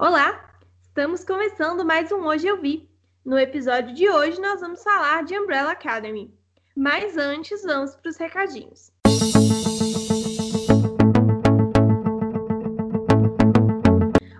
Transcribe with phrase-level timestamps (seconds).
[0.00, 2.88] Olá, estamos começando mais um Hoje Eu Vi.
[3.24, 6.32] No episódio de hoje nós vamos falar de Umbrella Academy.
[6.76, 8.92] Mas antes, vamos para os recadinhos.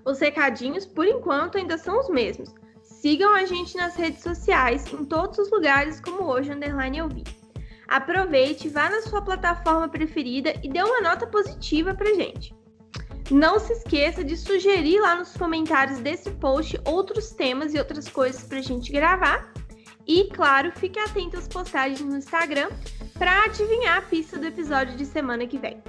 [0.04, 2.54] Os recadinhos, por enquanto, ainda são os mesmos.
[2.84, 7.24] Sigam a gente nas redes sociais, em todos os lugares, como hoje, underline eu vi.
[7.88, 12.56] Aproveite, vá na sua plataforma preferida e dê uma nota positiva pra gente.
[13.30, 18.42] Não se esqueça de sugerir lá nos comentários desse post outros temas e outras coisas
[18.44, 19.52] pra gente gravar.
[20.06, 22.70] E, claro, fique atento às postagens no Instagram
[23.18, 25.82] para adivinhar a pista do episódio de semana que vem.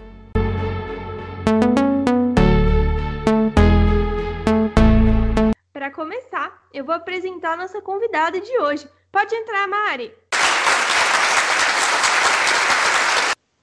[5.72, 8.86] Para começar, eu vou apresentar a nossa convidada de hoje.
[9.10, 10.14] Pode entrar, Mari!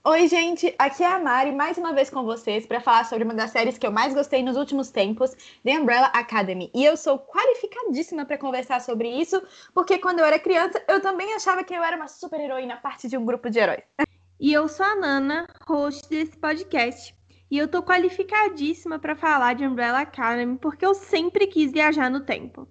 [0.08, 3.34] Oi, gente, aqui é a Mari, mais uma vez com vocês para falar sobre uma
[3.34, 5.34] das séries que eu mais gostei nos últimos tempos,
[5.64, 6.70] The Umbrella Academy.
[6.72, 9.42] E eu sou qualificadíssima para conversar sobre isso,
[9.74, 13.08] porque quando eu era criança, eu também achava que eu era uma super heroína, parte
[13.08, 13.82] de um grupo de heróis.
[14.38, 17.12] E eu sou a Nana, host desse podcast.
[17.50, 22.20] E eu tô qualificadíssima para falar de Umbrella Academy, porque eu sempre quis viajar no
[22.20, 22.68] tempo.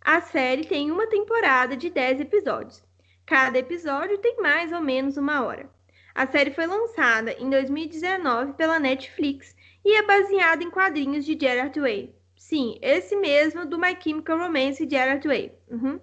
[0.00, 2.82] A série tem uma temporada de 10 episódios.
[3.26, 5.68] Cada episódio tem mais ou menos uma hora.
[6.14, 11.78] A série foi lançada em 2019 pela Netflix e é baseada em quadrinhos de Gerard
[11.78, 12.14] Way.
[12.36, 15.52] Sim, esse mesmo do My Chemical Romance de Gerard Way.
[15.68, 16.00] Uhum.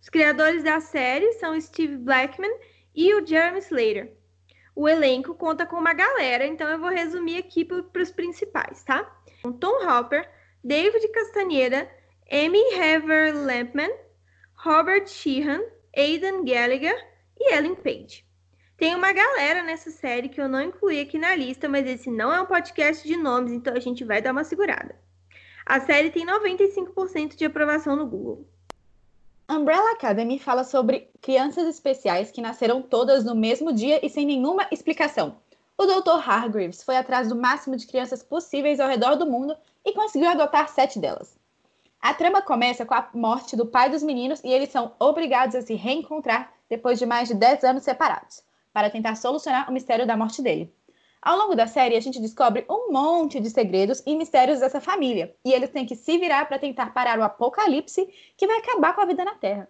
[0.00, 2.54] Os criadores da série são Steve Blackman
[2.94, 4.12] e o Jeremy Slater.
[4.76, 9.02] O elenco conta com uma galera, então eu vou resumir aqui para os principais, tá?
[9.60, 10.28] Tom Hopper,
[10.62, 11.90] David Castanheira,
[12.30, 13.90] Amy Hever Lampman,
[14.54, 15.62] Robert Sheehan,
[15.96, 16.96] Aidan Gallagher
[17.38, 18.26] e Ellen Page.
[18.76, 22.32] Tem uma galera nessa série que eu não incluí aqui na lista, mas esse não
[22.32, 24.98] é um podcast de nomes, então a gente vai dar uma segurada.
[25.64, 28.44] A série tem 95% de aprovação no Google.
[29.48, 34.66] Umbrella Academy fala sobre crianças especiais que nasceram todas no mesmo dia e sem nenhuma
[34.72, 35.36] explicação.
[35.78, 36.28] O Dr.
[36.28, 40.68] Hargreaves foi atrás do máximo de crianças possíveis ao redor do mundo e conseguiu adotar
[40.68, 41.38] sete delas.
[42.00, 45.62] A trama começa com a morte do pai dos meninos e eles são obrigados a
[45.62, 48.42] se reencontrar depois de mais de 10 anos separados
[48.74, 50.74] para tentar solucionar o mistério da morte dele.
[51.22, 55.34] Ao longo da série, a gente descobre um monte de segredos e mistérios dessa família,
[55.42, 59.00] e eles têm que se virar para tentar parar o apocalipse que vai acabar com
[59.00, 59.66] a vida na Terra.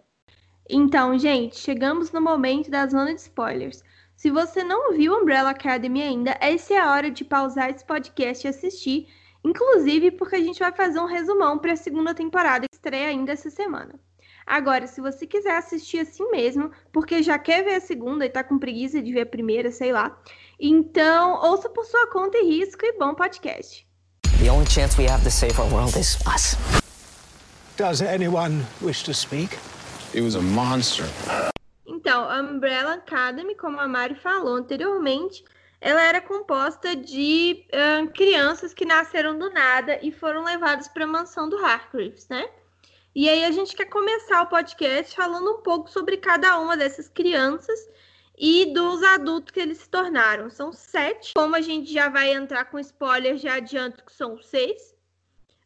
[0.69, 3.83] Então, gente, chegamos no momento da zona de spoilers.
[4.15, 8.45] Se você não viu Umbrella Academy ainda, essa é a hora de pausar esse podcast
[8.45, 9.07] e assistir,
[9.43, 13.31] inclusive porque a gente vai fazer um resumão para a segunda temporada que estreia ainda
[13.31, 13.93] essa semana.
[14.45, 18.43] Agora, se você quiser assistir assim mesmo, porque já quer ver a segunda e tá
[18.43, 20.15] com preguiça de ver a primeira, sei lá,
[20.59, 23.87] então ouça por sua conta e risco e bom podcast.
[24.39, 26.55] The only chance we have to save our world is us.
[27.77, 29.57] Does anyone wish to speak?
[30.13, 31.05] It was a monster.
[31.85, 35.43] Então, a Umbrella Academy, como a Mari falou anteriormente,
[35.81, 41.07] ela era composta de uh, crianças que nasceram do nada e foram levadas para a
[41.07, 42.47] mansão do Hargreaves, né?
[43.15, 47.07] E aí a gente quer começar o podcast falando um pouco sobre cada uma dessas
[47.07, 47.79] crianças
[48.37, 50.49] e dos adultos que eles se tornaram.
[50.49, 51.33] São sete.
[51.33, 54.93] Como a gente já vai entrar com spoiler, já adianto que são seis.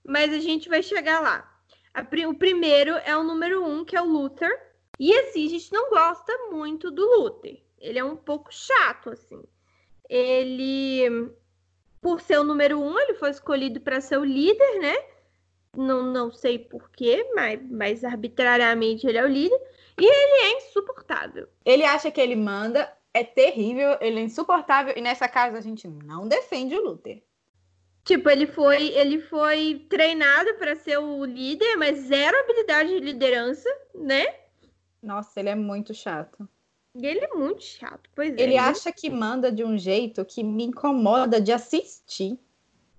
[0.05, 1.51] Mas a gente vai chegar lá.
[2.27, 4.51] o primeiro é o número um, que é o Luther.
[4.99, 7.59] E assim, a gente não gosta muito do Luther.
[7.79, 9.43] Ele é um pouco chato, assim.
[10.07, 11.31] Ele,
[11.99, 14.95] por ser o número um, ele foi escolhido para ser o líder, né?
[15.75, 19.61] Não, não sei porquê, mas, mas arbitrariamente ele é o líder.
[19.99, 21.47] E ele é insuportável.
[21.65, 24.93] Ele acha que ele manda, é terrível, ele é insuportável.
[24.95, 27.21] E nessa casa a gente não defende o Luther.
[28.03, 33.69] Tipo, ele foi, ele foi treinado para ser o líder, mas zero habilidade de liderança,
[33.93, 34.25] né?
[35.03, 36.47] Nossa, ele é muito chato.
[36.95, 38.41] Ele é muito chato, pois é.
[38.41, 42.39] Ele acha que manda de um jeito que me incomoda de assistir.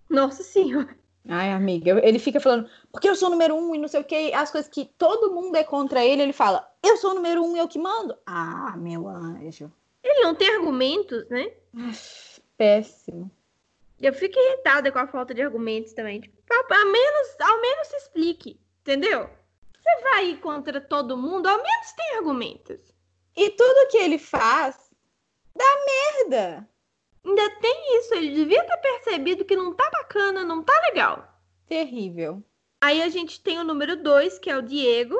[0.08, 0.96] Nossa senhora.
[1.28, 4.04] Ai, amiga, ele fica falando, porque eu sou o número um e não sei o
[4.04, 7.42] que, as coisas que todo mundo é contra ele, ele fala, eu sou o número
[7.42, 8.16] um e eu que mando.
[8.24, 9.70] Ah, meu anjo.
[10.02, 11.52] Ele não tem argumentos, né?
[12.56, 13.30] Péssimo.
[14.00, 16.22] Eu fico irritada com a falta de argumentos também.
[16.22, 19.28] Tipo, ao menos, ao menos se explique, entendeu?
[19.78, 22.80] Você vai ir contra todo mundo, ao menos tem argumentos.
[23.36, 24.76] E tudo que ele faz
[25.54, 25.64] dá
[26.28, 26.68] merda.
[27.24, 31.28] Ainda tem isso, ele devia ter percebido que não tá bacana, não tá legal.
[31.66, 32.42] Terrível.
[32.80, 35.16] Aí a gente tem o número 2, que é o Diego.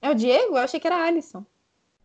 [0.00, 0.56] É o Diego?
[0.56, 1.44] Eu achei que era a Alison.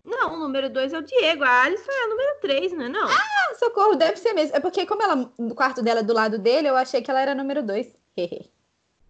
[0.03, 1.43] Não, o número 2 é o Diego.
[1.43, 3.07] A Alison é a número 3, não é não?
[3.07, 4.55] Ah, socorro, deve ser mesmo.
[4.55, 7.35] É porque como ela, no quarto dela do lado dele, eu achei que ela era
[7.35, 7.95] número 2.
[8.17, 8.41] E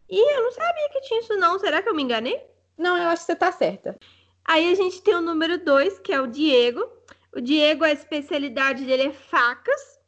[0.36, 1.58] eu não sabia que tinha isso, não.
[1.58, 2.42] Será que eu me enganei?
[2.78, 3.98] Não, eu acho que você tá certa.
[4.44, 6.86] Aí a gente tem o número 2, que é o Diego.
[7.34, 10.01] O Diego, a especialidade dele é facas.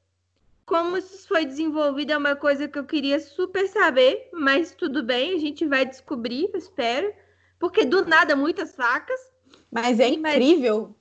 [0.65, 5.35] Como isso foi desenvolvido é uma coisa que eu queria super saber, mas tudo bem,
[5.35, 7.13] a gente vai descobrir, espero.
[7.59, 9.19] Porque do nada, muitas facas.
[9.71, 10.95] Mas é incrível.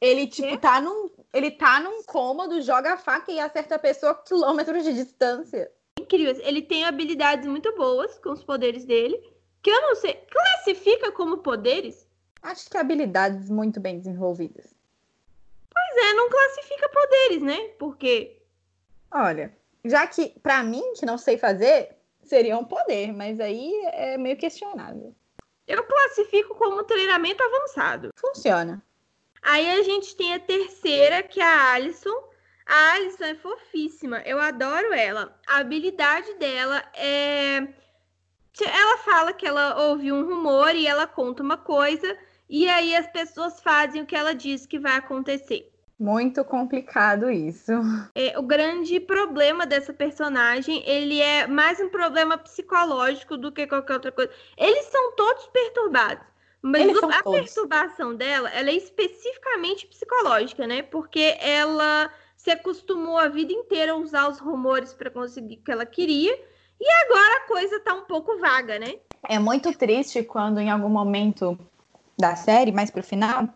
[0.00, 4.12] Ele, tipo, tá num, ele tá num cômodo, joga a faca e acerta a pessoa
[4.12, 5.70] a quilômetros de distância.
[5.98, 6.36] Incrível.
[6.42, 9.18] Ele tem habilidades muito boas com os poderes dele,
[9.62, 10.14] que eu não sei.
[10.30, 12.06] Classifica como poderes?
[12.42, 14.74] Acho que habilidades muito bem desenvolvidas.
[15.72, 17.68] Pois é, não classifica poderes, né?
[17.78, 18.35] Porque.
[19.10, 24.18] Olha, já que para mim, que não sei fazer, seria um poder, mas aí é
[24.18, 25.14] meio questionável.
[25.66, 28.10] Eu classifico como treinamento avançado.
[28.16, 28.82] Funciona.
[29.42, 32.16] Aí a gente tem a terceira, que é a Alison.
[32.66, 35.38] A Alison é fofíssima, eu adoro ela.
[35.46, 37.58] A habilidade dela é.
[38.60, 42.16] Ela fala que ela ouviu um rumor e ela conta uma coisa,
[42.48, 45.70] e aí as pessoas fazem o que ela diz que vai acontecer.
[45.98, 47.72] Muito complicado isso.
[48.14, 53.94] É, o grande problema dessa personagem, ele é mais um problema psicológico do que qualquer
[53.94, 54.30] outra coisa.
[54.58, 56.26] Eles são todos perturbados.
[56.60, 57.40] Mas o, a todos.
[57.40, 60.82] perturbação dela, ela é especificamente psicológica, né?
[60.82, 65.72] Porque ela se acostumou a vida inteira a usar os rumores para conseguir o que
[65.72, 66.34] ela queria.
[66.78, 68.96] E agora a coisa tá um pouco vaga, né?
[69.26, 71.58] É muito triste quando em algum momento
[72.18, 73.48] da série, mais pro final,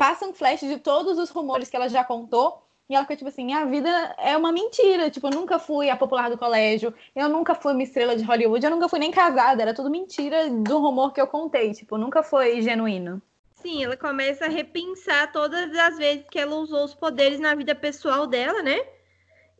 [0.00, 2.66] passa um flash de todos os rumores que ela já contou.
[2.88, 5.10] E ela fica tipo assim: minha vida é uma mentira.
[5.10, 8.64] Tipo, eu nunca fui a popular do colégio, eu nunca fui uma estrela de Hollywood,
[8.64, 9.60] eu nunca fui nem casada.
[9.60, 11.72] Era tudo mentira do rumor que eu contei.
[11.74, 13.20] Tipo, nunca foi genuíno.
[13.56, 17.74] Sim, ela começa a repensar todas as vezes que ela usou os poderes na vida
[17.74, 18.80] pessoal dela, né?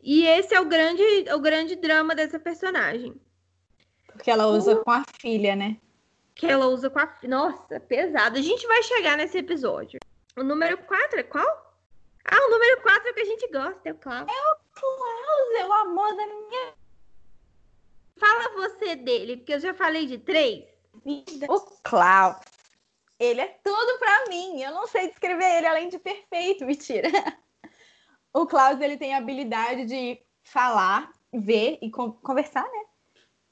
[0.02, 1.02] E esse é o grande,
[1.34, 3.14] o grande drama dessa personagem.
[4.06, 5.76] Porque ela usa com a filha, né?
[6.34, 7.14] Que ela usa com a.
[7.24, 8.38] Nossa, pesado.
[8.38, 10.00] A gente vai chegar nesse episódio.
[10.36, 11.74] O número 4 é qual?
[12.24, 14.28] Ah, o número 4 é o que a gente gosta, é o Klaus.
[14.28, 16.74] É o Klaus, é o amor da minha.
[18.18, 20.64] Fala você dele, porque eu já falei de três.
[21.48, 22.36] O Klaus,
[23.18, 24.60] ele é tudo pra mim.
[24.60, 27.08] Eu não sei descrever ele além de perfeito, mentira.
[28.32, 32.84] O Klaus, ele tem a habilidade de falar, ver e conversar, né?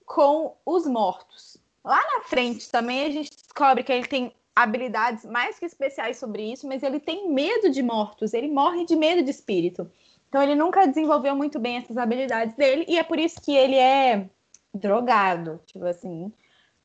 [0.05, 1.57] Com os mortos.
[1.83, 6.53] Lá na frente também a gente descobre que ele tem habilidades mais que especiais sobre
[6.53, 9.89] isso, mas ele tem medo de mortos, ele morre de medo de espírito.
[10.29, 13.77] Então ele nunca desenvolveu muito bem essas habilidades dele e é por isso que ele
[13.77, 14.27] é
[14.75, 16.33] drogado, tipo assim,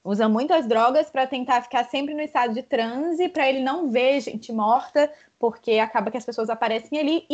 [0.04, 4.22] usa muitas drogas para tentar ficar sempre no estado de transe, para ele não ver
[4.22, 7.26] gente morta, porque acaba que as pessoas aparecem ali.
[7.28, 7.34] E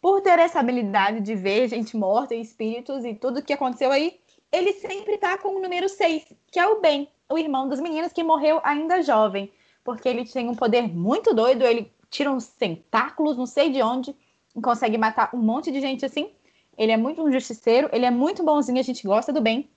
[0.00, 4.18] por ter essa habilidade de ver gente morta e espíritos e tudo que aconteceu aí,
[4.52, 8.12] ele sempre tá com o número 6, que é o Ben, o irmão das meninas
[8.12, 9.50] que morreu ainda jovem
[9.84, 14.14] porque ele tem um poder muito doido, ele tira uns tentáculos, não sei de onde,
[14.54, 16.30] e consegue matar um monte de gente assim.
[16.76, 19.68] Ele é muito um justiceiro, ele é muito bonzinho, a gente gosta do bem,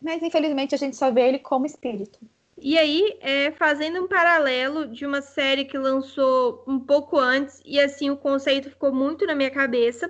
[0.00, 2.18] mas infelizmente a gente só vê ele como espírito.
[2.58, 7.80] E aí, é, fazendo um paralelo de uma série que lançou um pouco antes, e
[7.80, 10.08] assim o conceito ficou muito na minha cabeça.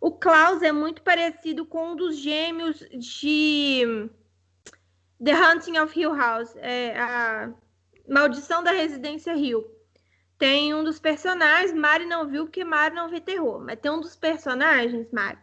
[0.00, 4.08] O Klaus é muito parecido com um dos gêmeos de
[5.22, 6.56] The Hunting of Hill House.
[6.56, 7.52] É, a
[8.10, 9.64] Maldição da Residência Rio.
[10.36, 14.00] Tem um dos personagens, Mari não viu porque Mari não vê terror, mas tem um
[14.00, 15.38] dos personagens, Mari,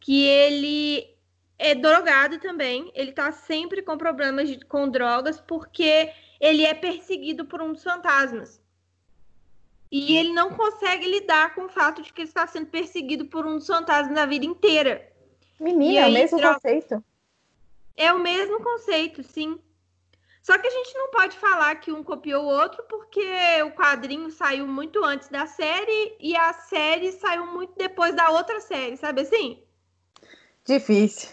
[0.00, 1.16] que ele
[1.58, 2.92] é drogado também.
[2.94, 7.82] Ele tá sempre com problemas de, com drogas porque ele é perseguido por um dos
[7.82, 8.60] fantasmas.
[9.90, 13.46] E ele não consegue lidar com o fato de que ele está sendo perseguido por
[13.46, 15.10] um dos fantasmas na vida inteira.
[15.58, 16.54] Menina, é o mesmo droga...
[16.56, 17.04] conceito.
[17.96, 19.58] É o mesmo conceito, sim.
[20.46, 23.20] Só que a gente não pode falar que um copiou o outro, porque
[23.64, 28.60] o quadrinho saiu muito antes da série e a série saiu muito depois da outra
[28.60, 29.60] série, sabe assim?
[30.64, 31.30] Difícil.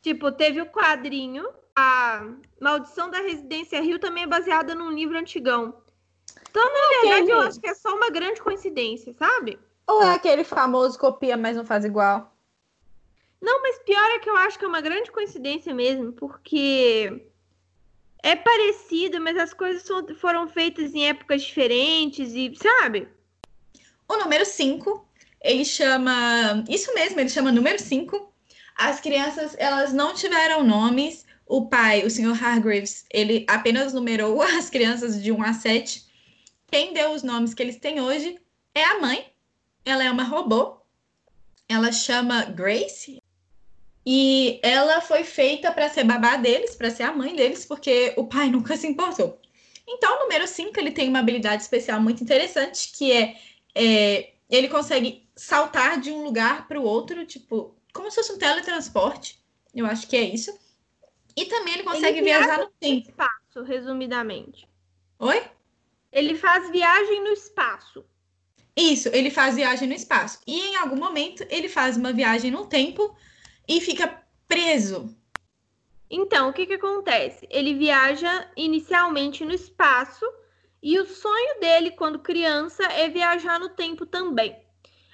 [0.00, 2.26] Tipo, teve o quadrinho, a
[2.58, 5.82] Maldição da Residência Rio também é baseada num livro antigão.
[6.48, 9.58] Então, na é verdade, eu acho que é só uma grande coincidência, sabe?
[9.86, 12.34] Ou é aquele famoso copia, mas não faz igual?
[13.42, 17.30] Não, mas pior é que eu acho que é uma grande coincidência mesmo, porque
[18.24, 19.86] é parecido, mas as coisas
[20.18, 23.06] foram feitas em épocas diferentes e, sabe?
[24.08, 25.06] O número 5,
[25.42, 26.64] ele chama.
[26.66, 28.32] Isso mesmo, ele chama número 5.
[28.76, 31.26] As crianças, elas não tiveram nomes.
[31.46, 36.06] O pai, o senhor Hargreaves, ele apenas numerou as crianças de 1 a 7.
[36.68, 38.40] Quem deu os nomes que eles têm hoje
[38.74, 39.30] é a mãe.
[39.84, 40.78] Ela é uma robô.
[41.68, 43.22] Ela chama Grace.
[44.06, 48.26] E ela foi feita para ser babá deles, para ser a mãe deles, porque o
[48.26, 49.40] pai nunca se importou.
[49.86, 53.36] Então, o número 5, ele tem uma habilidade especial muito interessante, que é,
[53.74, 58.38] é ele consegue saltar de um lugar para o outro, tipo, como se fosse um
[58.38, 59.42] teletransporte.
[59.74, 60.56] Eu acho que é isso.
[61.36, 63.08] E também ele consegue ele viajar no tempo.
[63.08, 64.68] espaço, resumidamente.
[65.18, 65.42] Oi?
[66.12, 68.04] Ele faz viagem no espaço.
[68.76, 70.40] Isso, ele faz viagem no espaço.
[70.46, 73.16] E em algum momento ele faz uma viagem no tempo
[73.68, 75.14] e fica preso.
[76.10, 77.46] Então, o que, que acontece?
[77.50, 80.24] Ele viaja inicialmente no espaço
[80.82, 84.56] e o sonho dele, quando criança, é viajar no tempo também.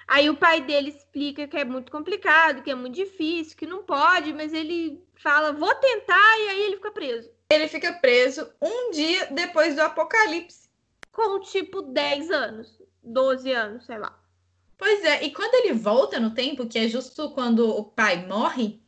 [0.07, 3.81] Aí o pai dele explica que é muito complicado, que é muito difícil, que não
[3.81, 7.29] pode, mas ele fala, vou tentar, e aí ele fica preso.
[7.49, 10.69] Ele fica preso um dia depois do apocalipse.
[11.13, 14.20] Com tipo 10 anos, 12 anos, sei lá.
[14.81, 18.81] Pois é, e quando ele volta no tempo, que é justo quando o pai morre,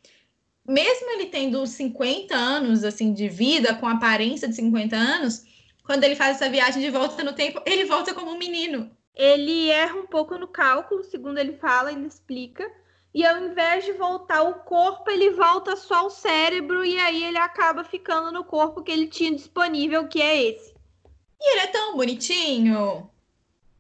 [0.67, 5.45] mesmo ele tendo 50 anos assim de vida, com aparência de 50 anos,
[5.83, 8.89] quando ele faz essa viagem de volta no tempo, ele volta como um menino.
[9.13, 12.67] Ele erra um pouco no cálculo, segundo ele fala, ele explica.
[13.13, 17.37] E ao invés de voltar o corpo, ele volta só o cérebro e aí ele
[17.37, 20.73] acaba ficando no corpo que ele tinha disponível, que é esse.
[21.39, 23.07] E ele é tão bonitinho.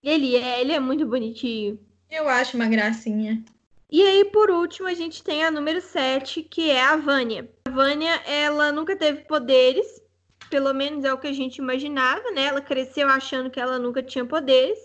[0.03, 1.79] Ele é, ele é muito bonitinho.
[2.15, 3.43] Eu acho uma gracinha.
[3.89, 7.49] E aí, por último, a gente tem a número 7, que é a Vânia.
[7.65, 9.99] A Vânia, ela nunca teve poderes,
[10.47, 12.43] pelo menos é o que a gente imaginava, né?
[12.43, 14.77] Ela cresceu achando que ela nunca tinha poderes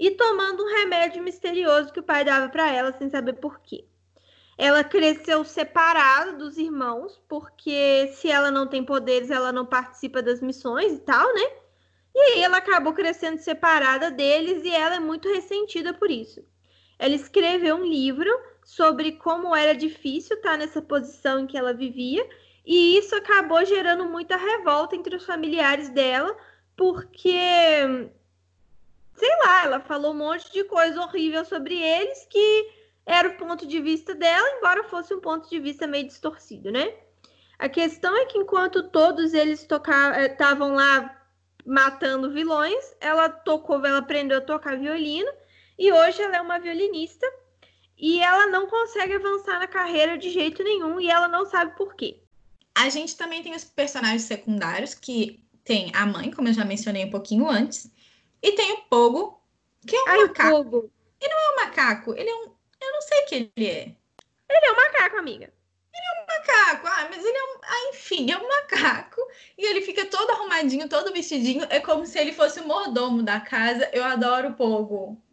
[0.00, 3.84] e tomando um remédio misterioso que o pai dava para ela sem saber por quê.
[4.58, 10.40] Ela cresceu separada dos irmãos, porque se ela não tem poderes, ela não participa das
[10.40, 11.52] missões e tal, né?
[12.12, 16.44] E aí ela acabou crescendo separada deles e ela é muito ressentida por isso.
[16.98, 18.30] Ela escreveu um livro
[18.64, 22.26] sobre como era difícil estar nessa posição em que ela vivia,
[22.64, 26.34] e isso acabou gerando muita revolta entre os familiares dela,
[26.76, 27.30] porque
[29.14, 32.70] sei lá, ela falou um monte de coisa horrível sobre eles que
[33.06, 36.94] era o ponto de vista dela, embora fosse um ponto de vista meio distorcido, né?
[37.58, 41.20] A questão é que enquanto todos eles estavam eh, lá
[41.64, 45.30] matando vilões, ela tocou, ela aprendeu a tocar violino
[45.78, 47.26] e hoje ela é uma violinista
[47.96, 51.94] e ela não consegue avançar na carreira de jeito nenhum e ela não sabe por
[51.94, 52.20] quê.
[52.74, 57.04] A gente também tem os personagens secundários que tem a mãe, como eu já mencionei
[57.04, 57.90] um pouquinho antes,
[58.42, 59.40] e tem o Pogo,
[59.86, 60.56] que é um Ai, macaco.
[60.56, 60.90] O Pogo.
[61.20, 63.96] Ele não é um macaco, ele é um, eu não sei o que ele é.
[64.50, 65.52] Ele é um macaco, amiga.
[65.94, 69.20] Ele é um macaco, ah, mas ele é um, ah, enfim, é um macaco
[69.56, 73.40] e ele fica todo arrumadinho, todo vestidinho, é como se ele fosse o mordomo da
[73.40, 73.88] casa.
[73.92, 75.23] Eu adoro o Pogo.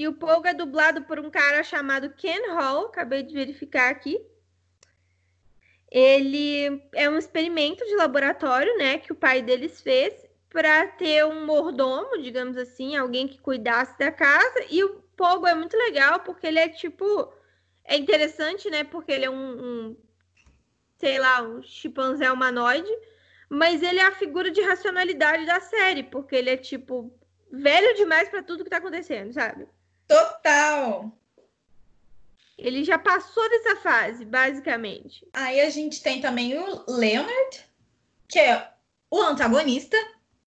[0.00, 4.18] E o Pogo é dublado por um cara chamado Ken Hall, acabei de verificar aqui.
[5.90, 10.14] Ele é um experimento de laboratório, né, que o pai deles fez
[10.48, 14.64] para ter um mordomo, digamos assim, alguém que cuidasse da casa.
[14.70, 17.30] E o Pogo é muito legal porque ele é tipo
[17.84, 18.84] é interessante, né?
[18.84, 19.96] Porque ele é um, um
[20.96, 22.90] sei lá, um chimpanzé humanoide,
[23.50, 27.14] mas ele é a figura de racionalidade da série, porque ele é tipo
[27.52, 29.68] velho demais para tudo que tá acontecendo, sabe?
[30.10, 31.08] Total!
[32.58, 35.24] Ele já passou dessa fase, basicamente.
[35.32, 37.64] Aí a gente tem também o Leonard,
[38.28, 38.72] que é
[39.08, 39.96] o antagonista.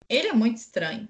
[0.10, 1.08] Ele é muito estranho.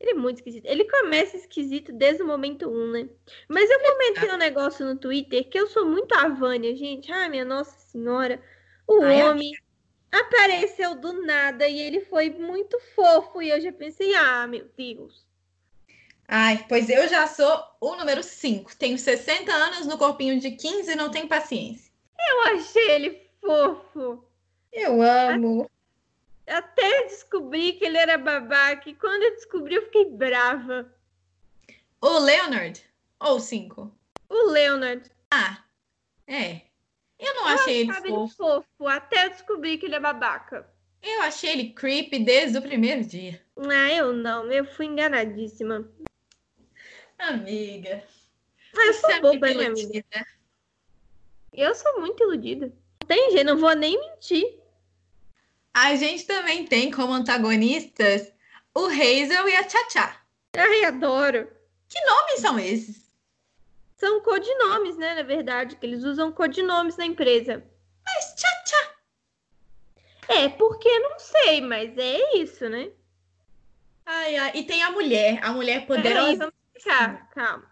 [0.00, 0.66] Ele é muito esquisito.
[0.66, 3.08] Ele começa esquisito desde o momento 1, né?
[3.48, 7.12] Mas eu comentei um negócio no Twitter que eu sou muito a Vânia, gente.
[7.12, 8.42] Ai, minha Nossa Senhora.
[8.84, 9.52] O Ai, homem
[10.10, 13.40] apareceu do nada e ele foi muito fofo.
[13.40, 15.24] E eu já pensei, ah, meu Deus.
[16.26, 18.76] Ai, pois eu já sou o número 5.
[18.76, 21.92] Tenho 60 anos no corpinho de 15 e não tenho paciência.
[22.18, 24.24] Eu achei ele fofo.
[24.72, 25.70] Eu amo.
[26.46, 28.88] Até descobri que ele era babaca.
[28.88, 30.92] E quando eu descobri, eu fiquei brava.
[32.00, 32.82] O Leonard?
[33.20, 33.90] Ou 5?
[34.28, 35.10] O Leonard.
[35.30, 35.62] Ah,
[36.26, 36.62] é.
[37.18, 38.06] Eu não eu achei ele fofo.
[38.06, 38.88] ele fofo.
[38.88, 40.68] Até eu descobri que ele é babaca.
[41.02, 43.40] Eu achei ele creepy desde o primeiro dia.
[43.56, 44.50] Ah, eu não.
[44.50, 45.88] Eu fui enganadíssima.
[47.18, 48.02] Amiga.
[48.74, 50.26] Eu sou é boba, né, amiga?
[51.52, 52.66] Eu sou muito iludida.
[52.66, 54.58] Não tem jeito, não vou nem mentir.
[55.72, 58.32] A gente também tem como antagonistas
[58.74, 60.20] o Hazel e a Tchá-Tchá.
[60.56, 61.48] Ai, adoro.
[61.88, 63.10] Que nomes são esses?
[63.96, 65.14] São codinomes, né?
[65.14, 67.64] Na verdade, que eles usam codinomes na empresa.
[68.04, 68.94] Mas Tchá-Tchá.
[70.28, 72.90] É, porque não sei, mas é isso, né?
[74.04, 74.52] Ai, ai.
[74.54, 76.36] E tem a mulher, a mulher poderosa.
[76.36, 77.70] Vamos explicar, calma.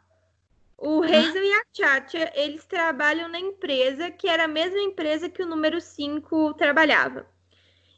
[0.78, 5.42] O Hazel e a Chacha, eles trabalham na empresa que era a mesma empresa que
[5.42, 7.26] o número 5 trabalhava.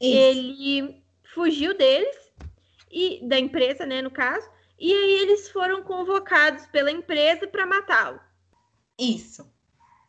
[0.01, 0.17] Isso.
[0.17, 1.03] Ele
[1.35, 2.17] fugiu deles
[2.91, 8.21] e da empresa, né, no caso, e aí eles foram convocados pela empresa para matá-lo.
[8.99, 9.51] Isso.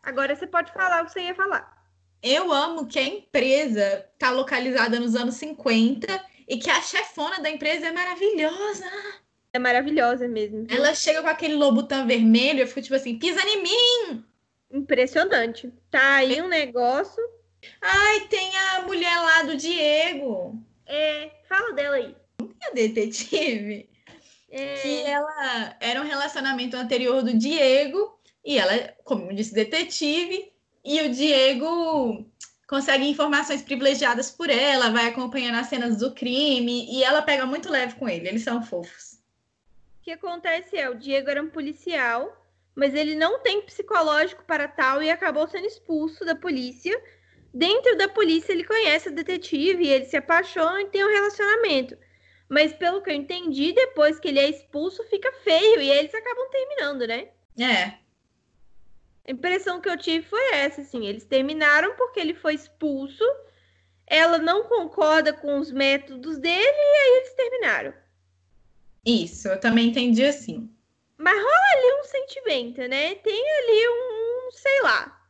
[0.04, 1.76] Agora você pode falar o que você ia falar.
[2.22, 6.08] Eu amo que a empresa está localizada nos anos 50
[6.48, 8.86] e que a chefona da empresa é maravilhosa.
[9.56, 10.68] É maravilhosa mesmo.
[10.70, 14.26] Ela chega com aquele lobutão vermelho e fica tipo assim, pisa em mim!
[14.70, 15.72] Impressionante.
[15.90, 17.24] Tá aí um negócio.
[17.82, 20.62] Ai, tem a mulher lá do Diego.
[20.86, 22.14] É, fala dela aí.
[22.68, 23.90] A detetive.
[24.52, 24.74] É...
[24.74, 30.52] Que ela era um relacionamento anterior do Diego e ela, como disse, detetive.
[30.84, 32.30] E o Diego
[32.68, 37.72] consegue informações privilegiadas por ela, vai acompanhando as cenas do crime e ela pega muito
[37.72, 38.28] leve com ele.
[38.28, 39.15] Eles são fofos.
[40.06, 42.32] O que acontece é, o Diego era um policial,
[42.76, 46.96] mas ele não tem psicológico para tal e acabou sendo expulso da polícia.
[47.52, 51.98] Dentro da polícia ele conhece a detetive, e ele se apaixona e tem um relacionamento.
[52.48, 56.50] Mas pelo que eu entendi, depois que ele é expulso, fica feio e eles acabam
[56.52, 57.30] terminando, né?
[57.60, 57.86] É.
[59.28, 63.24] A impressão que eu tive foi essa, assim, eles terminaram porque ele foi expulso,
[64.06, 68.05] ela não concorda com os métodos dele e aí eles terminaram.
[69.06, 70.70] Isso, eu também entendi assim.
[71.18, 73.16] Mas rola ali um sentimento, né?
[73.16, 75.22] Tem ali um, sei lá.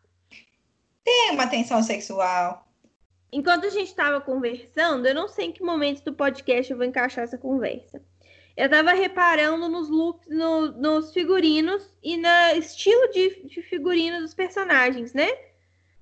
[1.03, 2.67] Tem uma tensão sexual.
[3.31, 6.85] Enquanto a gente estava conversando, eu não sei em que momento do podcast eu vou
[6.85, 8.01] encaixar essa conversa
[8.57, 14.33] eu tava reparando nos looks, no, nos figurinos e no estilo de, de figurino dos
[14.33, 15.29] personagens, né?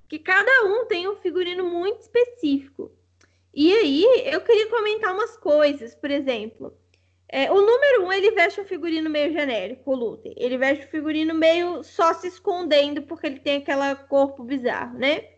[0.07, 2.91] Que cada um tem um figurino muito específico.
[3.53, 6.77] E aí, eu queria comentar umas coisas, por exemplo.
[7.35, 10.35] É, o número um, ele veste um figurino meio genérico, o Luther.
[10.37, 15.29] Ele veste um figurino meio só se escondendo, porque ele tem aquele corpo bizarro, né?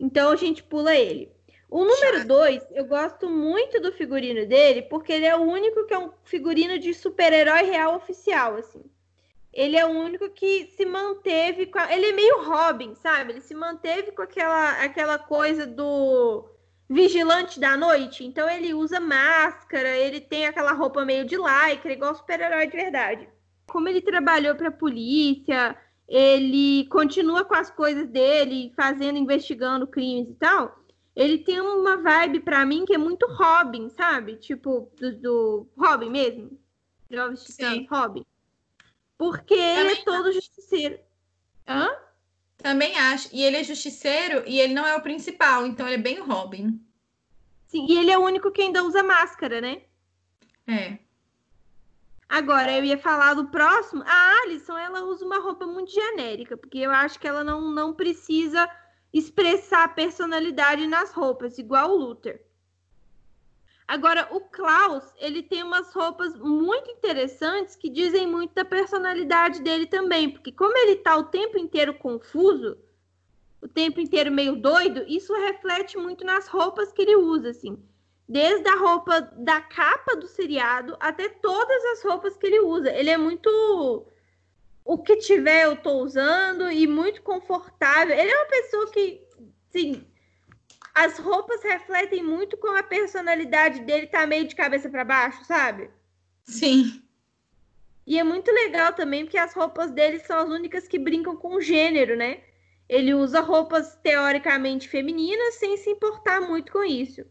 [0.00, 1.30] Então a gente pula ele.
[1.68, 5.92] O número 2, eu gosto muito do figurino dele, porque ele é o único que
[5.92, 8.82] é um figurino de super-herói real oficial, assim.
[9.52, 11.94] Ele é o único que se manteve com a...
[11.94, 13.32] Ele é meio Robin, sabe?
[13.32, 16.51] Ele se manteve com aquela, aquela coisa do
[16.92, 18.24] vigilante da noite.
[18.24, 23.28] Então ele usa máscara, ele tem aquela roupa meio de lycra, igual super-herói de verdade.
[23.66, 25.76] Como ele trabalhou para a polícia,
[26.08, 30.82] ele continua com as coisas dele, fazendo, investigando crimes e tal
[31.14, 34.36] ele tem uma vibe para mim que é muito Robin, sabe?
[34.36, 36.58] Tipo, do, do Robin mesmo.
[37.10, 38.24] Jovens Titãs, Robin.
[39.18, 40.98] Porque Também ele é todo justiceiro.
[41.68, 41.90] Hã?
[42.62, 43.28] Também acho.
[43.32, 46.80] E ele é justiceiro e ele não é o principal, então ele é bem Robin.
[47.66, 49.82] Sim, e ele é o único que ainda usa máscara, né?
[50.66, 50.98] É.
[52.28, 54.02] Agora, eu ia falar do próximo.
[54.06, 57.92] A Alison, ela usa uma roupa muito genérica, porque eu acho que ela não, não
[57.92, 58.68] precisa
[59.12, 62.42] expressar a personalidade nas roupas, igual o Luther.
[63.86, 69.86] Agora, o Klaus, ele tem umas roupas muito interessantes que dizem muito da personalidade dele
[69.86, 72.78] também, porque como ele tá o tempo inteiro confuso,
[73.60, 77.78] o tempo inteiro meio doido, isso reflete muito nas roupas que ele usa, assim.
[78.28, 82.90] Desde a roupa da capa do seriado até todas as roupas que ele usa.
[82.90, 84.06] Ele é muito
[84.84, 88.16] o que tiver eu tô usando e muito confortável.
[88.16, 89.22] Ele é uma pessoa que,
[89.70, 90.04] sim,
[90.94, 95.90] as roupas refletem muito como a personalidade dele tá meio de cabeça para baixo, sabe?
[96.44, 97.02] Sim.
[98.06, 101.54] E é muito legal também porque as roupas dele são as únicas que brincam com
[101.54, 102.42] o gênero, né?
[102.88, 107.24] Ele usa roupas teoricamente femininas sem se importar muito com isso.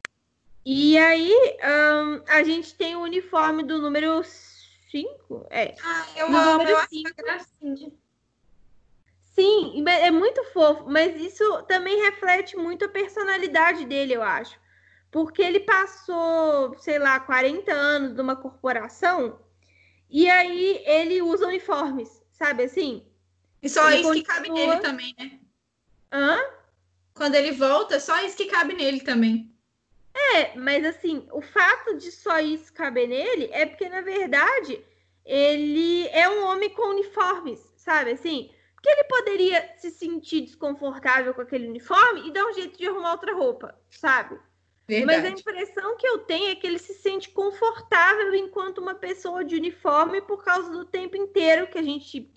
[0.66, 5.48] E aí um, a gente tem o uniforme do número 5?
[5.50, 5.76] É.
[5.84, 7.92] Ah, eu amo, eu cinco, gracinha.
[9.32, 14.60] Sim, é muito fofo, mas isso também reflete muito a personalidade dele, eu acho.
[15.10, 19.40] Porque ele passou, sei lá, 40 anos numa corporação
[20.10, 23.06] e aí ele usa uniformes, sabe assim?
[23.62, 24.24] E só ele isso continua...
[24.24, 25.40] que cabe nele também, né?
[26.12, 26.38] Hã?
[27.14, 29.56] Quando ele volta, só isso que cabe nele também.
[30.14, 34.84] É, mas assim, o fato de só isso caber nele é porque, na verdade,
[35.26, 38.12] ele é um homem com uniformes, sabe?
[38.12, 42.88] Assim, porque ele poderia se sentir desconfortável com aquele uniforme e dar um jeito de
[42.88, 44.40] arrumar outra roupa, sabe?
[44.88, 45.22] Verdade.
[45.22, 49.46] Mas a impressão que eu tenho é que ele se sente confortável enquanto uma pessoa
[49.46, 52.32] de uniforme por causa do tempo inteiro que a gente,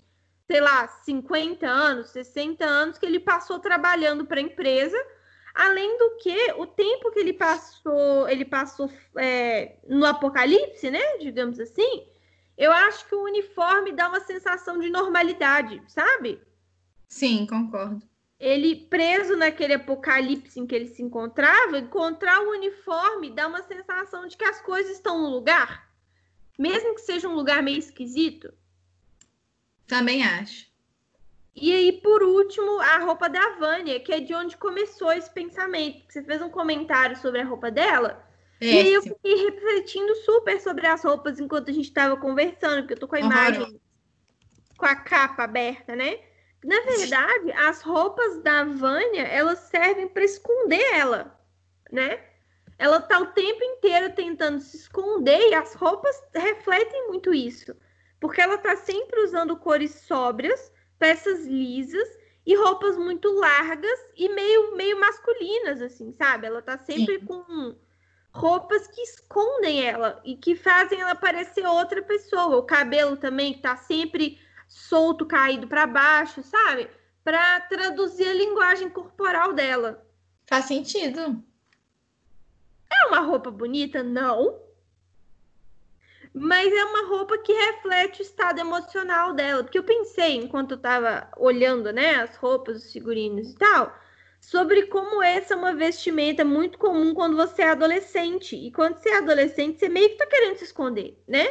[0.47, 4.97] sei lá, 50 anos, 60 anos que ele passou trabalhando para a empresa
[5.55, 11.17] Além do que, o tempo que ele passou, ele passou é, no apocalipse, né?
[11.17, 12.05] Digamos assim,
[12.57, 16.41] Eu acho que o uniforme dá uma sensação de normalidade, sabe?
[17.07, 18.01] Sim, concordo.
[18.39, 24.27] Ele preso naquele apocalipse em que ele se encontrava, encontrar o uniforme dá uma sensação
[24.27, 25.89] de que as coisas estão no lugar,
[26.57, 28.53] mesmo que seja um lugar meio esquisito.
[29.87, 30.65] Também acho.
[31.55, 36.03] E aí, por último, a roupa da Vânia, que é de onde começou esse pensamento.
[36.09, 38.24] Você fez um comentário sobre a roupa dela.
[38.61, 42.81] É, e aí eu fiquei refletindo super sobre as roupas enquanto a gente estava conversando,
[42.81, 43.79] porque eu tô com a imagem
[44.77, 46.19] com a capa aberta, né?
[46.63, 51.39] Na verdade, as roupas da Vânia, elas servem para esconder ela,
[51.91, 52.23] né?
[52.77, 57.75] Ela tá o tempo inteiro tentando se esconder e as roupas refletem muito isso.
[58.19, 62.07] Porque ela tá sempre usando cores sóbrias, peças lisas
[62.45, 66.47] e roupas muito largas e meio, meio masculinas, assim, sabe?
[66.47, 67.25] Ela tá sempre Sim.
[67.25, 67.75] com
[68.35, 72.57] roupas que escondem ela e que fazem ela parecer outra pessoa.
[72.57, 76.89] O cabelo também que tá sempre solto, caído para baixo, sabe?
[77.23, 80.05] Para traduzir a linguagem corporal dela.
[80.45, 81.41] Faz sentido.
[82.91, 84.03] É uma roupa bonita?
[84.03, 84.65] Não
[86.37, 89.63] mas é uma roupa que reflete o estado emocional dela.
[89.63, 93.97] Porque eu pensei, enquanto eu tava olhando, né, as roupas, os figurinos e tal,
[94.45, 98.55] sobre como essa é uma vestimenta muito comum quando você é adolescente.
[98.55, 101.47] E quando você é adolescente, você meio que tá querendo se esconder, né?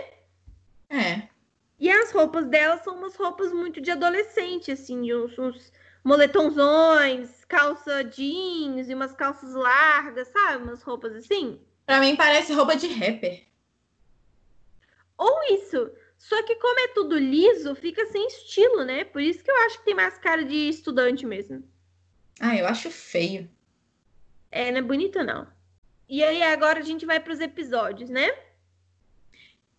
[0.89, 1.29] É.
[1.77, 5.73] E as roupas dela são umas roupas muito de adolescente, assim, de uns, uns
[6.05, 10.63] moletomzões, calça jeans e umas calças largas, sabe?
[10.63, 11.61] Umas roupas assim.
[11.85, 13.43] Pra mim parece roupa de rapper.
[15.19, 15.91] Ou isso.
[16.17, 19.05] Só que como é tudo liso, fica sem estilo, né?
[19.05, 21.74] Por isso que eu acho que tem mais cara de estudante mesmo.
[22.41, 23.49] Ah, eu acho feio.
[24.51, 25.47] É, não é bonito não.
[26.09, 28.31] E aí agora a gente vai para os episódios, né?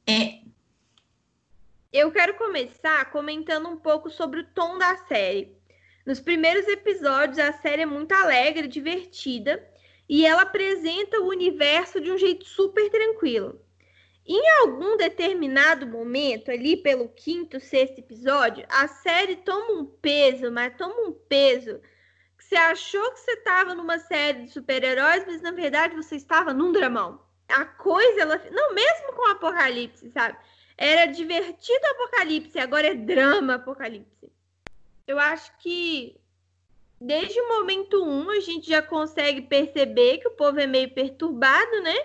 [0.08, 0.40] É.
[1.92, 5.56] Eu quero começar comentando um pouco sobre o tom da série.
[6.06, 9.66] Nos primeiros episódios, a série é muito alegre, divertida,
[10.08, 13.60] e ela apresenta o universo de um jeito super tranquilo.
[14.28, 20.76] Em algum determinado momento, ali pelo quinto, sexto episódio, a série toma um peso, mas
[20.76, 21.80] toma um peso
[22.46, 26.72] você achou que você estava numa série de super-heróis, mas na verdade você estava num
[26.72, 27.20] dramão.
[27.48, 28.38] A coisa, ela.
[28.52, 30.38] Não, mesmo com o Apocalipse, sabe?
[30.78, 34.32] Era divertido Apocalipse, agora é drama Apocalipse.
[35.08, 36.20] Eu acho que
[37.02, 41.82] desde o momento um a gente já consegue perceber que o povo é meio perturbado,
[41.82, 41.96] né?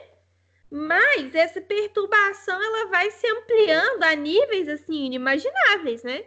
[0.70, 6.24] Mas essa perturbação ela vai se ampliando a níveis assim inimagináveis, né?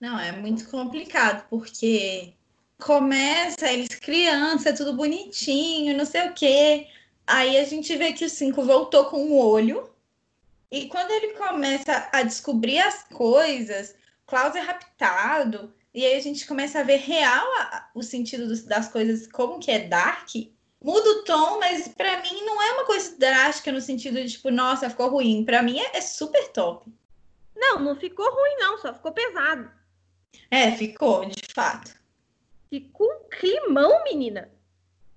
[0.00, 2.37] Não, é muito complicado, porque
[2.80, 6.88] começa eles criança, tudo bonitinho, não sei o quê.
[7.26, 9.90] Aí a gente vê que o cinco voltou com o olho.
[10.70, 13.94] E quando ele começa a descobrir as coisas,
[14.26, 18.62] Klaus é raptado, e aí a gente começa a ver real a, o sentido dos,
[18.64, 20.28] das coisas, como que é Dark
[20.80, 24.50] muda o tom, mas para mim não é uma coisa drástica no sentido de tipo,
[24.50, 25.44] nossa, ficou ruim.
[25.44, 26.90] Para mim é, é, super top.
[27.56, 29.70] Não, não ficou ruim não, só ficou pesado.
[30.50, 31.97] É, ficou, de fato.
[32.70, 34.50] Ficou um climão, menina.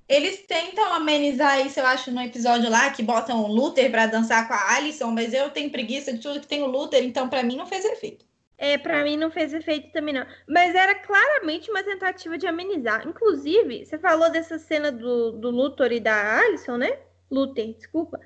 [0.08, 4.48] Eles tentam amenizar isso, eu acho, no episódio lá, que botam o Luther para dançar
[4.48, 7.44] com a Alison, mas eu tenho preguiça de tudo que tem o Luther, então para
[7.44, 8.26] mim não fez efeito
[8.62, 10.24] é, para mim não fez efeito também não.
[10.48, 13.08] Mas era claramente uma tentativa de amenizar.
[13.08, 17.00] Inclusive, você falou dessa cena do, do Luthor e da Alison, né?
[17.32, 18.20] Luther, desculpa.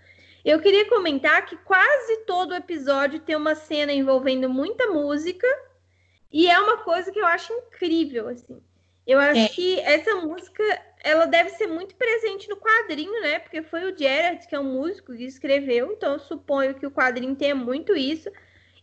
[0.43, 5.47] Eu queria comentar que quase todo episódio tem uma cena envolvendo muita música
[6.29, 8.61] e é uma coisa que eu acho incrível, assim.
[9.05, 9.49] Eu acho é.
[9.49, 10.63] que essa música,
[11.03, 13.39] ela deve ser muito presente no quadrinho, né?
[13.39, 16.91] Porque foi o Gerard, que é um músico, que escreveu, então eu suponho que o
[16.91, 18.29] quadrinho tenha muito isso.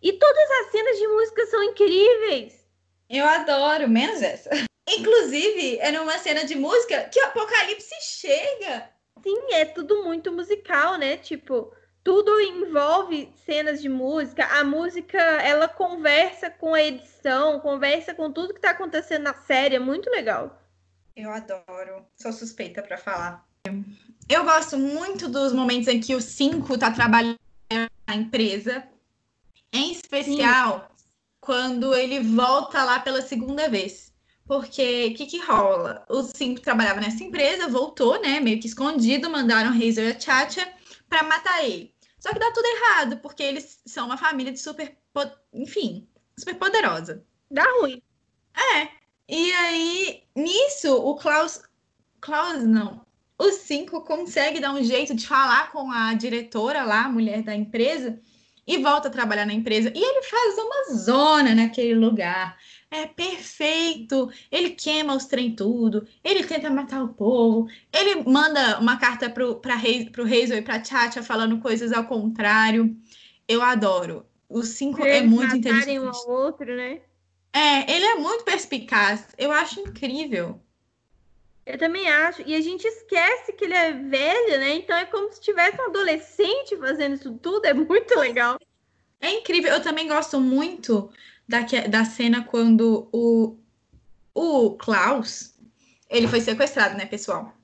[0.00, 2.64] E todas as cenas de música são incríveis.
[3.10, 4.50] Eu adoro, menos essa.
[4.88, 8.90] Inclusive, é numa cena de música que o Apocalipse chega.
[9.22, 11.16] Sim, é tudo muito musical, né?
[11.16, 11.72] Tipo,
[12.04, 14.44] tudo envolve cenas de música.
[14.46, 19.76] A música, ela conversa com a edição, conversa com tudo que tá acontecendo na série.
[19.76, 20.60] É muito legal.
[21.14, 22.04] Eu adoro.
[22.16, 23.46] Sou suspeita para falar.
[24.28, 27.38] Eu gosto muito dos momentos em que o 5 tá trabalhando
[28.06, 28.84] na empresa
[29.72, 31.04] em especial, Sim.
[31.40, 34.12] quando ele volta lá pela segunda vez.
[34.46, 36.04] Porque o que, que rola?
[36.08, 38.40] O Simp trabalhava nessa empresa, voltou, né?
[38.40, 40.68] Meio que escondido, mandaram Razor e a Chacha
[41.08, 41.91] para matar ele.
[42.22, 44.96] Só que dá tudo errado, porque eles são uma família de super.
[45.52, 46.06] Enfim,
[46.38, 47.24] super poderosa.
[47.50, 48.00] Dá ruim.
[48.76, 48.88] É.
[49.28, 51.60] E aí, nisso, o Klaus.
[52.20, 53.04] Klaus não.
[53.36, 57.56] O Cinco consegue dar um jeito de falar com a diretora lá, a mulher da
[57.56, 58.20] empresa,
[58.64, 59.92] e volta a trabalhar na empresa.
[59.92, 62.56] E ele faz uma zona naquele lugar.
[62.92, 64.30] É perfeito.
[64.50, 66.06] Ele queima os trem tudo.
[66.22, 67.66] Ele tenta matar o povo.
[67.90, 72.04] Ele manda uma carta pro, pra Rei, pro Hazel e pra Tchatcha falando coisas ao
[72.04, 72.94] contrário.
[73.48, 74.26] Eu adoro.
[74.46, 75.98] Os cinco é muito inteligente.
[76.00, 77.00] um ao outro, né?
[77.54, 79.26] É, ele é muito perspicaz.
[79.38, 80.60] Eu acho incrível.
[81.64, 82.42] Eu também acho.
[82.42, 84.74] E a gente esquece que ele é velho, né?
[84.74, 87.64] Então é como se tivesse um adolescente fazendo isso tudo.
[87.64, 88.58] É muito legal.
[89.18, 89.72] É incrível.
[89.72, 91.10] Eu também gosto muito
[91.48, 93.56] da, da cena quando o,
[94.34, 95.54] o Klaus
[96.08, 97.54] ele foi sequestrado, né, pessoal?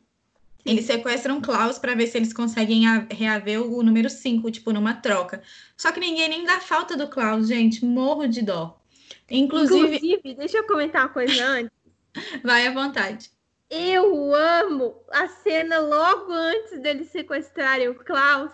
[0.65, 5.43] Eles sequestram Klaus para ver se eles conseguem reaver o número 5, tipo, numa troca.
[5.77, 7.85] Só que ninguém nem dá falta do Klaus, gente.
[7.85, 8.79] Morro de dó.
[9.31, 9.97] Inclusive...
[9.97, 11.73] Inclusive, deixa eu comentar uma coisa antes.
[12.43, 13.31] Vai à vontade.
[13.71, 18.51] Eu amo a cena logo antes deles sequestrarem o Klaus,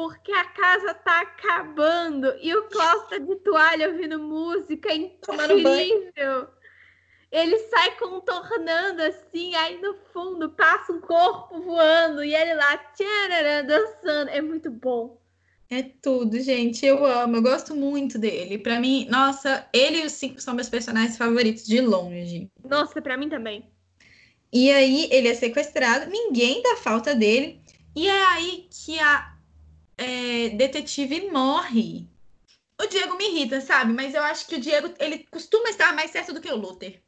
[0.00, 6.48] porque a casa tá acabando e o tá de toalha ouvindo música incrível.
[7.30, 13.60] Ele sai contornando assim, aí no fundo passa um corpo voando e ele lá tcharará,
[13.60, 14.30] dançando.
[14.30, 15.20] É muito bom.
[15.68, 16.86] É tudo, gente.
[16.86, 18.56] Eu amo, eu gosto muito dele.
[18.56, 22.50] Para mim, nossa, ele e os cinco são meus personagens favoritos de longe.
[22.64, 23.70] Nossa, para mim também.
[24.50, 27.60] E aí ele é sequestrado, ninguém dá falta dele.
[27.94, 29.39] E é aí que a
[30.00, 32.08] é, detetive morre.
[32.80, 33.92] O Diego me irrita, sabe?
[33.92, 37.02] Mas eu acho que o Diego ele costuma estar mais certo do que o Luther.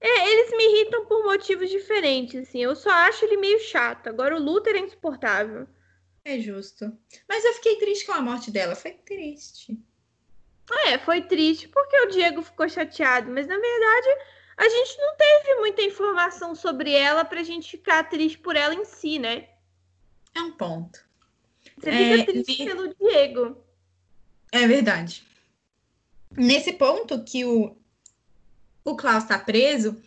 [0.00, 2.60] É, eles me irritam por motivos diferentes, assim.
[2.60, 4.08] Eu só acho ele meio chato.
[4.08, 5.68] Agora o Luther é insuportável.
[6.24, 6.92] É justo.
[7.28, 8.74] Mas eu fiquei triste com a morte dela.
[8.74, 9.78] Foi triste.
[10.86, 13.30] É, foi triste porque o Diego ficou chateado.
[13.30, 14.08] Mas na verdade,
[14.56, 18.84] a gente não teve muita informação sobre ela pra gente ficar triste por ela em
[18.84, 19.48] si, né?
[20.34, 21.11] É um ponto.
[21.82, 23.56] Você fica é, triste pelo Diego.
[24.52, 25.24] É verdade.
[26.36, 27.76] Nesse ponto que o,
[28.84, 30.00] o Klaus está preso,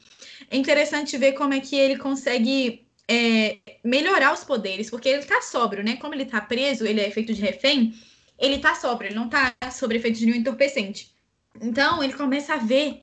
[0.49, 5.41] é interessante ver como é que ele consegue é, melhorar os poderes, porque ele está
[5.41, 5.97] sóbrio, né?
[5.97, 7.93] Como ele está preso, ele é feito de refém,
[8.39, 11.13] ele está sóbrio, ele não está sob efeito de nenhum entorpecente.
[11.61, 13.01] Então, ele começa a ver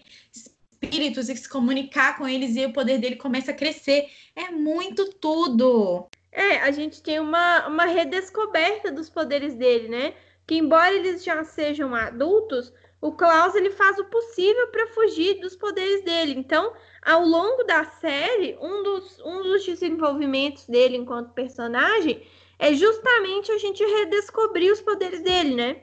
[0.82, 4.08] espíritos e se comunicar com eles e o poder dele começa a crescer.
[4.34, 6.08] É muito tudo.
[6.32, 10.14] É, a gente tem uma, uma redescoberta dos poderes dele, né?
[10.46, 15.54] Que embora eles já sejam adultos, o Klaus ele faz o possível para fugir dos
[15.54, 16.34] poderes dele.
[16.38, 22.26] Então, ao longo da série, um dos, um dos desenvolvimentos dele enquanto personagem
[22.58, 25.82] é justamente a gente redescobrir os poderes dele, né?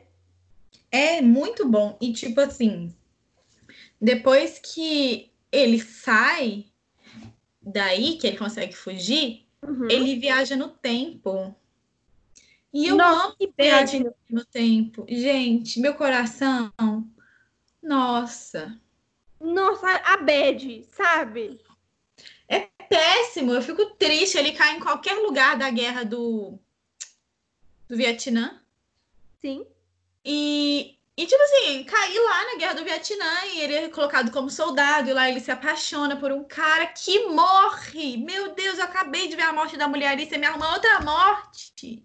[0.92, 1.98] É muito bom.
[2.02, 2.96] E tipo assim,
[4.02, 6.66] depois que ele sai
[7.62, 9.90] daí, que ele consegue fugir, Uhum.
[9.90, 11.56] Ele viaja no tempo.
[12.72, 15.06] E eu Nossa, amo que viagem no, no tempo.
[15.10, 16.72] Gente, meu coração.
[17.82, 18.80] Nossa.
[19.40, 21.60] Nossa, a bad, sabe?
[22.48, 23.54] É péssimo.
[23.54, 24.38] Eu fico triste.
[24.38, 26.60] Ele cai em qualquer lugar da guerra do,
[27.88, 28.62] do Vietnã.
[29.42, 29.66] Sim.
[30.24, 34.50] E e, tipo assim, cair lá na guerra do Vietnã e ele é colocado como
[34.50, 38.16] soldado, e lá ele se apaixona por um cara que morre.
[38.16, 41.02] Meu Deus, eu acabei de ver a morte da mulher e você me arruma outra
[41.02, 42.02] morte.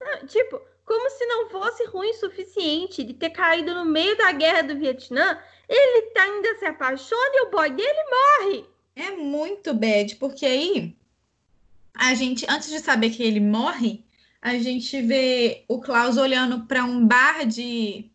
[0.00, 4.30] Ah, tipo, como se não fosse ruim o suficiente de ter caído no meio da
[4.30, 5.36] guerra do Vietnã,
[5.68, 8.64] ele tá, ainda se apaixona e o boy dele morre.
[8.94, 10.96] É muito bad, porque aí
[11.92, 14.04] a gente, antes de saber que ele morre,
[14.40, 18.13] a gente vê o Klaus olhando para um bar de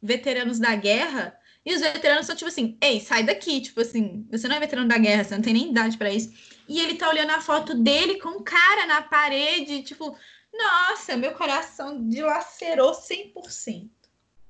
[0.00, 1.38] veteranos da guerra.
[1.64, 3.60] E os veteranos são tipo assim: ei, sai daqui.
[3.60, 6.32] Tipo assim, você não é veterano da guerra, você não tem nem idade para isso.
[6.68, 10.16] E ele tá olhando a foto dele com o cara na parede, tipo,
[10.52, 13.88] nossa, meu coração dilacerou 100%.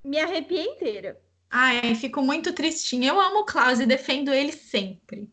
[0.04, 1.20] Me arrepiei inteira.
[1.50, 3.10] Ai, fico muito tristinha.
[3.10, 5.30] Eu amo o Klaus e defendo ele sempre.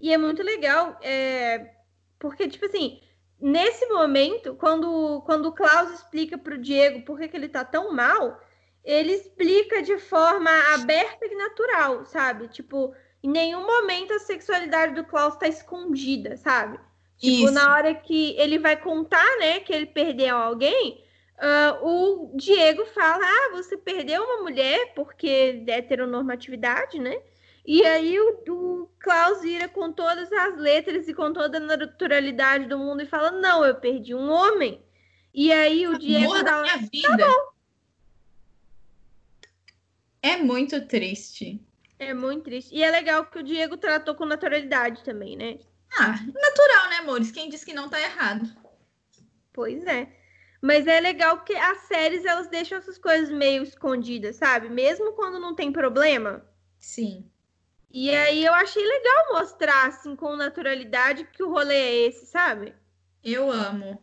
[0.00, 1.74] E é muito legal, é...
[2.18, 3.00] porque, tipo assim,
[3.40, 7.92] nesse momento, quando, quando o Klaus explica pro Diego por que, que ele tá tão
[7.94, 8.40] mal,
[8.84, 12.48] ele explica de forma aberta e natural, sabe?
[12.48, 16.78] Tipo, em nenhum momento a sexualidade do Klaus tá escondida, sabe?
[17.16, 17.52] Tipo, Isso.
[17.52, 21.04] na hora que ele vai contar, né, que ele perdeu alguém,
[21.38, 27.16] uh, o Diego fala: Ah, você perdeu uma mulher porque é heteronormatividade, né?
[27.64, 32.66] E aí o, o Klaus vira com todas as letras e com toda a naturalidade
[32.66, 34.84] do mundo e fala: Não, eu perdi um homem.
[35.32, 36.32] E aí o Diego.
[36.32, 37.08] Amor da minha vida.
[37.08, 37.51] Tá bom.
[40.22, 41.60] É muito triste.
[41.98, 42.74] É muito triste.
[42.74, 45.58] E é legal que o Diego tratou com naturalidade também, né?
[45.98, 47.30] Ah, natural, né, amores?
[47.30, 48.48] Quem disse que não tá errado?
[49.52, 50.08] Pois é.
[50.60, 54.68] Mas é legal porque as séries elas deixam essas coisas meio escondidas, sabe?
[54.70, 56.44] Mesmo quando não tem problema.
[56.78, 57.28] Sim.
[57.90, 62.74] E aí eu achei legal mostrar assim com naturalidade que o rolê é esse, sabe?
[63.22, 64.02] Eu amo.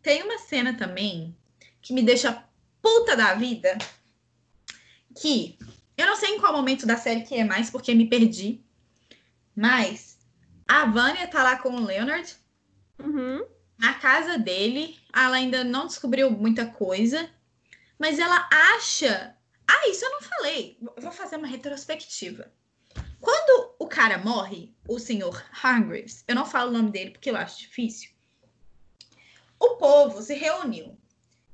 [0.00, 1.36] Tem uma cena também
[1.82, 2.44] que me deixa
[2.80, 3.76] puta da vida,
[5.14, 5.58] que
[5.96, 8.64] eu não sei em qual momento da série que é mais, porque me perdi.
[9.54, 10.18] Mas
[10.66, 12.34] a Vânia tá lá com o Leonard.
[12.98, 13.44] Uhum.
[13.78, 14.98] Na casa dele.
[15.14, 17.28] Ela ainda não descobriu muita coisa.
[17.98, 19.36] Mas ela acha.
[19.68, 20.78] Ah, isso eu não falei.
[20.98, 22.50] Vou fazer uma retrospectiva.
[23.20, 27.36] Quando o cara morre, o senhor Hargreaves, eu não falo o nome dele porque eu
[27.36, 28.10] acho difícil.
[29.58, 30.96] O povo se reuniu.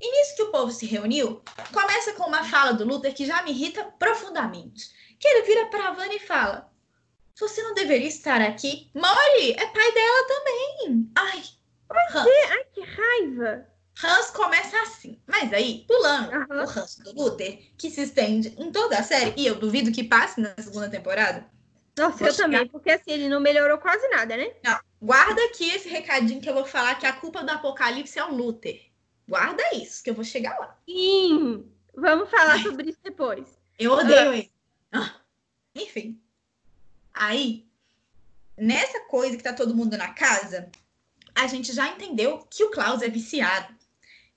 [0.01, 3.43] E nisso que o povo se reuniu, começa com uma fala do Luther que já
[3.43, 4.91] me irrita profundamente.
[5.19, 6.71] Que ele vira para a Vânia e fala:
[7.39, 8.91] Você não deveria estar aqui?
[8.95, 11.11] Molly é pai dela também.
[11.17, 11.43] Ai,
[12.15, 12.29] Hans.
[12.51, 13.67] Ai, que raiva.
[14.05, 15.19] Hans começa assim.
[15.27, 16.65] Mas aí, pulando Aham.
[16.65, 20.05] o Hans do Luther, que se estende em toda a série, e eu duvido que
[20.05, 21.47] passe na segunda temporada.
[21.97, 24.53] Nossa, Vou eu também, porque assim, ele não melhorou quase nada, né?
[24.63, 28.25] Não, guarda aqui esse recadinho que eu vou falar que a culpa do apocalipse é
[28.25, 28.79] o Luther.
[29.29, 30.79] Guarda isso, que eu vou chegar lá.
[30.89, 31.71] Sim.
[31.95, 33.47] Vamos falar sobre isso depois.
[33.79, 34.53] Eu odeio ele.
[34.93, 35.15] Ah,
[35.75, 36.21] Enfim.
[37.13, 37.67] Aí,
[38.57, 40.71] nessa coisa que tá todo mundo na casa,
[41.35, 43.75] a gente já entendeu que o Klaus é viciado.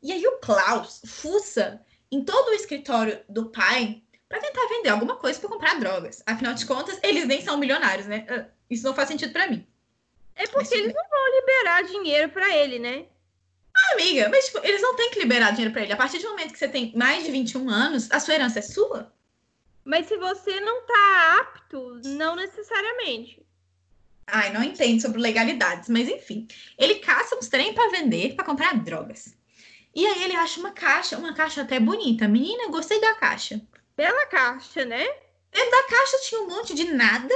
[0.01, 5.17] E aí o Klaus fuça em todo o escritório do pai para tentar vender alguma
[5.17, 6.23] coisa para comprar drogas.
[6.25, 8.25] Afinal de contas, eles nem são milionários, né?
[8.29, 9.67] Ah, Isso não faz sentido para mim.
[10.35, 13.05] É porque Mas- eles não vão liberar dinheiro pra ele, né?
[13.93, 15.93] Amiga, mas tipo, eles não têm que liberar dinheiro para ele.
[15.93, 18.61] A partir do momento que você tem mais de 21 anos, a sua herança é
[18.61, 19.11] sua.
[19.83, 23.45] Mas se você não tá apto, não necessariamente.
[24.27, 26.47] Ai, não entendo sobre legalidades, mas enfim.
[26.77, 29.35] Ele caça uns trem pra vender, pra comprar drogas.
[29.95, 32.27] E aí ele acha uma caixa, uma caixa até bonita.
[32.27, 33.59] Menina, gostei da caixa.
[33.97, 35.03] Bela caixa, né?
[35.51, 37.33] Dentro da caixa tinha um monte de nada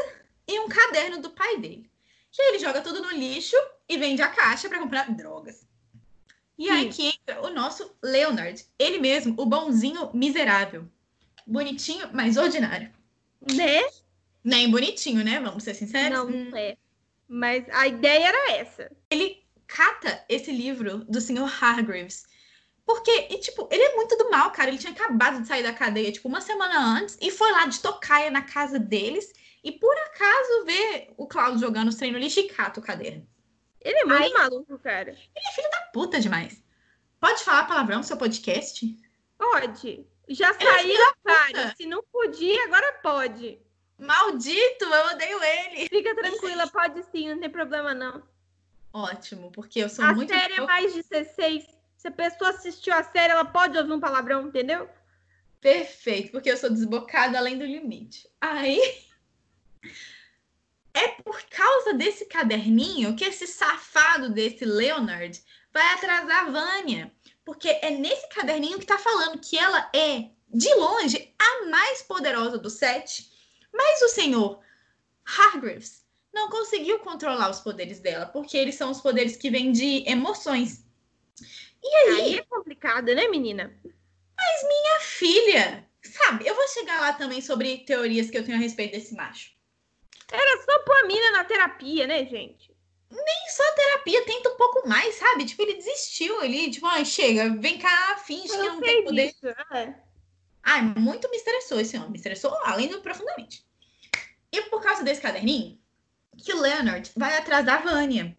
[0.48, 1.90] e um caderno do pai dele.
[2.32, 3.56] Que aí ele joga tudo no lixo
[3.90, 5.66] e vende a caixa pra comprar drogas.
[6.64, 7.12] E aí Sim.
[7.12, 10.88] que entra o nosso Leonard, ele mesmo, o bonzinho miserável.
[11.46, 12.90] Bonitinho, mas ordinário.
[13.54, 13.82] Né?
[14.42, 15.42] Nem bonitinho, né?
[15.42, 16.18] Vamos ser sinceros.
[16.20, 16.50] Não, Hum.
[16.52, 16.78] não é.
[17.28, 18.90] Mas a ideia era essa.
[19.68, 21.52] cata esse livro do Sr.
[21.62, 22.24] Hargreaves.
[22.86, 24.70] Porque, e, tipo, ele é muito do mal, cara.
[24.70, 27.82] Ele tinha acabado de sair da cadeia, tipo, uma semana antes, e foi lá de
[27.82, 32.40] tocaia na casa deles, e por acaso vê o Cláudio jogando os treinos no lixo
[32.40, 33.28] e cata o caderno.
[33.84, 35.12] Ele é muito maluco, cara.
[35.12, 36.64] Ele é filho da puta demais.
[37.20, 38.98] Pode falar palavrão no seu podcast?
[39.38, 40.06] Pode.
[40.30, 41.76] Já Ele é saiu, filho cara.
[41.76, 43.60] Se não podia, agora pode.
[43.98, 45.88] Maldito, eu odeio ele.
[45.88, 48.24] Fica tranquila, pode sim, não tem problema não.
[48.92, 50.34] Ótimo, porque eu sou A muito.
[50.34, 51.66] série é mais 16.
[51.98, 54.90] Se a pessoa assistiu a série, ela pode ouvir um palavrão, entendeu?
[55.62, 58.30] Perfeito, porque eu sou desbocada além do limite.
[58.42, 58.80] Aí
[60.94, 65.42] é por causa desse caderninho que esse safado desse Leonard
[65.74, 67.12] vai atrasar a Vânia.
[67.44, 72.58] Porque é nesse caderninho que tá falando que ela é, de longe, a mais poderosa
[72.58, 73.30] dos sete.
[73.74, 74.62] Mas o senhor
[75.26, 80.08] Hargreaves não conseguiu controlar os poderes dela, porque eles são os poderes que vêm de
[80.08, 80.86] emoções.
[81.84, 83.78] E aí, Aí é complicado, né, menina?
[84.64, 88.92] minha filha, sabe, eu vou chegar lá também sobre teorias que eu tenho a respeito
[88.92, 89.52] desse macho.
[90.34, 92.74] Era só pôr a mina na terapia, né, gente?
[93.12, 95.46] Nem só terapia, tenta um pouco mais, sabe?
[95.46, 99.04] Tipo, ele desistiu ali, tipo, ai, chega, vem cá, finge que Eu não não tem
[99.04, 99.28] poder.
[99.28, 99.48] disso.
[99.72, 99.96] é.
[100.64, 103.64] Ai, muito me estressou esse homem, me estressou além do profundamente.
[104.52, 105.80] E por causa desse caderninho,
[106.38, 108.36] que o Leonard vai atrás da Vânia.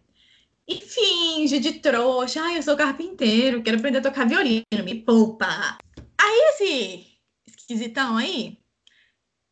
[0.67, 5.77] E finge de trouxa, ai, eu sou carpinteiro, quero aprender a tocar violino, me poupa.
[6.17, 8.57] Aí esse esquisitão aí,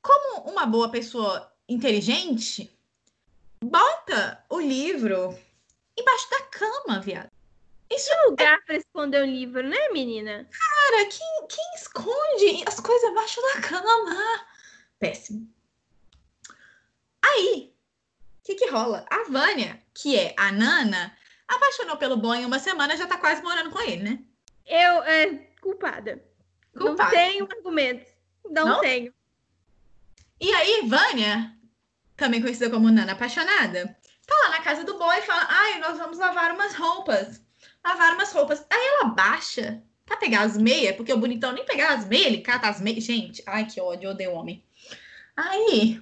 [0.01, 2.71] como uma boa pessoa inteligente,
[3.63, 5.37] bota o livro
[5.97, 7.31] embaixo da cama, viado.
[7.89, 10.47] Isso Que lugar pra esconder um livro, né, menina?
[10.49, 14.45] Cara, quem, quem esconde as coisas abaixo da cama?
[14.99, 15.47] Péssimo.
[17.21, 17.73] Aí,
[18.39, 19.05] o que que rola?
[19.09, 21.15] A Vânia, que é a Nana,
[21.47, 24.19] apaixonou pelo em uma semana, já tá quase morando com ele, né?
[24.65, 25.27] Eu, é,
[25.61, 26.23] culpada.
[26.73, 27.03] Culpada.
[27.03, 28.07] Não tenho argumentos.
[28.49, 28.81] Não, Não?
[28.81, 29.13] tenho.
[30.39, 31.55] E aí, Vânia,
[32.15, 35.97] também conhecida como Nana apaixonada, tá lá na casa do boy e fala: Ai, nós
[35.97, 37.41] vamos lavar umas roupas.
[37.85, 38.65] Lavar umas roupas.
[38.69, 42.41] Aí ela baixa pra pegar as meias, porque o bonitão nem pegar as meias, ele
[42.41, 43.03] cata as meias.
[43.03, 44.63] Gente, ai que ódio, eu odeio homem.
[45.35, 46.01] Aí,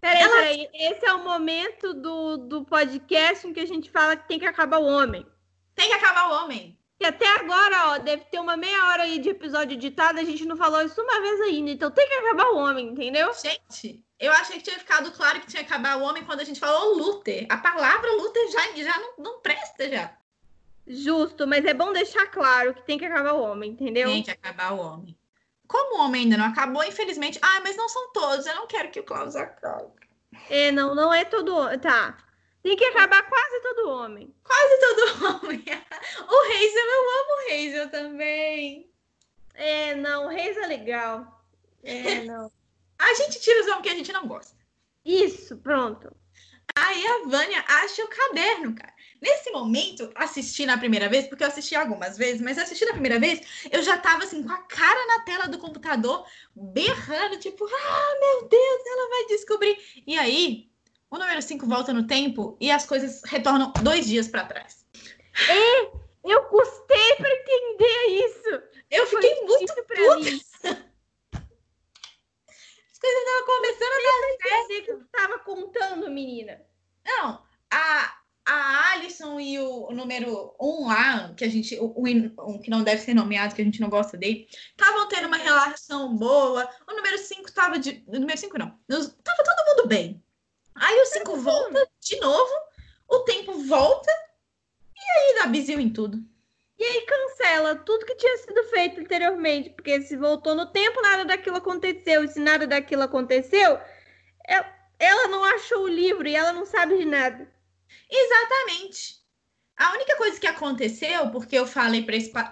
[0.00, 0.68] Peraí, Ela- peraí.
[0.72, 4.46] Esse é o momento do, do podcast em que a gente fala que tem que
[4.46, 5.26] acabar o homem.
[5.74, 6.78] tem que acabar o homem.
[7.00, 10.44] E até agora, ó, deve ter uma meia hora aí de episódio editado, a gente
[10.44, 13.32] não falou isso uma vez ainda, então tem que acabar o homem, entendeu?
[13.32, 16.44] Gente, eu achei que tinha ficado claro que tinha que acabar o homem quando a
[16.44, 17.46] gente falou Luther.
[17.48, 20.12] A palavra Luther já, já não, não presta já.
[20.86, 24.08] Justo, mas é bom deixar claro que tem que acabar o homem, entendeu?
[24.08, 25.16] Tem que acabar o homem.
[25.66, 27.38] Como o homem ainda não acabou, infelizmente.
[27.40, 28.44] Ah, mas não são todos.
[28.44, 29.88] Eu não quero que o Klaus acabe.
[30.50, 31.54] É, não, não é todo.
[31.78, 32.18] Tá.
[32.62, 34.34] Tem que acabar quase todo homem.
[34.42, 35.64] Quase todo homem.
[36.28, 38.90] O Hazel, eu amo o Hazel também.
[39.54, 41.44] É, não, o Reis é legal.
[41.82, 42.50] É, não.
[42.98, 44.56] A gente tira os homens que a gente não gosta.
[45.04, 46.14] Isso, pronto.
[46.74, 48.94] Aí a Vânia acha o caderno, cara.
[49.20, 53.18] Nesse momento, assisti na primeira vez, porque eu assisti algumas vezes, mas assisti na primeira
[53.18, 53.40] vez,
[53.70, 58.48] eu já tava assim, com a cara na tela do computador, berrando, tipo, ah, meu
[58.48, 60.02] Deus, ela vai descobrir.
[60.06, 60.69] E aí,
[61.10, 64.86] o número 5 volta no tempo e as coisas retornam dois dias para trás.
[65.48, 65.82] É,
[66.24, 68.62] eu custei para entender isso.
[68.90, 70.80] Eu fiquei Foi muito puta.
[72.92, 74.84] As coisas estavam começando a dar certo.
[74.84, 76.60] que eu tava contando, menina.
[77.04, 82.60] Não, a, a Alison e o, o número um lá, que a gente, o, o,
[82.60, 86.14] que não deve ser nomeado, que a gente não gosta dele, estavam tendo uma relação
[86.14, 86.68] boa.
[86.86, 88.04] O número 5 tava de.
[88.06, 88.78] O número 5 não.
[88.88, 90.22] Tava todo mundo bem.
[90.80, 92.52] Aí o 5 volta de novo,
[93.06, 94.10] o tempo volta,
[94.96, 96.18] e aí dá bizil em tudo.
[96.78, 101.26] E aí cancela tudo que tinha sido feito anteriormente, porque se voltou no tempo, nada
[101.26, 102.24] daquilo aconteceu.
[102.24, 103.78] E se nada daquilo aconteceu,
[104.48, 107.46] ela, ela não achou o livro e ela não sabe de nada.
[108.10, 109.20] Exatamente.
[109.76, 112.06] A única coisa que aconteceu, porque eu falei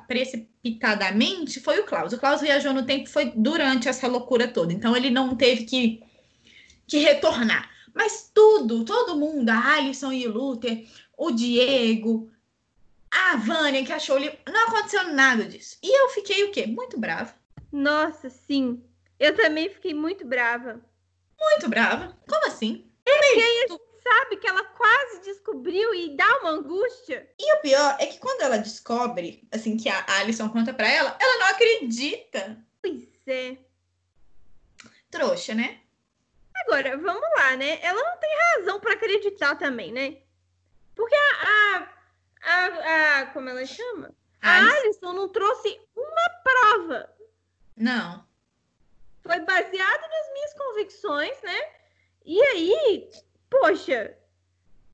[0.06, 2.12] precipitadamente, foi o Klaus.
[2.12, 4.74] O Klaus viajou no tempo, foi durante essa loucura toda.
[4.74, 6.02] Então ele não teve que,
[6.86, 7.77] que retornar.
[7.98, 10.86] Mas tudo, todo mundo, a Alison e o Luther,
[11.16, 12.30] o Diego,
[13.10, 14.38] a Vânia que achou o livro.
[14.46, 15.76] Não aconteceu nada disso.
[15.82, 16.64] E eu fiquei o quê?
[16.64, 17.34] Muito brava.
[17.72, 18.80] Nossa, sim.
[19.18, 20.80] Eu também fiquei muito brava.
[21.40, 22.16] Muito brava?
[22.28, 22.88] Como assim?
[23.04, 27.28] É porque aí a gente sabe que ela quase descobriu e dá uma angústia.
[27.36, 31.16] E o pior é que quando ela descobre, assim, que a Alison conta pra ela,
[31.20, 32.64] ela não acredita.
[32.80, 33.56] Pois é.
[35.10, 35.80] Trouxa, né?
[36.68, 37.78] Agora, vamos lá, né?
[37.82, 40.18] Ela não tem razão para acreditar também, né?
[40.94, 41.98] Porque a, a
[42.42, 44.14] a, a como ela chama?
[44.40, 47.10] A Alison não trouxe uma prova.
[47.76, 48.26] Não.
[49.22, 51.72] Foi baseado nas minhas convicções, né?
[52.24, 53.10] E aí,
[53.50, 54.16] poxa,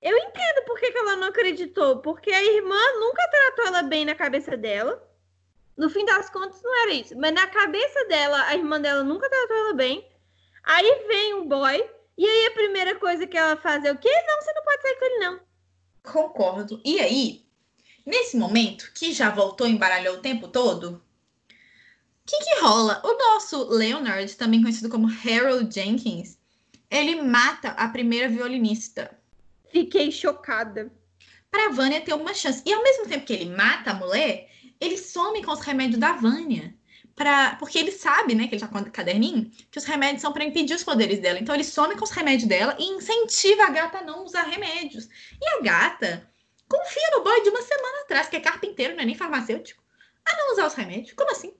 [0.01, 2.01] eu entendo por que, que ela não acreditou.
[2.01, 5.03] Porque a irmã nunca tratou ela bem na cabeça dela.
[5.77, 7.16] No fim das contas, não era isso.
[7.18, 10.09] Mas na cabeça dela, a irmã dela nunca tratou ela bem.
[10.65, 11.85] Aí vem um boy.
[12.17, 14.11] E aí a primeira coisa que ela faz é o quê?
[14.27, 15.41] Não, você não pode sair com ele, não.
[16.03, 16.81] Concordo.
[16.85, 17.45] E aí,
[18.07, 21.03] nesse momento, que já voltou e embaralhou o tempo todo,
[22.25, 23.03] o que, que rola?
[23.05, 26.39] O nosso Leonard, também conhecido como Harold Jenkins,
[26.91, 29.11] ele mata a primeira violinista.
[29.71, 30.91] Fiquei chocada.
[31.51, 32.62] Pra Vânia ter uma chance.
[32.65, 34.49] E ao mesmo tempo que ele mata a mulher,
[34.81, 36.75] ele some com os remédios da Vânia.
[37.15, 37.57] Pra...
[37.57, 40.45] Porque ele sabe, né, que ele tá com o caderninho, que os remédios são para
[40.45, 41.39] impedir os poderes dela.
[41.39, 45.09] Então ele some com os remédios dela e incentiva a gata a não usar remédios.
[45.41, 46.29] E a gata
[46.69, 49.83] confia no boy de uma semana atrás, que é carpinteiro, não é nem farmacêutico,
[50.25, 51.12] a não usar os remédios.
[51.12, 51.55] Como assim?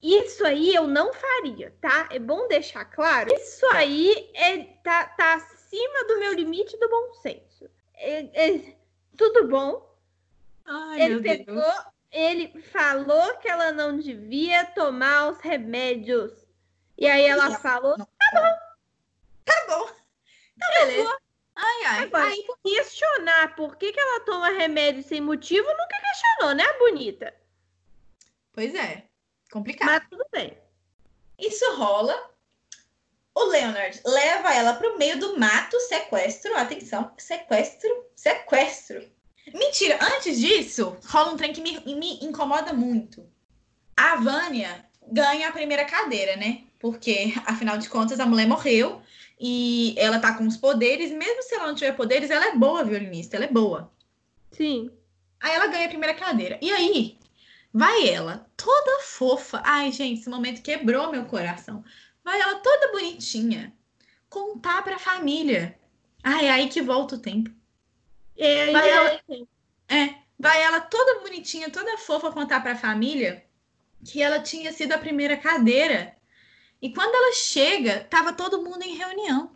[0.00, 2.08] Isso aí eu não faria, tá?
[2.10, 3.34] É bom deixar claro.
[3.34, 7.68] Isso aí é, tá, tá acima do meu limite do bom senso.
[7.94, 8.76] É, é,
[9.16, 9.88] tudo bom.
[10.64, 11.84] Ai, ele pegou, Deus.
[12.10, 16.32] Ele falou que ela não devia tomar os remédios.
[16.96, 18.68] E aí ela não, falou: não, tá bom.
[19.44, 19.86] Tá bom.
[20.58, 21.18] Tá beleza.
[21.54, 22.04] Ai, ai.
[22.04, 22.36] Agora, ai.
[22.62, 27.34] questionar por que, que ela toma remédio sem motivo, nunca questionou, né, bonita?
[28.52, 29.04] Pois é.
[29.50, 29.88] Complicado.
[29.88, 30.58] Mas tudo bem.
[31.38, 32.30] Isso rola.
[33.34, 36.56] O Leonard leva ela para o meio do mato, sequestro.
[36.56, 39.17] Atenção, sequestro, sequestro.
[39.54, 43.24] Mentira, antes disso, rola um trem que me, me incomoda muito.
[43.96, 46.64] A Vânia ganha a primeira cadeira, né?
[46.78, 49.02] Porque, afinal de contas, a mulher morreu
[49.40, 52.84] e ela tá com os poderes, mesmo se ela não tiver poderes, ela é boa
[52.84, 53.92] violinista, ela é boa.
[54.52, 54.90] Sim.
[55.40, 56.58] Aí ela ganha a primeira cadeira.
[56.60, 57.18] E aí,
[57.72, 59.62] vai ela, toda fofa.
[59.64, 61.84] Ai, gente, esse momento quebrou meu coração.
[62.24, 63.72] Vai ela toda bonitinha,
[64.28, 65.78] contar pra família.
[66.22, 67.50] Ai, é aí que volta o tempo.
[68.38, 69.20] É, vai ela,
[69.88, 73.44] é, vai ela toda bonitinha, toda fofa contar pra família
[74.04, 76.16] que ela tinha sido a primeira cadeira
[76.80, 79.52] e quando ela chega, tava todo mundo em reunião.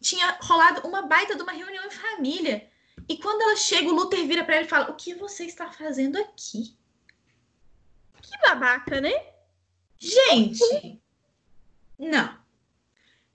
[0.00, 2.68] Tinha rolado uma baita de uma reunião em família.
[3.08, 5.70] E quando ela chega, o Luther vira para ela e fala: O que você está
[5.70, 6.76] fazendo aqui?
[8.20, 9.12] Que babaca, né?
[9.98, 11.00] Gente,
[11.98, 12.45] não.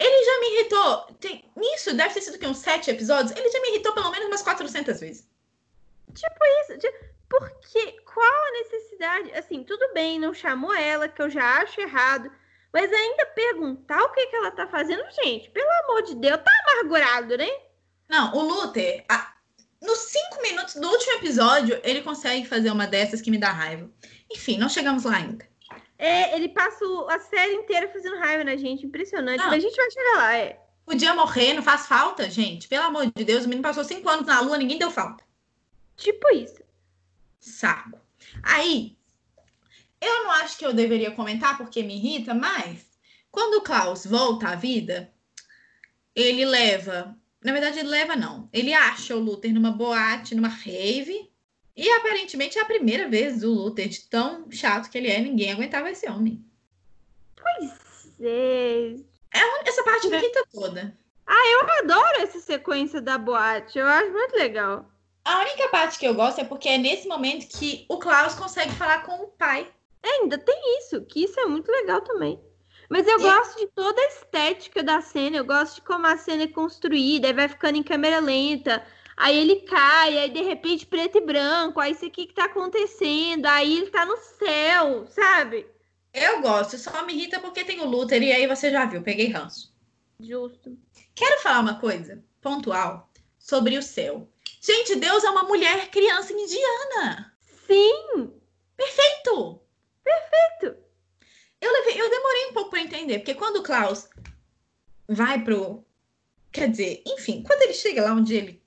[0.02, 0.98] Ele já me irritou.
[1.20, 3.38] Tem, nisso, deve ter sido que uns sete episódios.
[3.38, 5.28] Ele já me irritou pelo menos umas 400 vezes.
[6.14, 6.78] Tipo isso.
[6.78, 6.94] de-
[7.30, 9.32] Porque qual a necessidade?
[9.34, 12.32] Assim, tudo bem, não chamou ela, que eu já acho errado.
[12.74, 16.52] Mas ainda perguntar o que, que ela tá fazendo, gente, pelo amor de Deus, tá
[16.66, 17.50] amargurado, né?
[18.10, 19.34] Não, o Luther, a-
[19.82, 23.90] nos cinco minutos do último episódio, ele consegue fazer uma dessas que me dá raiva.
[24.32, 25.48] Enfim, não chegamos lá ainda.
[26.02, 29.38] É, ele passa a série inteira fazendo raiva na gente, impressionante.
[29.38, 29.52] Não.
[29.52, 30.60] Mas a gente vai chegar lá, é.
[30.84, 32.68] Podia morrer, não faz falta, gente.
[32.68, 35.24] Pelo amor de Deus, o menino passou cinco anos na lua, ninguém deu falta.
[35.96, 36.64] Tipo isso.
[37.40, 38.00] Saco.
[38.42, 38.98] Aí,
[40.02, 42.84] eu não acho que eu deveria comentar porque me irrita, mas
[43.30, 45.14] quando o Klaus volta à vida,
[46.16, 47.16] ele leva.
[47.44, 48.50] Na verdade, ele leva, não.
[48.52, 51.31] Ele acha o Luther numa boate, numa rave.
[51.76, 55.52] E aparentemente é a primeira vez do Luther, de tão chato que ele é, ninguém
[55.52, 56.44] aguentava esse homem.
[58.20, 58.96] É,
[59.66, 60.98] Essa parte me irrita toda.
[61.28, 64.86] Eu adoro essa sequência da boate, eu acho muito legal.
[65.24, 68.72] A única parte que eu gosto é porque é nesse momento que o Klaus consegue
[68.74, 69.72] falar com o pai.
[70.04, 72.40] Ainda tem isso, que isso é muito legal também.
[72.90, 76.18] Mas eu E- gosto de toda a estética da cena, eu gosto de como a
[76.18, 78.84] cena é construída, aí vai ficando em câmera lenta,
[79.22, 83.46] aí ele cai, aí de repente preto e branco, aí isso aqui que tá acontecendo,
[83.46, 85.68] aí ele tá no céu, sabe?
[86.14, 89.28] Eu gosto, só me irrita porque tem o Luther e aí você já viu, peguei
[89.28, 89.74] ranço.
[90.20, 90.78] Justo.
[91.16, 93.10] Quero falar uma coisa pontual
[93.40, 94.28] sobre o céu.
[94.62, 97.34] Gente, Deus é uma mulher criança indiana.
[97.68, 98.32] Sim,
[98.82, 99.62] Perfeito!
[100.04, 100.84] Perfeito.
[101.62, 104.10] Eu, levei, eu demorei um pouco para entender, porque quando o Klaus
[105.08, 105.86] vai pro.
[106.52, 108.61] Quer dizer, enfim, quando ele chega lá onde ele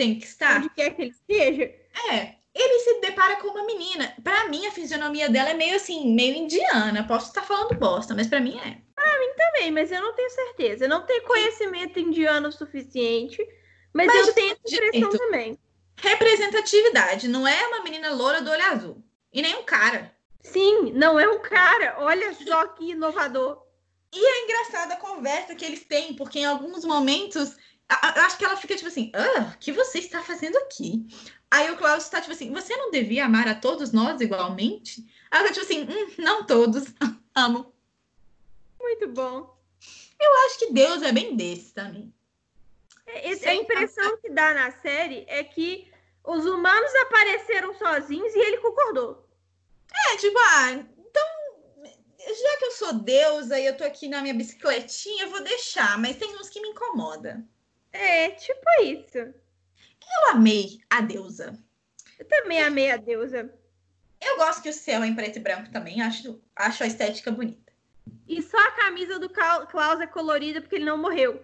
[0.00, 1.64] tem que estar, onde quer que ele esteja.
[2.10, 4.14] é, ele se depara com uma menina.
[4.24, 7.04] Pra mim, a fisionomia dela é meio assim, meio indiana.
[7.06, 8.78] Posso estar falando bosta, mas pra mim é.
[9.36, 10.84] Também, mas eu não tenho certeza.
[10.84, 13.46] Eu não tenho conhecimento indiano o suficiente,
[13.92, 15.58] mas, Mas eu tenho essa impressão também.
[15.96, 19.04] Representatividade, não é uma menina loura do olho azul.
[19.32, 20.14] E nem um cara.
[20.40, 21.96] Sim, não é um cara.
[21.98, 23.62] Olha só que inovador.
[24.14, 27.56] É engraçada a conversa que eles têm, porque em alguns momentos
[28.16, 31.06] eu acho que ela fica tipo assim: ah, o que você está fazendo aqui?
[31.50, 35.00] Aí o Klaus está tipo assim: você não devia amar a todos nós igualmente?
[35.30, 36.84] Aí ela tá tipo assim: hum, não todos,
[37.34, 37.74] amo.
[38.80, 39.58] Muito bom.
[40.20, 42.12] Eu acho que Deus é bem desse também.
[43.06, 45.90] Esse- Sem a impressão que dá na série é que
[46.24, 49.26] os humanos apareceram sozinhos e ele concordou.
[50.12, 51.26] É tipo, ah, então,
[52.18, 55.98] já que eu sou deusa e eu tô aqui na minha bicicletinha, eu vou deixar,
[55.98, 57.46] mas tem uns que me incomodam.
[57.92, 59.18] É, tipo isso.
[59.18, 61.58] Eu amei a deusa.
[62.18, 63.52] Eu também amei a deusa.
[64.20, 67.30] Eu gosto que o céu é em preto e branco também, acho, acho a estética
[67.30, 67.72] bonita.
[68.28, 71.42] E só a camisa do Klaus é colorida porque ele não morreu.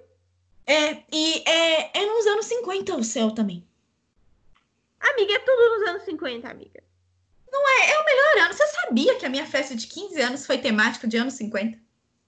[0.66, 3.66] É, e é, é nos anos 50 o céu também.
[5.00, 6.86] Amiga, é tudo nos anos 50, amiga.
[7.66, 8.54] É, é o melhor ano.
[8.54, 11.78] Você sabia que a minha festa de 15 anos foi temática de anos 50?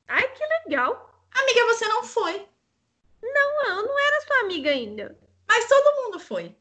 [0.09, 1.25] Ai, que legal.
[1.33, 2.47] Amiga, você não foi.
[3.33, 5.19] Não, eu não era sua amiga ainda.
[5.47, 6.55] Mas todo mundo foi.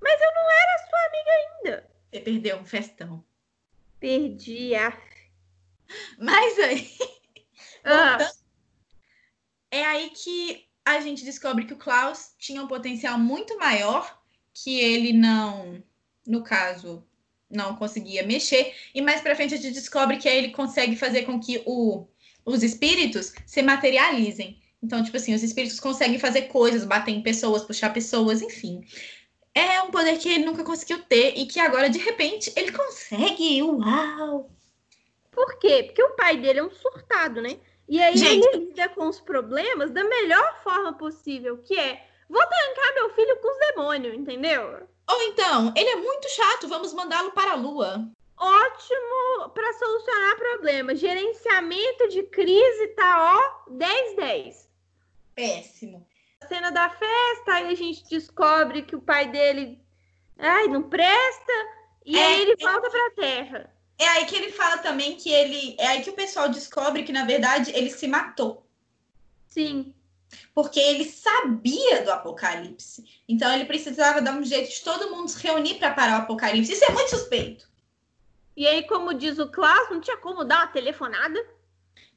[0.00, 1.90] Mas eu não era sua amiga ainda.
[2.10, 3.24] Você perdeu um festão.
[3.98, 4.96] Perdi a.
[6.18, 6.90] Mas aí,
[7.84, 8.44] Ah, voltando,
[9.70, 14.22] é aí que a gente descobre que o Klaus tinha um potencial muito maior
[14.52, 15.82] que ele não,
[16.26, 17.04] no caso,
[17.50, 18.74] não conseguia mexer.
[18.94, 22.06] E mais pra frente a gente descobre que aí ele consegue fazer com que o,
[22.44, 24.62] os espíritos se materializem.
[24.84, 28.84] Então, tipo assim, os espíritos conseguem fazer coisas, bater em pessoas, puxar pessoas, enfim.
[29.54, 33.62] É um poder que ele nunca conseguiu ter e que agora, de repente, ele consegue.
[33.62, 34.50] Uau!
[35.34, 35.82] por quê?
[35.84, 37.58] Porque o pai dele é um surtado, né?
[37.88, 38.46] E aí Gente.
[38.46, 43.36] ele lida com os problemas da melhor forma possível, que é vou trancar meu filho
[43.40, 44.88] com os demônios, entendeu?
[45.10, 48.08] Ou então, ele é muito chato, vamos mandá-lo para a lua.
[48.38, 50.98] Ótimo para solucionar problemas.
[50.98, 54.66] Gerenciamento de crise tá ó 10-10.
[55.34, 56.06] Péssimo.
[56.40, 59.80] A cena da festa, aí a gente descobre que o pai dele
[60.38, 61.52] ai, não presta,
[62.04, 62.56] e É, aí ele é.
[62.56, 63.70] volta pra terra.
[63.98, 65.76] É aí que ele fala também que ele.
[65.78, 68.66] É aí que o pessoal descobre que, na verdade, ele se matou.
[69.46, 69.94] Sim.
[70.52, 73.22] Porque ele sabia do apocalipse.
[73.28, 76.72] Então ele precisava dar um jeito de todo mundo se reunir para parar o apocalipse.
[76.72, 77.68] Isso é muito suspeito.
[78.56, 81.38] E aí, como diz o Klaus, não tinha como dar uma telefonada.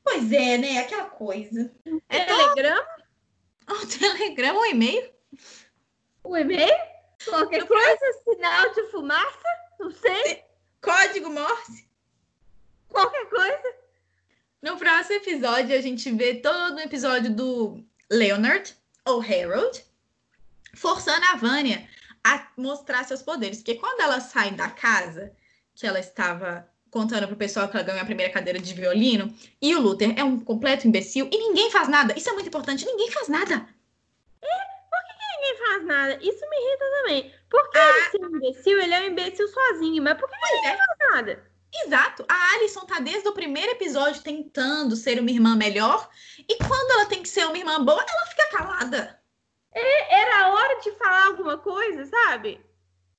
[0.04, 0.80] Pois é, né?
[0.80, 1.72] Aquela coisa.
[2.10, 2.88] É telegrama,
[3.70, 5.12] Um telegrama, um e-mail.
[6.24, 6.78] o e-mail,
[7.26, 9.48] qualquer coisa, sinal de fumaça,
[9.80, 10.44] não sei.
[10.82, 11.88] Código Morse.
[12.88, 13.76] qualquer coisa.
[14.62, 19.84] No próximo episódio, a gente vê todo o episódio do Leonard, ou Harold,
[20.76, 21.88] forçando a Vânia
[22.24, 23.58] a mostrar seus poderes.
[23.58, 25.36] Porque quando ela sai da casa,
[25.76, 29.76] que ela estava contando pro pessoal que ela ganhou a primeira cadeira de violino, e
[29.76, 32.14] o Luther é um completo imbecil, e ninguém faz nada.
[32.18, 33.68] Isso é muito importante, ninguém faz nada.
[35.40, 36.20] Ninguém faz nada.
[36.22, 37.34] Isso me irrita também.
[37.50, 40.04] Porque ele ser um imbecil, ele é um imbecil sozinho.
[40.04, 40.78] Mas por que Pois ninguém é.
[40.78, 41.52] faz nada?
[41.86, 42.26] Exato.
[42.28, 46.10] A Alison tá desde o primeiro episódio tentando ser uma irmã melhor,
[46.40, 49.22] e quando ela tem que ser uma irmã boa, ela fica calada.
[49.74, 52.60] Era a hora de falar alguma coisa, sabe?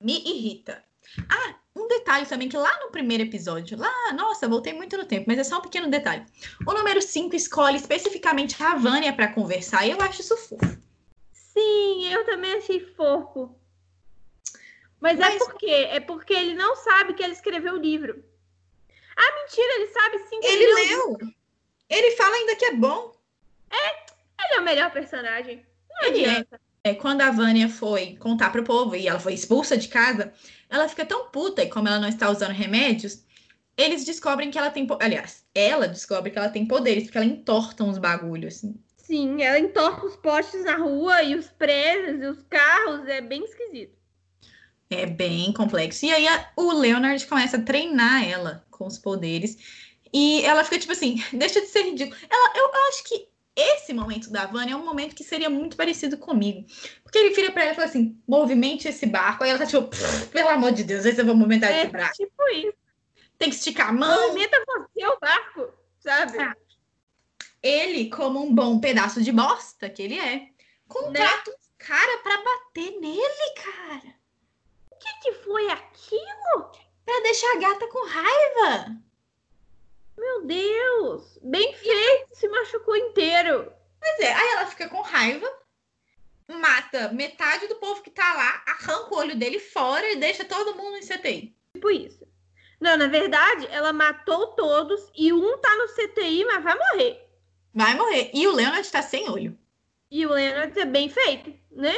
[0.01, 0.85] Me irrita.
[1.29, 5.25] Ah, um detalhe também, que lá no primeiro episódio, lá, nossa, voltei muito no tempo,
[5.29, 6.25] mas é só um pequeno detalhe.
[6.67, 10.79] O número 5 escolhe especificamente a Vânia para conversar, e eu acho isso fofo.
[11.33, 13.55] Sim, eu também achei fofo.
[15.01, 15.89] Mas, é Mas- por quê?
[15.91, 18.25] É porque ele não sabe que ele escreveu o livro.
[19.17, 21.09] Ah, mentira, ele sabe sim que Ele leu.
[21.11, 21.19] leu.
[21.89, 23.13] Ele fala ainda que é bom.
[23.71, 25.65] Ele é o melhor personagem.
[25.91, 26.29] Não Ele é.
[26.31, 26.57] adianta.
[26.57, 26.59] É,
[26.95, 30.33] quando a Vânia foi contar pro povo e ela foi expulsa de casa,
[30.69, 33.25] ela fica tão puta e como ela não está usando remédios,
[33.77, 34.87] eles descobrem que ela tem.
[35.01, 38.57] Aliás, ela descobre que ela tem poderes, porque ela entorta uns bagulhos.
[38.57, 38.75] Assim.
[38.97, 43.07] Sim, ela entorta os postes na rua e os prédios e os carros.
[43.09, 43.97] É bem esquisito.
[44.91, 46.05] É bem complexo.
[46.07, 49.57] E aí a- o Leonard começa a treinar ela com os poderes.
[50.13, 52.17] E ela fica tipo assim, deixa de ser ridículo.
[52.29, 53.28] Ela, eu, eu acho que
[53.61, 56.65] esse momento da Vânia é um momento que seria muito parecido comigo.
[57.03, 59.43] Porque ele vira pra ela e fala assim: movimente esse barco.
[59.45, 61.87] Aí ela tá tipo, "Pff, pelo amor de Deus, esse eu vou movimentar esse É
[61.87, 62.13] braço.
[62.15, 62.77] tipo isso.
[63.37, 64.29] Tem que esticar a mão.
[64.29, 66.39] Movimenta você o barco, sabe?
[66.39, 66.55] Ah.
[67.63, 70.49] Ele, como um bom pedaço de bosta que ele é,
[70.87, 74.15] contrata uns cara pra bater nele, cara.
[74.93, 76.73] O que, que foi aquilo?
[77.05, 78.97] Pra deixar a gata com raiva.
[80.19, 81.39] Meu Deus!
[81.43, 83.73] Bem feito, se machucou inteiro.
[84.01, 85.49] Pois é, aí ela fica com raiva,
[86.49, 90.75] mata metade do povo que tá lá, arranca o olho dele fora e deixa todo
[90.75, 91.57] mundo em CTI.
[91.73, 92.27] Tipo isso.
[92.81, 97.25] Não, na verdade, ela matou todos e um tá no CTI, mas vai morrer.
[97.73, 98.31] Vai morrer.
[98.35, 99.57] E o Leonard tá sem olho.
[100.11, 101.95] E o Leonard é bem feito, né?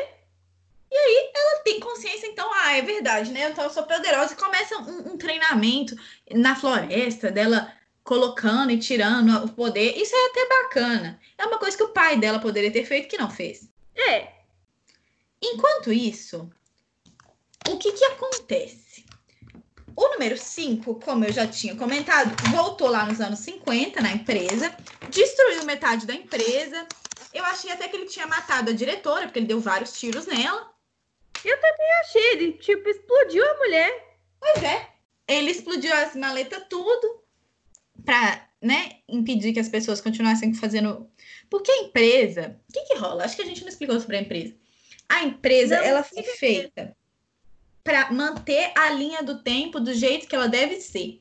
[0.92, 3.50] Ela tem consciência, então, ah, é verdade, né?
[3.50, 4.34] Então eu sou poderosa.
[4.34, 5.94] E começa um, um treinamento
[6.32, 7.72] na floresta dela
[8.11, 9.96] colocando e tirando o poder.
[9.96, 11.20] Isso é até bacana.
[11.38, 13.68] É uma coisa que o pai dela poderia ter feito que não fez.
[13.96, 14.32] É.
[15.40, 16.50] Enquanto isso,
[17.68, 19.04] o que que acontece?
[19.94, 24.74] O número 5, como eu já tinha comentado, voltou lá nos anos 50 na empresa,
[25.08, 26.84] destruiu metade da empresa.
[27.32, 30.68] Eu achei até que ele tinha matado a diretora, porque ele deu vários tiros nela.
[32.00, 34.16] Achei, ele tipo explodiu a mulher.
[34.40, 34.88] Pois é.
[35.28, 37.19] Ele explodiu as maletas tudo
[38.05, 41.09] pra, né, impedir que as pessoas continuassem fazendo.
[41.48, 43.24] Porque a empresa, o que que rola?
[43.24, 44.55] Acho que a gente não explicou sobre a empresa.
[45.09, 46.96] A empresa, Não, ela foi feita
[47.82, 51.20] para manter a linha do tempo do jeito que ela deve ser.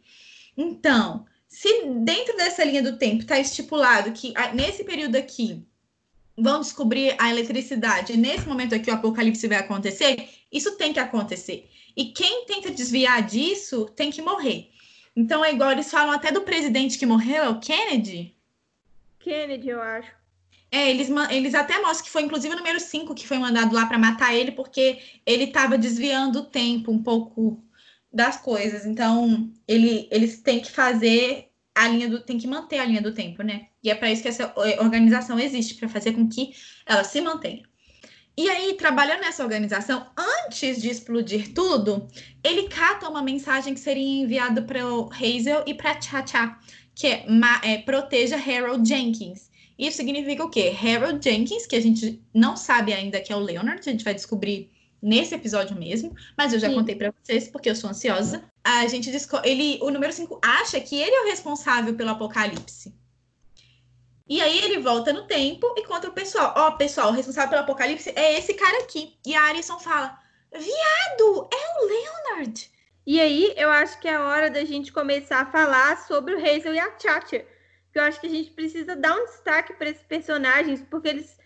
[0.56, 5.66] Então, se dentro dessa linha do tempo está estipulado que ah, nesse período aqui
[6.38, 11.00] vão descobrir a eletricidade, e nesse momento aqui o apocalipse vai acontecer, isso tem que
[11.00, 11.70] acontecer.
[11.98, 14.70] E quem tenta desviar disso tem que morrer.
[15.20, 18.34] Então é igual eles falam até do presidente que morreu, é o Kennedy.
[19.20, 20.10] Kennedy, eu acho.
[20.72, 23.86] É, eles, eles até mostram que foi inclusive o número 5 que foi mandado lá
[23.86, 27.62] para matar ele, porque ele estava desviando o tempo um pouco
[28.14, 28.86] das coisas.
[28.86, 32.22] Então, ele, eles têm que fazer a linha do.
[32.22, 33.68] tem que manter a linha do tempo, né?
[33.84, 36.54] E é para isso que essa eh, organização existe, para fazer com que
[36.86, 37.69] ela se mantenha.
[38.40, 40.08] E aí, trabalhando nessa organização,
[40.46, 42.08] antes de explodir tudo,
[42.42, 46.58] ele cata uma mensagem que seria enviada para o Hazel e para Cha-Cha,
[46.96, 49.50] que é, ma- é proteja Harold Jenkins.
[49.78, 50.74] Isso significa o quê?
[50.82, 54.14] Harold Jenkins, que a gente não sabe ainda que é o Leonard, a gente vai
[54.14, 54.72] descobrir
[55.02, 56.76] nesse episódio mesmo, mas eu já Sim.
[56.76, 58.46] contei pra vocês porque eu sou ansiosa.
[58.64, 59.12] A gente
[59.44, 62.94] ele, o número 5 acha que ele é o responsável pelo apocalipse.
[64.30, 67.62] E aí ele volta no tempo e conta o pessoal, ó, pessoal, o responsável pelo
[67.64, 69.18] apocalipse é esse cara aqui.
[69.26, 70.18] E a Alison fala:
[70.54, 72.72] "Viado, é o Leonard".
[73.06, 76.38] E aí, eu acho que é a hora da gente começar a falar sobre o
[76.38, 77.46] Hazel e a Chacha.
[77.86, 81.38] Porque eu acho que a gente precisa dar um destaque para esses personagens, porque eles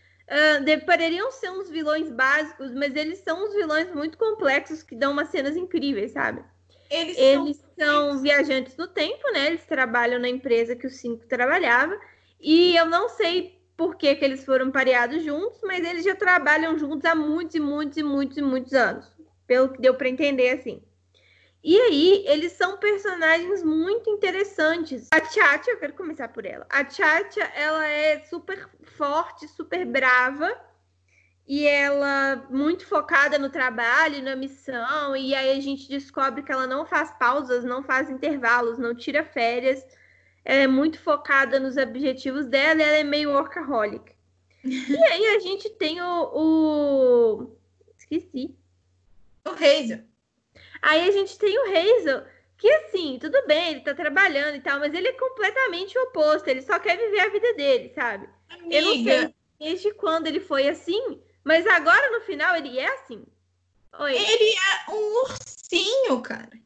[0.64, 5.12] de- poderiam ser uns vilões básicos, mas eles são uns vilões muito complexos que dão
[5.12, 6.44] umas cenas incríveis, sabe?
[6.90, 9.48] Eles, Eles são são viajantes do tempo, né?
[9.48, 12.00] Eles trabalham na empresa que o cinco trabalhava.
[12.44, 16.78] E eu não sei por que, que eles foram pareados juntos, mas eles já trabalham
[16.78, 19.10] juntos há muitos e muitos e muitos e muitos anos.
[19.48, 20.84] Pelo que deu para entender assim.
[21.64, 25.08] E aí, eles são personagens muito interessantes.
[25.14, 26.68] A Tchatcha, eu quero começar por ela.
[26.70, 30.52] A Tchatcha, ela é super forte, super brava.
[31.48, 35.16] E ela muito focada no trabalho, na missão.
[35.16, 39.24] E aí a gente descobre que ela não faz pausas, não faz intervalos, não tira
[39.24, 39.86] férias.
[40.46, 44.14] Ela é muito focada nos objetivos dela e ela é meio workaholic.
[44.64, 46.32] e aí a gente tem o...
[46.34, 47.58] o...
[47.98, 48.56] Esqueci.
[49.46, 50.04] O Hazel.
[50.82, 52.26] Aí a gente tem o Hazel,
[52.58, 56.62] que assim, tudo bem, ele tá trabalhando e tal, mas ele é completamente oposto, ele
[56.62, 58.28] só quer viver a vida dele, sabe?
[58.50, 58.76] Amiga.
[58.76, 63.26] Eu não sei desde quando ele foi assim, mas agora no final ele é assim.
[64.00, 64.14] Oi.
[64.14, 66.63] Ele é um ursinho, cara.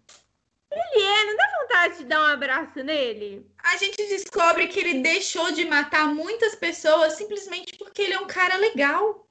[0.94, 3.50] Ele é, não dá vontade de dar um abraço nele?
[3.64, 8.28] A gente descobre que ele deixou de matar muitas pessoas simplesmente porque ele é um
[8.28, 9.28] cara legal.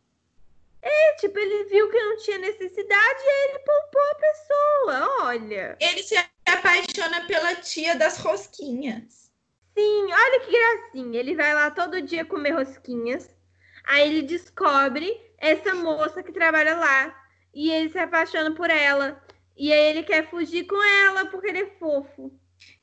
[0.83, 5.77] É, tipo, ele viu que não tinha necessidade e aí ele poupou a pessoa, olha.
[5.81, 6.15] Ele se
[6.47, 9.33] apaixona pela tia das rosquinhas.
[9.77, 11.21] Sim, olha que gracinha.
[11.21, 13.29] Ele vai lá todo dia comer rosquinhas.
[13.85, 17.15] Aí ele descobre essa moça que trabalha lá.
[17.53, 19.23] E ele se apaixona por ela.
[19.57, 22.33] E aí ele quer fugir com ela porque ele é fofo.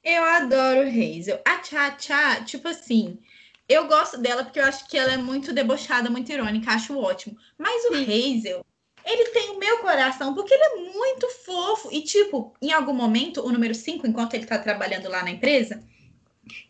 [0.03, 1.39] Eu adoro Hazel.
[1.45, 3.19] A Tcha Tcha, tipo assim,
[3.67, 7.37] eu gosto dela porque eu acho que ela é muito debochada, muito irônica, acho ótimo.
[7.57, 8.65] Mas o Hazel,
[9.05, 11.89] ele tem o meu coração porque ele é muito fofo.
[11.91, 15.83] E, tipo, em algum momento, o número 5, enquanto ele tá trabalhando lá na empresa,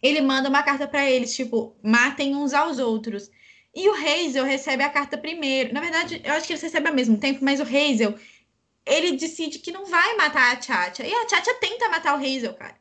[0.02, 3.32] ele manda uma carta para eles, tipo, matem uns aos outros.
[3.76, 5.74] E o Hazel recebe a carta primeiro.
[5.74, 8.16] Na verdade, eu acho que eles recebem ao mesmo tempo, mas o Hazel,
[8.86, 11.06] ele decide que não vai matar a Tchatcha.
[11.06, 12.76] E a Tchatcha tenta matar o Hazel, cara.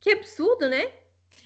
[0.00, 0.90] Que absurdo, né?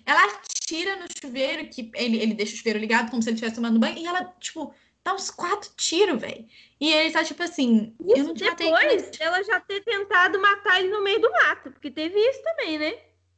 [0.07, 3.57] Ela atira no chuveiro, que ele, ele deixa o chuveiro ligado, como se ele estivesse
[3.57, 6.47] tomando banho, e ela, tipo, dá uns quatro tiros, velho.
[6.81, 8.71] E ele tá, tipo assim, Isso eu não te matei.
[8.71, 12.79] depois ela já ter tentado matar ele no meio do mato, porque teve isso também,
[12.79, 12.95] né?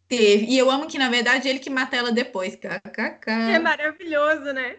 [0.08, 0.46] Teve.
[0.46, 2.54] E eu amo que, na verdade, ele que mata ela depois.
[2.54, 3.30] KKK.
[3.30, 4.76] É maravilhoso, né?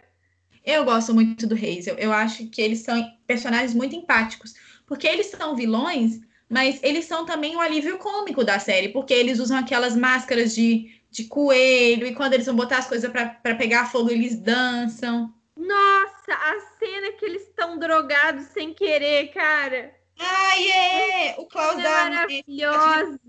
[0.66, 1.98] Eu gosto muito do Hazel.
[1.98, 4.54] Eu acho que eles são personagens muito empáticos.
[4.88, 6.20] Porque eles são vilões,
[6.50, 8.90] mas eles são também o alívio cômico da série.
[8.90, 12.08] Porque eles usam aquelas máscaras de, de coelho.
[12.08, 15.32] E quando eles vão botar as coisas para pegar fogo, eles dançam.
[15.56, 19.94] Nossa, a cena que eles estão drogados sem querer, cara.
[20.20, 21.36] Ai, é!
[21.38, 23.20] O Klaus É maravilhosa.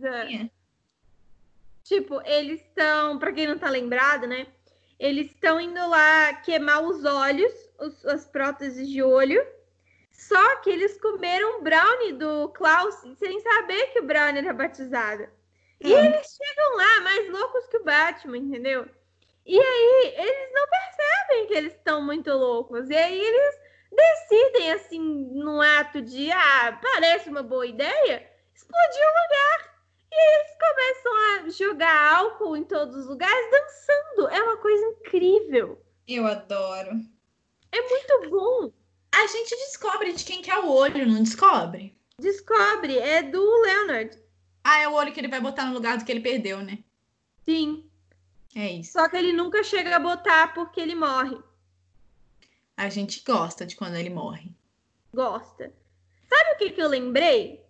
[1.84, 4.46] Tipo, eles estão, pra quem não tá lembrado, né?
[4.98, 9.40] Eles estão indo lá queimar os olhos, os- as próteses de olho.
[10.18, 15.28] Só que eles comeram brownie do Klaus sem saber que o brownie era batizado.
[15.80, 15.96] E Hum.
[15.96, 18.88] eles chegam lá mais loucos que o Batman, entendeu?
[19.46, 22.90] E aí eles não percebem que eles estão muito loucos.
[22.90, 23.56] E aí eles
[23.92, 29.78] decidem, assim, num ato de, ah, parece uma boa ideia, explodir o lugar.
[30.12, 34.28] E eles começam a jogar álcool em todos os lugares, dançando.
[34.30, 35.82] É uma coisa incrível.
[36.08, 36.90] Eu adoro.
[37.72, 38.72] É muito bom.
[39.18, 41.92] A gente descobre de quem que é o olho, não descobre?
[42.20, 44.16] Descobre, é do Leonard.
[44.62, 46.78] Ah, é o olho que ele vai botar no lugar do que ele perdeu, né?
[47.44, 47.90] Sim.
[48.54, 48.92] É isso.
[48.92, 51.36] Só que ele nunca chega a botar porque ele morre.
[52.76, 54.52] A gente gosta de quando ele morre.
[55.12, 55.74] Gosta.
[56.28, 57.60] Sabe o que, que eu lembrei?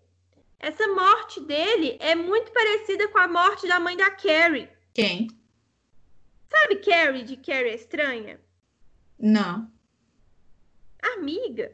[0.58, 4.68] Essa morte dele é muito parecida com a morte da mãe da Carrie.
[4.92, 5.30] Quem?
[6.50, 8.38] Sabe Carrie, de Carrie Estranha?
[9.18, 9.77] Não.
[11.02, 11.72] Amiga.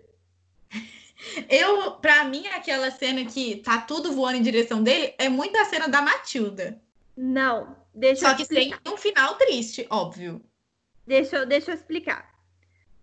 [1.49, 5.65] Eu, pra mim, aquela cena que tá tudo voando em direção dele é muito a
[5.65, 6.81] cena da Matilda.
[7.17, 7.77] Não.
[7.95, 8.81] Deixa Só eu que explicar.
[8.87, 10.43] um final triste, óbvio.
[11.07, 12.35] Deixa, eu- deixa eu explicar.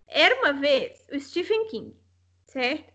[0.08, 1.96] Era uma vez o Stephen King,
[2.48, 2.92] certo?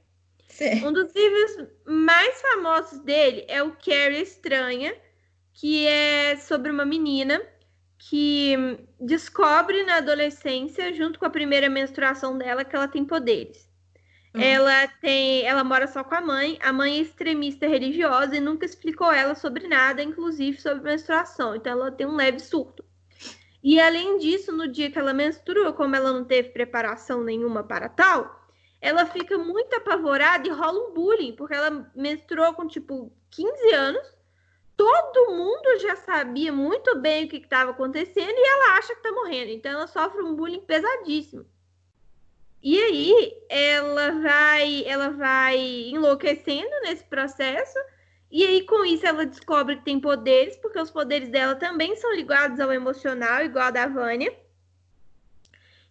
[0.48, 0.86] Certo.
[0.86, 4.94] Um dos livros mais famosos dele é o Carrie Estranha,
[5.54, 7.42] que é sobre uma menina
[7.99, 13.66] que descobre na adolescência, junto com a primeira menstruação dela, que ela tem poderes.
[14.34, 14.42] Uhum.
[14.42, 16.59] Ela tem, ela mora só com a mãe.
[16.62, 21.57] A mãe é extremista religiosa e nunca explicou ela sobre nada, inclusive sobre menstruação.
[21.57, 22.84] Então ela tem um leve surto.
[23.62, 27.88] E além disso, no dia que ela menstrua, como ela não teve preparação nenhuma para
[27.88, 28.47] tal,
[28.80, 34.15] ela fica muito apavorada e rola um bullying, porque ela menstruou com tipo 15 anos.
[34.76, 39.10] Todo mundo já sabia muito bem o que estava acontecendo e ela acha que está
[39.10, 39.50] morrendo.
[39.50, 41.46] Então ela sofre um bullying pesadíssimo.
[42.62, 45.58] E aí ela vai, ela vai
[45.88, 47.78] enlouquecendo nesse processo.
[48.30, 52.12] E aí com isso ela descobre que tem poderes, porque os poderes dela também são
[52.14, 54.36] ligados ao emocional, igual a da Vânia.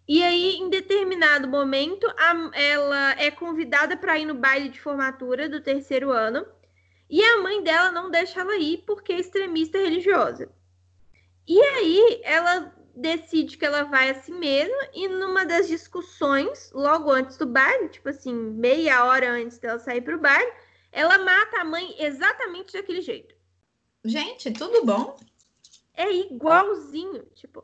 [0.07, 5.49] E aí, em determinado momento, a- ela é convidada para ir no baile de formatura
[5.49, 6.45] do terceiro ano.
[7.09, 10.49] E a mãe dela não deixa ela ir porque é extremista religiosa.
[11.47, 17.37] E aí ela decide que ela vai assim mesmo, e numa das discussões, logo antes
[17.37, 20.51] do baile, tipo assim, meia hora antes dela sair pro baile,
[20.91, 23.35] ela mata a mãe exatamente daquele jeito.
[24.03, 25.17] Gente, tudo bom?
[25.93, 27.63] É igualzinho, tipo,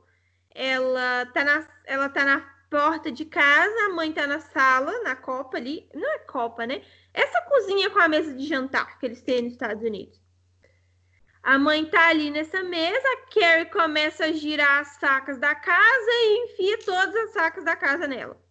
[0.50, 5.14] ela tá na, ela tá na porta de casa, a mãe tá na sala, na
[5.14, 6.82] copa ali, não é copa, né?
[7.14, 10.18] Essa cozinha com a mesa de jantar que eles têm nos Estados Unidos.
[11.44, 16.12] A mãe tá ali nessa mesa, a Carrie começa a girar as sacas da casa
[16.12, 18.42] e enfia todas as sacas da casa nela.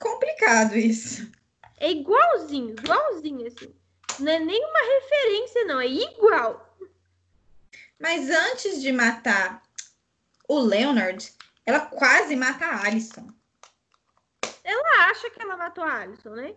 [0.00, 1.30] Complicado isso.
[1.78, 3.72] É igualzinho, igualzinho assim.
[4.18, 6.76] Não é nenhuma referência, não, é igual.
[8.00, 9.62] Mas antes de matar
[10.48, 11.32] o Leonard,
[11.66, 13.28] ela quase mata a Alison.
[14.62, 16.54] Ela acha que ela matou a Alison, né?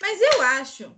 [0.00, 0.94] Mas eu acho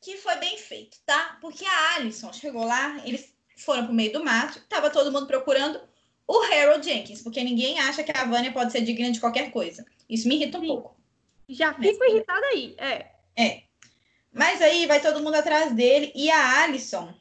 [0.00, 1.38] que foi bem feito, tá?
[1.40, 5.80] Porque a Alison chegou lá, eles foram pro meio do mato, tava todo mundo procurando
[6.26, 9.84] o Harold Jenkins, porque ninguém acha que a Vânia pode ser digna de qualquer coisa.
[10.08, 10.66] Isso me irrita um Sim.
[10.68, 10.96] pouco.
[11.48, 13.10] Já fico Mas, irritada aí, é.
[13.36, 13.62] É.
[14.32, 17.14] Mas aí vai todo mundo atrás dele e a Alison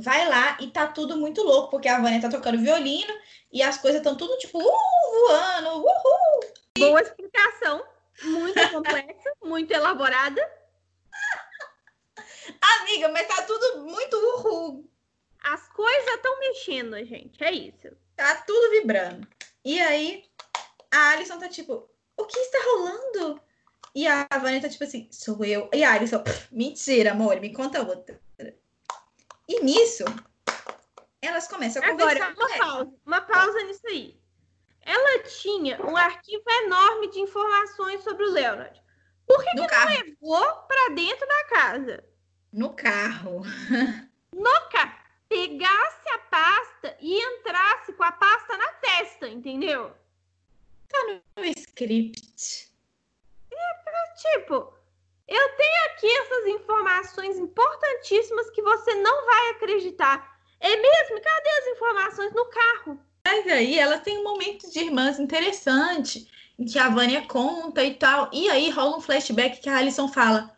[0.00, 3.12] vai lá e tá tudo muito louco, porque a Vânia tá tocando violino
[3.52, 6.40] e as coisas estão tudo tipo, uh, voando, uhul.
[6.78, 7.84] Boa explicação,
[8.22, 10.40] muito complexa, muito elaborada.
[12.60, 14.90] Amiga, mas tá tudo muito uhul.
[15.42, 17.42] As coisas estão mexendo, gente.
[17.42, 17.96] É isso.
[18.16, 19.26] Tá tudo vibrando.
[19.64, 20.24] E aí,
[20.90, 23.40] a Alison tá tipo, o que está rolando?
[23.94, 25.68] E a Vânia tá tipo assim, sou eu.
[25.72, 28.20] E a Alison, mentira, amor, me conta outra.
[29.50, 30.04] E nisso,
[31.20, 32.28] elas começam a conversar.
[32.28, 32.92] Agora, uma pausa.
[33.04, 34.16] Uma pausa nisso aí.
[34.80, 38.80] Ela tinha um arquivo enorme de informações sobre o Leonard.
[39.26, 42.04] Por que, que não levou para dentro da casa?
[42.52, 43.42] No carro.
[44.32, 44.94] No carro.
[45.28, 49.92] Pegasse a pasta e entrasse com a pasta na testa, entendeu?
[50.88, 50.98] Tá
[51.36, 52.72] no script.
[53.50, 54.72] É, tipo,
[55.30, 60.38] eu tenho aqui essas informações importantíssimas que você não vai acreditar.
[60.58, 61.20] É mesmo?
[61.22, 63.00] Cadê as informações no carro?
[63.24, 66.28] Mas aí ela tem um momento de irmãs interessante,
[66.58, 68.28] em que a Vânia conta e tal.
[68.32, 70.54] E aí rola um flashback que a Alison fala: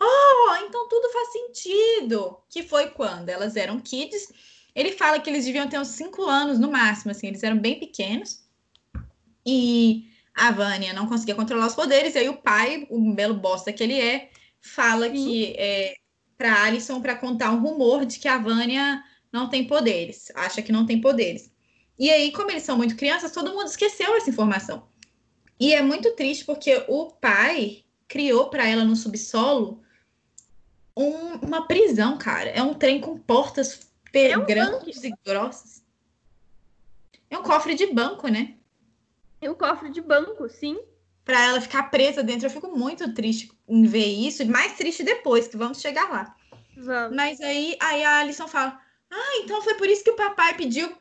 [0.00, 2.38] Oh, então tudo faz sentido.
[2.48, 4.32] Que foi quando elas eram kids.
[4.74, 7.78] Ele fala que eles deviam ter uns 5 anos no máximo, assim, eles eram bem
[7.78, 8.44] pequenos.
[9.46, 10.08] E
[10.40, 13.82] a Vânia não conseguia controlar os poderes, e aí o pai, o belo bosta que
[13.82, 15.94] ele é, fala que é
[16.38, 20.72] para Alison para contar um rumor de que a Vânia não tem poderes, acha que
[20.72, 21.52] não tem poderes.
[21.98, 24.88] E aí, como eles são muito crianças, todo mundo esqueceu essa informação.
[25.60, 29.82] E é muito triste porque o pai criou para ela no subsolo
[30.96, 32.48] um, uma prisão, cara.
[32.48, 35.06] É um trem com portas é um grandes banco.
[35.06, 35.82] e grossas.
[37.28, 38.54] É um cofre de banco, né?
[39.40, 40.78] É um cofre de banco, sim.
[41.24, 42.46] Para ela ficar presa dentro.
[42.46, 44.42] Eu fico muito triste em ver isso.
[44.42, 46.36] E mais triste depois, que vamos chegar lá.
[46.76, 47.16] Vamos.
[47.16, 48.80] Mas aí, aí a Alison fala:
[49.10, 50.94] Ah, então foi por isso que o papai pediu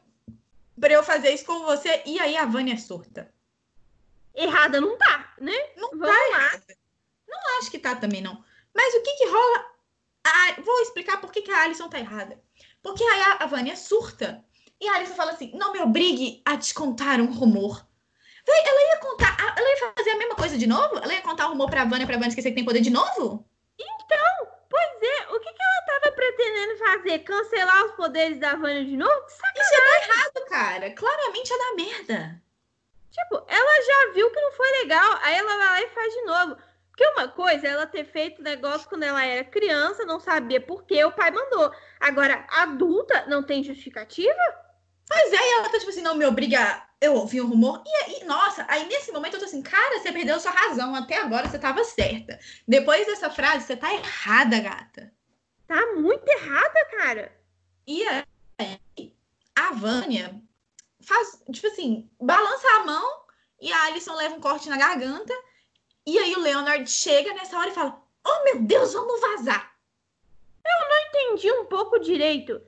[0.79, 2.01] para eu fazer isso com você.
[2.05, 3.31] E aí a Vânia surta.
[4.35, 5.55] Errada não tá, né?
[5.75, 6.27] Não Vamos tá lá.
[6.27, 6.77] Errada.
[7.27, 8.43] Não acho que tá também, não.
[8.73, 9.65] Mas o que que rola
[10.23, 12.41] a, vou explicar por que, que a Alison tá errada.
[12.81, 14.43] Porque aí a, a Vânia surta.
[14.79, 17.85] E a Alison fala assim: não me obrigue a te contar um rumor.
[18.51, 20.97] Ela ia contar, ela ia fazer a mesma coisa de novo?
[20.97, 23.45] Ela ia contar o rumor pra Vânia, pra Vânia esquecer que tem poder de novo?
[23.77, 27.19] Então, pois é, o que, que ela tava pretendendo fazer?
[27.19, 29.23] Cancelar os poderes da Vânia de novo?
[29.27, 29.61] Sacanagem.
[29.61, 30.91] Isso é errado, cara.
[30.91, 32.41] Claramente é da merda.
[33.11, 36.21] Tipo, ela já viu que não foi legal, aí ela vai lá e faz de
[36.23, 36.57] novo.
[36.89, 40.83] Porque uma coisa é ela ter feito negócio quando ela era criança, não sabia por
[40.83, 41.71] que o pai mandou.
[41.99, 44.68] Agora, adulta, não tem justificativa?
[45.09, 46.87] Pois é, e ela tá tipo assim, não me obriga.
[47.01, 47.81] Eu ouvi um rumor.
[47.85, 50.93] E aí, nossa, aí nesse momento eu tô assim, cara, você perdeu sua razão.
[50.93, 52.39] Até agora você tava certa.
[52.67, 55.11] Depois dessa frase, você tá errada, gata.
[55.65, 57.35] Tá muito errada, cara.
[57.87, 59.15] E aí,
[59.55, 60.39] a Vânia
[61.01, 63.23] faz, tipo assim, balança a mão
[63.59, 65.33] e a Alison leva um corte na garganta
[66.05, 69.75] e aí o Leonard chega nessa hora e fala: Oh meu Deus, vamos vazar.
[70.65, 72.59] Eu não entendi um pouco direito.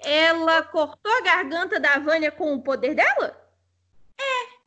[0.00, 3.36] Ela cortou a garganta da Vânia com o poder dela?
[4.18, 4.60] É.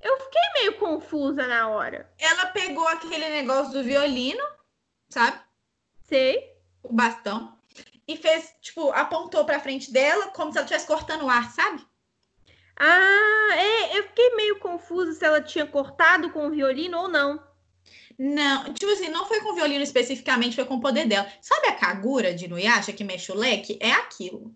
[0.00, 2.10] Eu fiquei meio confusa na hora.
[2.18, 4.42] Ela pegou aquele negócio do violino,
[5.08, 5.40] sabe?
[6.02, 6.56] Sei.
[6.82, 7.58] O bastão.
[8.08, 11.84] E fez, tipo, apontou pra frente dela como se ela estivesse cortando o ar, sabe?
[12.78, 17.42] Ah, é, eu fiquei meio confusa se ela tinha cortado com o violino ou não.
[18.18, 21.30] Não, tipo assim, não foi com violino especificamente, foi com o poder dela.
[21.40, 23.76] Sabe a Kagura de Nuyasha que mexe o leque?
[23.80, 24.54] É aquilo.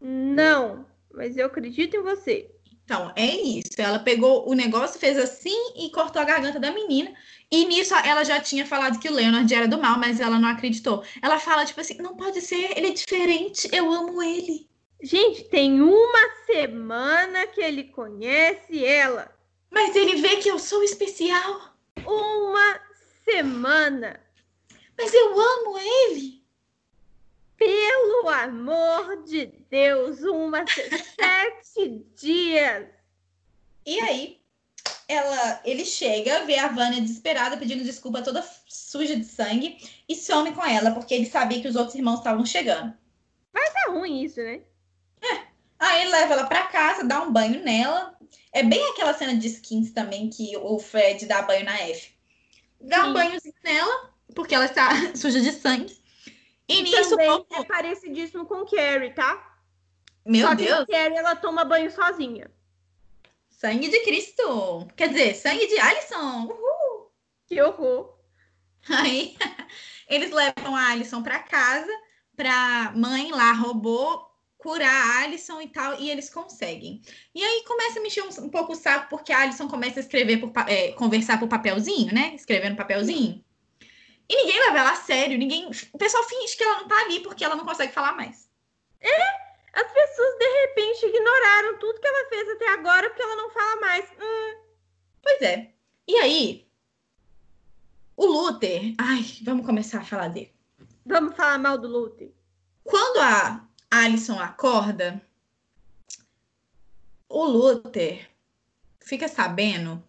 [0.00, 2.50] Não, mas eu acredito em você.
[2.84, 3.70] Então, é isso.
[3.78, 7.14] Ela pegou o negócio, fez assim e cortou a garganta da menina.
[7.50, 10.48] E nisso ela já tinha falado que o Leonard era do mal, mas ela não
[10.48, 11.02] acreditou.
[11.22, 14.68] Ela fala, tipo assim, não pode ser, ele é diferente, eu amo ele.
[15.02, 19.34] Gente, tem uma semana que ele conhece ela.
[19.70, 21.73] Mas ele vê que eu sou especial.
[22.04, 22.80] Uma
[23.24, 24.20] semana.
[24.96, 26.44] Mas eu amo ele.
[27.56, 32.86] Pelo amor de Deus, uma sete dias.
[33.86, 34.40] E aí,
[35.06, 39.78] ela, ele chega, vê a Vânia desesperada, pedindo desculpa, toda suja de sangue,
[40.08, 42.94] e some com ela, porque ele sabia que os outros irmãos estavam chegando.
[43.52, 44.62] Vai dar ruim isso, né?
[45.22, 45.46] É.
[45.78, 48.13] Aí ele leva ela pra casa, dá um banho nela.
[48.54, 52.14] É bem aquela cena de skins também que o Fred dá banho na F.
[52.80, 53.08] Dá Sim.
[53.08, 55.98] um banhozinho nela, porque ela está suja de sangue.
[56.68, 59.58] E, e nisso, também é parecidíssimo com Carrie, tá?
[60.24, 60.86] Meu Só Deus!
[60.86, 62.48] Que Carrie, ela toma banho sozinha.
[63.50, 64.86] Sangue de Cristo!
[64.94, 66.44] Quer dizer, sangue de Alison!
[66.44, 67.12] Uhul!
[67.48, 68.16] Que horror!
[68.88, 69.36] Aí,
[70.08, 71.90] eles levam a Alison pra casa,
[72.36, 74.24] pra mãe lá, robô,
[74.64, 77.02] curar a Alison e tal, e eles conseguem.
[77.34, 80.02] E aí começa a mexer um, um pouco o saco, porque a Alison começa a
[80.02, 82.34] escrever, por, é, conversar por papelzinho, né?
[82.34, 83.44] Escrevendo papelzinho.
[84.26, 85.70] E ninguém leva ela a sério, ninguém.
[85.92, 88.48] O pessoal finge que ela não tá ali porque ela não consegue falar mais.
[89.02, 89.22] É?
[89.74, 93.80] As pessoas de repente ignoraram tudo que ela fez até agora porque ela não fala
[93.82, 94.06] mais.
[94.18, 94.62] Hum.
[95.22, 95.72] Pois é.
[96.08, 96.66] E aí,
[98.16, 98.94] o Luther.
[98.98, 100.54] Ai, vamos começar a falar dele.
[101.04, 102.32] Vamos falar mal do Luther.
[102.82, 105.22] Quando a Alison acorda,
[107.28, 108.28] o Luther
[109.00, 110.02] fica sabendo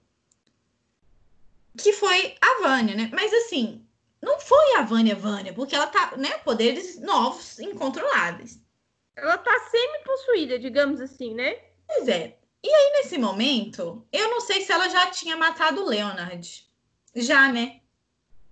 [1.78, 3.10] que foi a Vânia, né?
[3.14, 3.86] Mas assim,
[4.22, 8.60] não foi a Vânia Vânia, porque ela tá, né, poderes novos, incontroláveis.
[9.16, 11.56] Ela tá semi-possuída, digamos assim, né?
[11.88, 12.38] Pois é.
[12.64, 16.68] E aí, nesse momento, eu não sei se ela já tinha matado o Leonard.
[17.16, 17.82] Já, né?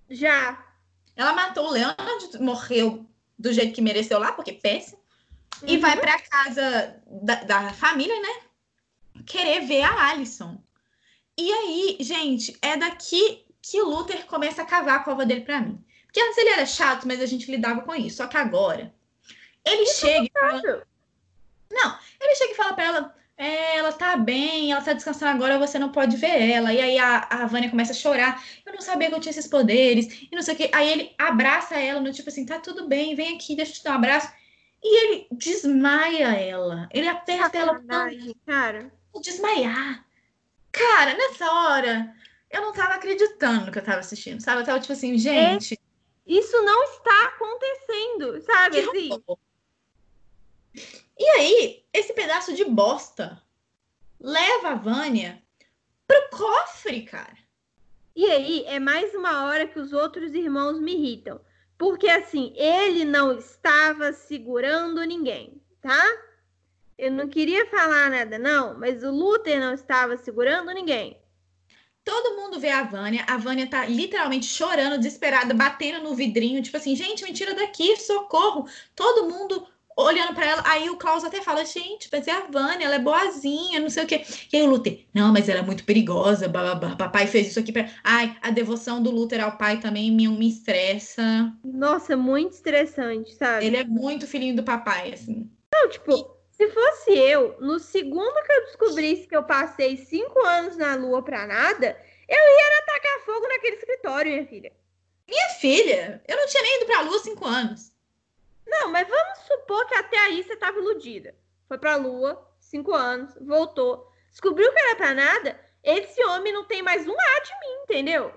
[0.10, 0.64] Já.
[1.16, 3.06] Ela matou o Leonard, morreu
[3.38, 5.03] do jeito que mereceu lá, porque péssimo.
[5.64, 5.70] Uhum.
[5.70, 9.24] E vai pra casa da, da família, né?
[9.26, 10.61] Querer ver a Alison.
[11.38, 15.61] E aí, gente, é daqui que o Luther começa a cavar a cova dele para
[15.61, 15.84] mim.
[16.05, 18.18] Porque antes ele era chato, mas a gente lidava com isso.
[18.18, 18.93] Só que agora,
[19.66, 20.86] ele isso chega e fala...
[21.72, 25.57] Não, ele chega e fala pra ela, é, ela tá bem, ela tá descansando agora,
[25.57, 26.72] você não pode ver ela.
[26.72, 28.43] E aí a, a Vânia começa a chorar.
[28.66, 30.28] Eu não sabia que eu tinha esses poderes.
[30.30, 30.70] E não sei o que.
[30.72, 33.84] Aí ele abraça ela, no tipo assim, tá tudo bem, vem aqui, deixa eu te
[33.84, 34.32] dar um abraço.
[34.84, 36.90] E ele desmaia ela.
[36.92, 37.82] Ele aperta ela.
[38.46, 38.92] Cara.
[39.22, 40.06] Desmaiar.
[40.72, 42.14] Cara, nessa hora,
[42.50, 44.62] eu não tava acreditando que eu tava assistindo, sabe?
[44.62, 45.76] Eu tava tipo assim, gente.
[45.76, 45.78] É,
[46.26, 48.80] isso não está acontecendo, sabe?
[48.80, 49.10] Assim?
[51.18, 53.42] E aí, esse pedaço de bosta
[54.20, 55.42] leva a Vânia
[56.08, 57.38] pro cofre, cara.
[58.16, 61.40] E aí, é mais uma hora que os outros irmãos me irritam.
[61.78, 66.04] Porque assim, ele não estava segurando ninguém, tá?
[66.98, 71.20] Eu não queria falar nada, não, mas o Luther não estava segurando ninguém.
[72.04, 76.76] Todo mundo vê a Vânia, a Vânia tá literalmente chorando, desesperada, batendo no vidrinho, tipo
[76.76, 78.68] assim, gente, me tira daqui, socorro.
[78.94, 79.66] Todo mundo
[79.98, 80.64] olhando para ela.
[80.66, 84.04] Aí o Klaus até fala, gente, mas é a Vânia, ela é boazinha, não sei
[84.04, 84.24] o quê.
[84.52, 87.72] E aí o Luther, não, mas ela é muito perigosa, bababá, papai fez isso aqui
[87.72, 91.54] para Ai, a devoção do Luther ao pai também me, me estressa.
[91.64, 93.66] Nossa, muito estressante, sabe?
[93.66, 95.50] Ele é muito filhinho do papai, assim.
[95.74, 100.78] Não, tipo, se fosse eu, no segundo que eu descobrisse que eu passei cinco anos
[100.78, 104.72] na Lua pra nada, eu ia atacar fogo naquele escritório, minha filha.
[105.28, 106.24] Minha filha?
[106.28, 107.93] Eu não tinha nem ido pra Lua cinco anos.
[108.74, 111.36] Não, mas vamos supor que até aí você estava iludida.
[111.68, 115.60] Foi pra Lua, cinco anos, voltou, descobriu que era pra nada.
[115.84, 118.34] Esse homem não tem mais um ar de mim, entendeu?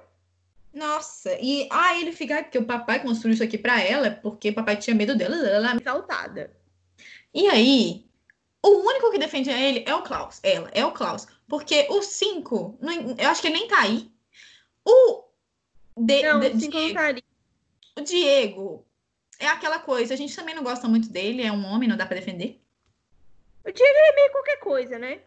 [0.74, 4.54] Nossa, e ah, ele fica que o papai construiu isso aqui para ela porque o
[4.54, 6.54] papai tinha medo dela, ela exaltada.
[7.32, 8.06] E aí,
[8.62, 10.40] o único que defende ele é o Klaus.
[10.42, 11.26] Ela, é o Klaus.
[11.48, 12.78] Porque o 5,
[13.18, 14.10] eu acho que ele nem tá aí.
[14.84, 15.24] O.
[15.96, 17.14] De, não, de, o 5 não tá.
[17.98, 18.85] O Diego
[19.38, 20.14] é aquela coisa.
[20.14, 21.42] A gente também não gosta muito dele.
[21.42, 22.60] É um homem, não dá para defender.
[23.64, 25.20] O Diego é meio qualquer coisa, né?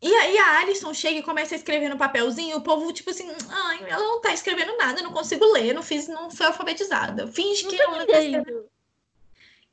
[0.00, 3.30] E aí a Alison chega e começa a escrever no papelzinho, o povo, tipo assim,
[3.48, 7.28] ai, ela não tá escrevendo nada, não consigo ler, não fiz, não fui alfabetizada.
[7.28, 8.68] Finge não que não tá escrevendo.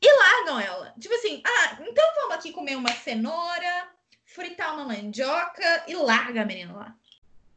[0.01, 0.93] E largam ela.
[0.99, 3.89] Tipo assim, ah, então vamos aqui comer uma cenoura,
[4.23, 6.95] fritar uma mandioca e larga a menina lá.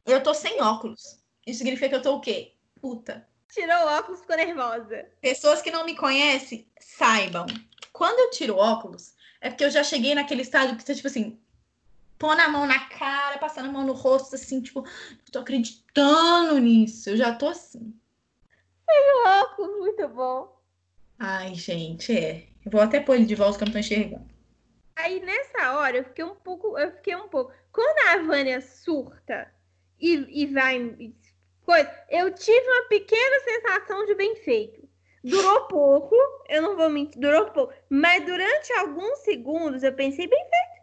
[0.07, 1.20] Eu tô sem óculos.
[1.47, 2.55] Isso significa que eu tô o quê?
[2.83, 3.24] puta.
[3.53, 5.05] Tirou o óculos, ficou nervosa.
[5.20, 7.44] Pessoas que não me conhecem, saibam.
[7.92, 11.38] Quando eu tiro óculos, é porque eu já cheguei naquele estado que você, tipo assim,
[12.18, 14.86] pondo a mão na cara, passando a mão no rosto, assim, tipo,
[15.30, 17.11] tô acreditando nisso.
[17.11, 17.94] Eu já tô assim.
[18.88, 20.59] O óculos, muito bom.
[21.18, 22.48] Ai, gente, é.
[22.64, 24.30] Eu vou até pôr ele de volta que eu não tô enxergando.
[24.96, 27.53] Aí nessa hora eu fiquei um pouco, eu fiquei um pouco.
[27.70, 29.53] Quando a Vânia surta
[30.00, 31.14] e, e vai e
[31.64, 34.88] coisa, eu tive uma pequena sensação de bem feito.
[35.24, 36.16] Durou pouco,
[36.48, 40.82] eu não vou mentir, durou pouco, mas durante alguns segundos eu pensei bem feito,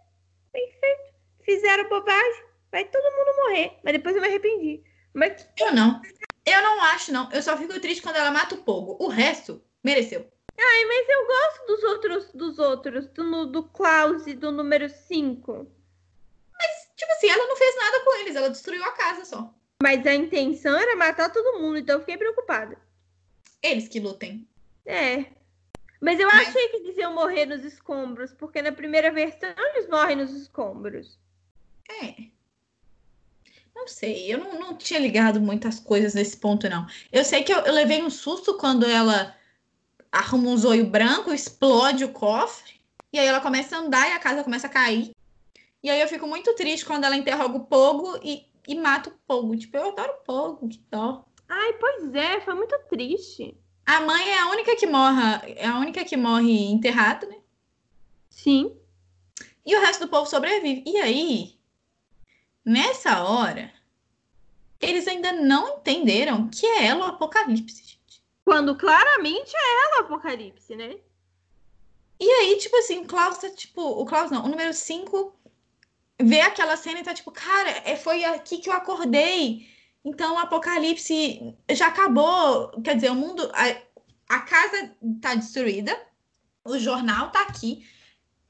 [0.53, 1.13] bem feito.
[1.43, 4.84] Fizeram bobagem, vai todo mundo morrer, mas depois eu me arrependi.
[5.13, 6.01] Mas Eu não.
[6.45, 7.30] Eu não acho, não.
[7.32, 8.97] Eu só fico triste quando ela mata o Pogo.
[9.03, 10.25] O resto, mereceu.
[10.57, 15.67] Ai, mas eu gosto dos outros, dos outros, do, do Klaus e do número 5.
[16.95, 19.53] Tipo assim, ela não fez nada com eles, ela destruiu a casa só.
[19.82, 22.77] Mas a intenção era matar todo mundo, então eu fiquei preocupada.
[23.61, 24.47] Eles que lutem.
[24.86, 25.25] É.
[26.01, 29.88] Mas eu Mas- achei que eles iam morrer nos escombros, porque na primeira versão eles
[29.89, 31.17] morrem nos escombros.
[32.01, 32.15] É.
[33.75, 36.86] Não sei, eu não, não tinha ligado muitas coisas nesse ponto, não.
[37.11, 39.36] Eu sei que eu, eu levei um susto quando ela
[40.11, 42.73] arruma um zoio branco, explode o cofre,
[43.13, 45.11] e aí ela começa a andar e a casa começa a cair.
[45.82, 49.13] E aí eu fico muito triste quando ela interroga o Pogo e, e mata o
[49.26, 49.57] Pogo.
[49.57, 51.26] Tipo, eu adoro o Pogo, que dó.
[51.49, 53.57] Ai, pois é, foi muito triste.
[53.84, 57.38] A mãe é a única que morre, é a única que morre enterrada, né?
[58.30, 58.78] Sim.
[59.65, 60.84] E o resto do povo sobrevive.
[60.86, 61.59] E aí,
[62.63, 63.74] nessa hora,
[64.80, 68.24] eles ainda não entenderam que é ela o apocalipse, gente.
[68.45, 70.99] Quando claramente é ela o apocalipse, né?
[72.20, 73.82] E aí, tipo assim, o Klaus tá tipo.
[73.82, 75.38] O Klaus não, o número 5
[76.22, 79.67] vê aquela cena e tá tipo, cara, é, foi aqui que eu acordei.
[80.03, 82.70] Então o apocalipse já acabou.
[82.82, 83.49] Quer dizer, o mundo.
[83.53, 85.97] A, a casa tá destruída,
[86.63, 87.86] o jornal tá aqui.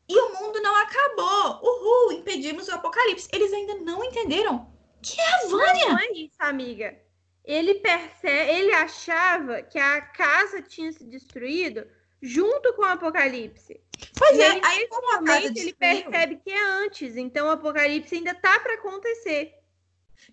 [0.07, 1.61] E o mundo não acabou.
[1.63, 3.29] Uhul, impedimos o apocalipse.
[3.31, 4.67] Eles ainda não entenderam
[5.01, 5.89] que é a Vânia.
[5.89, 6.99] Não é isso, amiga.
[7.45, 11.87] Ele percebe, ele achava que a casa tinha se destruído
[12.21, 13.79] junto com o apocalipse.
[14.17, 17.47] Pois E é, aí, aí como a casa Mas ele percebe que é antes, então
[17.47, 19.53] o apocalipse ainda tá para acontecer.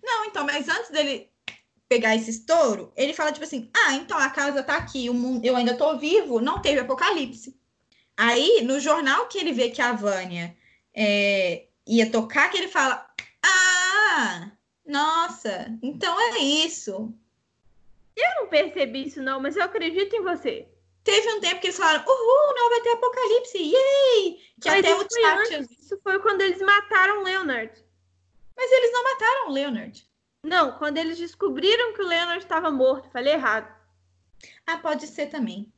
[0.03, 1.29] Não, então, mas antes dele
[1.87, 5.45] pegar esse estouro, ele fala tipo assim: ah, então a casa tá aqui, o mundo,
[5.45, 7.57] eu ainda tô vivo, não teve apocalipse.
[8.15, 10.55] Aí, no jornal que ele vê que a Vânia
[10.93, 13.07] é, ia tocar, que ele fala:
[13.43, 14.51] ah,
[14.85, 17.13] nossa, então é isso.
[18.15, 20.67] Eu não percebi isso não, mas eu acredito em você.
[21.07, 24.33] Teve um tempo que eles falaram: uhul, não vai ter apocalipse, yay!
[24.59, 25.71] Que Mas até o antes.
[25.79, 27.71] Isso foi quando eles mataram o Leonard.
[28.57, 30.05] Mas eles não mataram o Leonard.
[30.43, 33.09] Não, quando eles descobriram que o Leonard estava morto.
[33.09, 33.73] Falei errado.
[34.65, 35.71] Ah, pode ser também.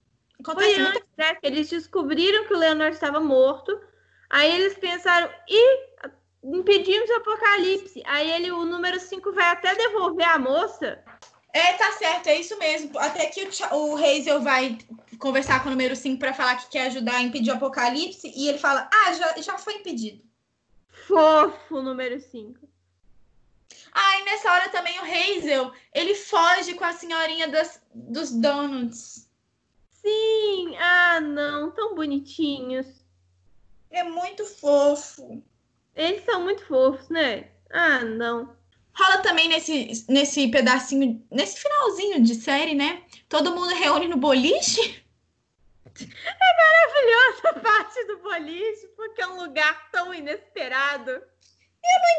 [0.44, 1.38] Foi Acontece muita antes, né?
[1.44, 3.80] Eles descobriram que o Leonard estava morto.
[4.32, 5.80] Aí eles pensaram, ih,
[6.44, 8.02] impedimos o apocalipse.
[8.08, 11.04] Aí ele, o número 5 vai até devolver a moça.
[11.52, 12.98] É, tá certo, é isso mesmo.
[13.00, 14.78] Até que o, o Hazel vai
[15.18, 18.32] conversar com o número 5 para falar que quer ajudar a impedir o apocalipse.
[18.36, 20.22] E ele fala: Ah, já, já foi impedido.
[21.08, 22.68] Fofo, o número 5.
[23.92, 29.28] Ah, e nessa hora também o Hazel ele foge com a senhorinha das, dos donuts.
[29.90, 32.88] Sim, ah não, tão bonitinhos.
[33.90, 35.44] É muito fofo.
[35.96, 37.50] Eles são muito fofos, né?
[37.72, 38.56] Ah, não.
[39.00, 43.02] Rola também nesse, nesse pedacinho, nesse finalzinho de série, né?
[43.30, 45.04] Todo mundo reúne no boliche.
[45.96, 51.12] Maravilhosa parte do boliche, porque é um lugar tão inesperado.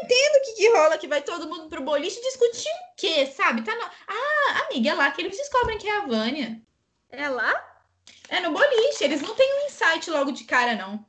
[0.03, 3.61] Entendo o que, que rola, que vai todo mundo pro boliche discutir o quê, sabe?
[3.61, 3.83] Tá no...
[3.83, 6.59] Ah, amiga, é lá que eles descobrem que é a Vânia.
[7.11, 7.53] É lá?
[8.27, 11.05] É no boliche, eles não têm um insight logo de cara, não.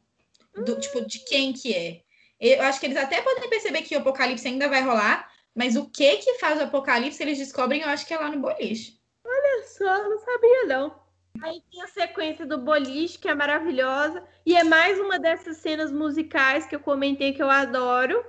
[0.55, 2.03] Do, Tipo, de quem que é.
[2.39, 5.89] Eu acho que eles até podem perceber que o apocalipse ainda vai rolar, mas o
[5.89, 8.99] que que faz o apocalipse, eles descobrem, eu acho que é lá no boliche.
[9.25, 11.03] Olha só, não sabia não.
[11.43, 14.23] Aí tem a sequência do boliche, que é maravilhosa.
[14.45, 18.25] E é mais uma dessas cenas musicais que eu comentei que eu adoro.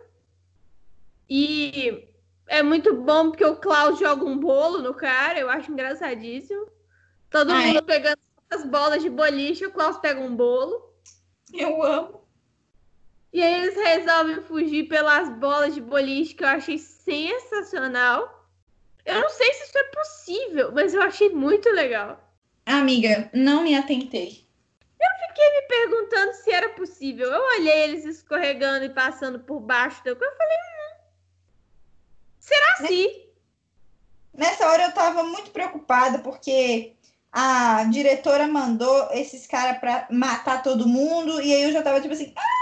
[1.30, 2.08] E
[2.48, 6.68] é muito bom porque o Klaus joga um bolo no cara, eu acho engraçadíssimo.
[7.30, 7.68] Todo é?
[7.68, 8.20] mundo pegando
[8.50, 10.94] as bolas de boliche, o Klaus pega um bolo.
[11.52, 12.23] Eu amo.
[13.34, 18.48] E aí eles resolvem fugir pelas bolas de boliche, que eu achei sensacional.
[19.04, 22.24] Eu não sei se isso é possível, mas eu achei muito legal.
[22.66, 24.44] Amiga, não me atentei.
[25.28, 27.28] Fiquei me perguntando se era possível.
[27.28, 30.32] Eu olhei eles escorregando e passando por baixo da coisa.
[30.32, 30.96] Eu falei, hum,
[32.40, 33.30] será se?
[34.32, 36.94] Nessa hora eu tava muito preocupada porque
[37.32, 42.14] a diretora mandou esses caras pra matar todo mundo e aí eu já tava tipo
[42.14, 42.53] assim, ah!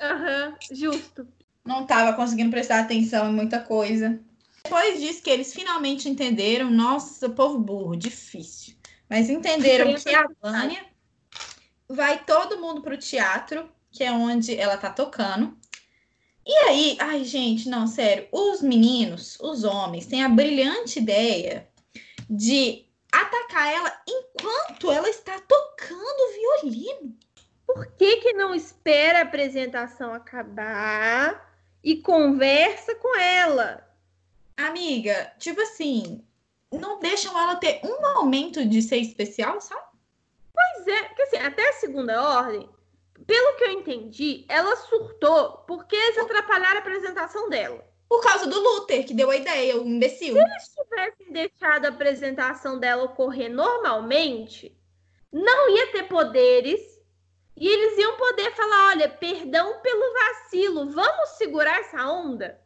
[0.00, 1.26] Aham, justo.
[1.64, 4.20] não tava conseguindo prestar atenção em muita coisa.
[4.62, 8.74] Depois disso que eles finalmente entenderam, nossa, povo burro, difícil.
[9.08, 10.84] Mas entenderam que a Vânia
[11.88, 15.56] vai todo mundo pro teatro, que é onde ela tá tocando.
[16.46, 21.68] E aí, ai, gente, não, sério, os meninos, os homens, têm a brilhante ideia
[22.28, 27.16] de atacar ela enquanto ela está tocando violino.
[27.68, 31.52] Por que, que não espera a apresentação acabar
[31.84, 33.86] e conversa com ela?
[34.56, 36.24] Amiga, tipo assim,
[36.72, 39.82] não deixam ela ter um momento de ser especial, sabe?
[40.50, 42.70] Pois é, porque assim, até a segunda ordem,
[43.26, 47.86] pelo que eu entendi, ela surtou porque eles atrapalharam a apresentação dela.
[48.08, 50.32] Por causa do Luther, que deu a ideia, o imbecil.
[50.32, 54.74] Se eles tivessem deixado a apresentação dela ocorrer normalmente,
[55.30, 56.97] não ia ter poderes
[57.60, 62.60] e eles iam poder falar: olha, perdão pelo vacilo, vamos segurar essa onda?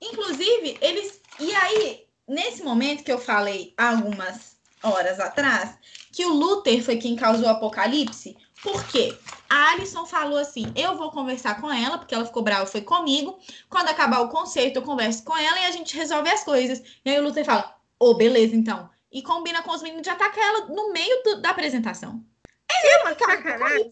[0.00, 1.20] Inclusive, eles.
[1.40, 5.76] E aí, nesse momento que eu falei algumas horas atrás,
[6.12, 9.16] que o Luther foi quem causou o apocalipse, por quê?
[9.48, 13.38] A Alison falou assim: eu vou conversar com ela, porque ela ficou brava, foi comigo.
[13.68, 16.82] Quando acabar o concerto, eu converso com ela e a gente resolve as coisas.
[17.04, 18.88] E aí o Luther fala: ô, oh, beleza, então.
[19.10, 22.22] E combina com os meninos de atacar ela no meio do, da apresentação.
[22.70, 23.90] É uma sacanagem.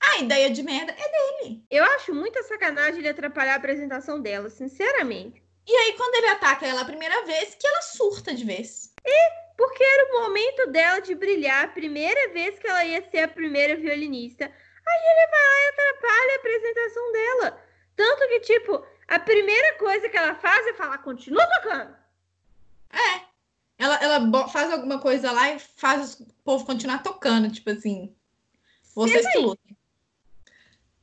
[0.00, 1.64] A ideia de merda é dele.
[1.70, 5.42] Eu acho muita sacanagem ele atrapalhar a apresentação dela, sinceramente.
[5.66, 8.92] E aí, quando ele ataca ela a primeira vez, que ela surta de vez.
[9.56, 13.28] Porque era o momento dela de brilhar, a primeira vez que ela ia ser a
[13.28, 14.44] primeira violinista.
[14.44, 17.64] Aí ele vai lá e atrapalha a apresentação dela.
[17.96, 21.96] Tanto que, tipo, a primeira coisa que ela faz é falar, continua tocando.
[22.92, 23.35] É.
[23.78, 28.14] Ela, ela faz alguma coisa lá e faz o povo continuar tocando, tipo assim.
[28.94, 29.76] Vocês que lutem.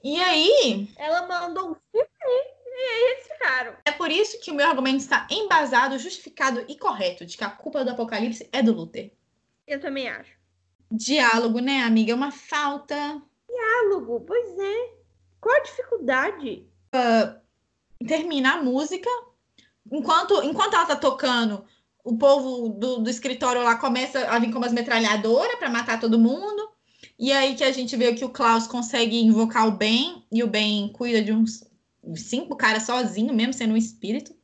[0.03, 2.07] E aí, Ela mandou um filme
[2.65, 3.75] e aí eles ficaram.
[3.85, 7.49] é por isso que o meu argumento está embasado, justificado e correto, de que a
[7.49, 9.13] culpa do apocalipse é do Luther.
[9.65, 10.31] Eu também acho.
[10.91, 12.11] Diálogo, né, amiga?
[12.11, 13.21] É uma falta.
[13.47, 14.93] Diálogo, pois é.
[15.39, 16.67] Qual a dificuldade?
[18.05, 19.09] Termina a música.
[19.91, 21.65] Enquanto, enquanto ela tá tocando,
[22.03, 26.19] o povo do, do escritório lá começa a vir com umas metralhadoras para matar todo
[26.19, 26.69] mundo.
[27.17, 30.47] E aí que a gente vê que o Klaus consegue invocar o Ben, e o
[30.47, 31.63] Ben cuida de uns
[32.15, 34.35] cinco caras sozinho, mesmo sendo um espírito.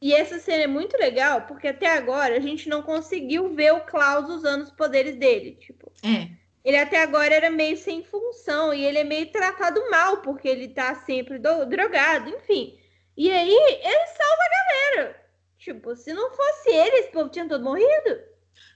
[0.00, 3.84] E essa cena é muito legal, porque até agora a gente não conseguiu ver o
[3.84, 5.52] Klaus usando os poderes dele.
[5.60, 6.28] Tipo, É.
[6.64, 10.68] ele até agora era meio sem função e ele é meio tratado mal, porque ele
[10.68, 12.76] tá sempre do- drogado, enfim.
[13.16, 15.21] E aí ele salva a galera.
[15.62, 18.20] Tipo, se não fosse ele, esse povo tinha todo morrido.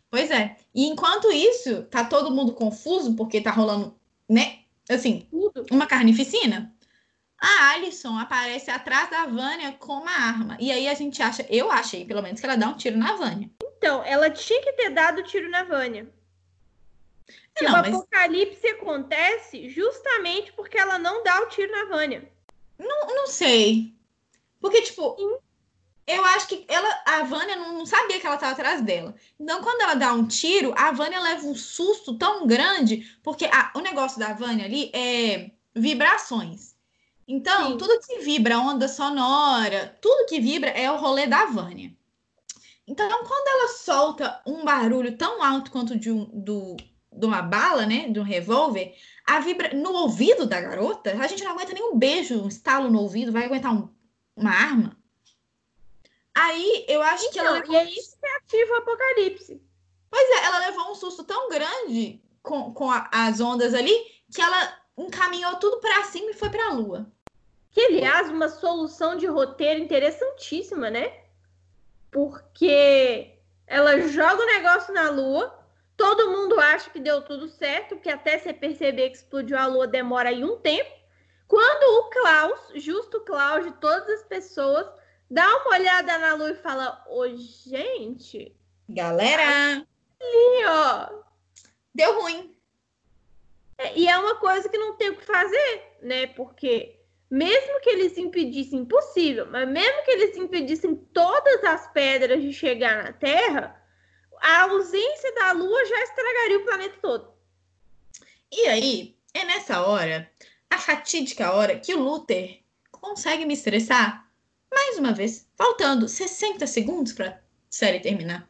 [0.08, 0.56] Pois é.
[0.72, 3.98] E enquanto isso, tá todo mundo confuso, porque tá rolando,
[4.28, 4.60] né?
[4.88, 5.66] Assim, Tudo.
[5.72, 6.72] uma carnificina.
[7.40, 10.56] A Alison aparece atrás da Vânia com uma arma.
[10.60, 13.16] E aí a gente acha, eu achei, pelo menos, que ela dá um tiro na
[13.16, 13.50] Vânia.
[13.78, 16.08] Então, ela tinha que ter dado tiro na Vânia.
[17.56, 22.30] Tipo, não, o mas apocalipse acontece justamente porque ela não dá o tiro na Vânia.
[22.78, 23.92] eu não sei.
[24.60, 25.16] Porque, tipo,
[26.06, 29.14] eu acho que ela, a Vânia não, sabia que ela tava atrás dela.
[29.38, 33.72] Então, quando ela dá um tiro, a Vânia leva um susto tão grande, porque a-
[33.74, 36.76] o negócio da Vânia ali é vibrações.
[37.26, 37.78] Então, Sim.
[37.78, 41.92] tudo que vibra, onda sonora, tudo que vibra é o rolê da Vânia.
[42.86, 46.76] Então, quando ela solta um barulho tão alto quanto de, um, do,
[47.12, 48.08] de uma bala, né?
[48.08, 48.94] De um revólver,
[49.26, 52.88] a vibra no ouvido da garota, a gente não aguenta nem um beijo, um estalo
[52.88, 53.88] no ouvido, vai aguentar um-
[54.36, 54.95] uma arma.
[56.36, 59.62] Aí eu acho que ela Então, e é isso que ativa o apocalipse.
[60.10, 63.92] Pois é, ela levou um susto tão grande com, com a- as ondas ali
[64.32, 67.10] que ela encaminhou tudo pra cima e foi pra lua.
[67.70, 71.24] Que, aliás, uma solução de roteiro interessantíssima, né?
[72.10, 75.58] Porque ela joga o negócio na lua,
[75.96, 79.86] todo mundo acha que deu tudo certo, que até você perceber que explodiu a lua
[79.86, 80.90] demora aí um tempo.
[81.48, 84.86] Quando o Klaus, justo o Klaus de todas as pessoas,
[85.30, 88.56] dá uma olhada na lua e fala: Ô, gente,
[88.88, 89.84] Galera,
[90.20, 91.08] e ó,
[91.92, 92.56] deu ruim.
[93.78, 96.28] É, E é uma coisa que não tem o que fazer, né?
[96.28, 102.52] Porque mesmo que eles impedissem, impossível, mas mesmo que eles impedissem todas as pedras de
[102.52, 103.82] chegar na Terra,
[104.40, 107.34] a ausência da Lua já estragaria o planeta todo.
[108.52, 110.30] E aí, é nessa hora,
[110.70, 112.60] a fatídica hora, que o Luther
[112.92, 114.25] consegue me estressar
[114.76, 118.46] mais uma vez, faltando 60 segundos para série terminar.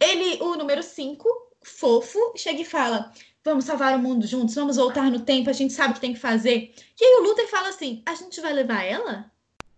[0.00, 1.28] Ele, o número 5,
[1.60, 3.12] fofo, chega e fala:
[3.44, 6.14] Vamos salvar o mundo juntos, vamos voltar no tempo, a gente sabe o que tem
[6.14, 6.72] que fazer.
[7.00, 9.28] E aí o Luther fala assim: A gente vai levar ela?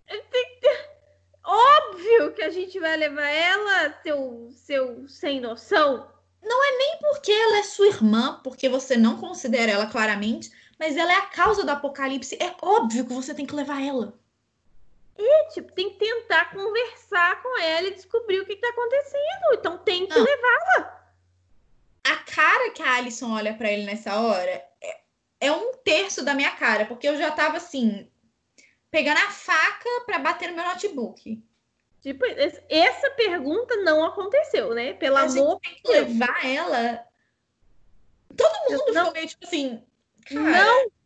[1.42, 6.06] Óbvio que a gente vai levar ela, seu, seu sem noção.
[6.42, 10.98] Não é nem porque ela é sua irmã, porque você não considera ela claramente, mas
[10.98, 12.36] ela é a causa do apocalipse.
[12.38, 14.19] É óbvio que você tem que levar ela.
[15.19, 19.55] E, tipo, tem que tentar conversar com ela e descobrir o que, está acontecendo.
[19.55, 21.12] Então tem que levá-la.
[22.05, 24.51] A cara que a Alison olha para ele nessa hora
[24.81, 25.01] é,
[25.41, 28.11] é, um terço da minha cara, porque eu já tava assim,
[28.91, 31.43] pegando a faca para bater no meu notebook.
[32.01, 32.24] Tipo,
[32.69, 34.95] essa pergunta não aconteceu, né?
[34.95, 36.09] Pelo a amor de Deus.
[36.09, 37.05] levar ela.
[38.35, 39.07] Todo mundo não...
[39.07, 39.85] ficou meio tipo assim.
[40.24, 40.65] Cara...
[40.65, 40.99] Não!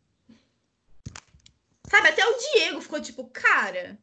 [1.94, 3.96] Sabe, até o Diego ficou tipo, cara.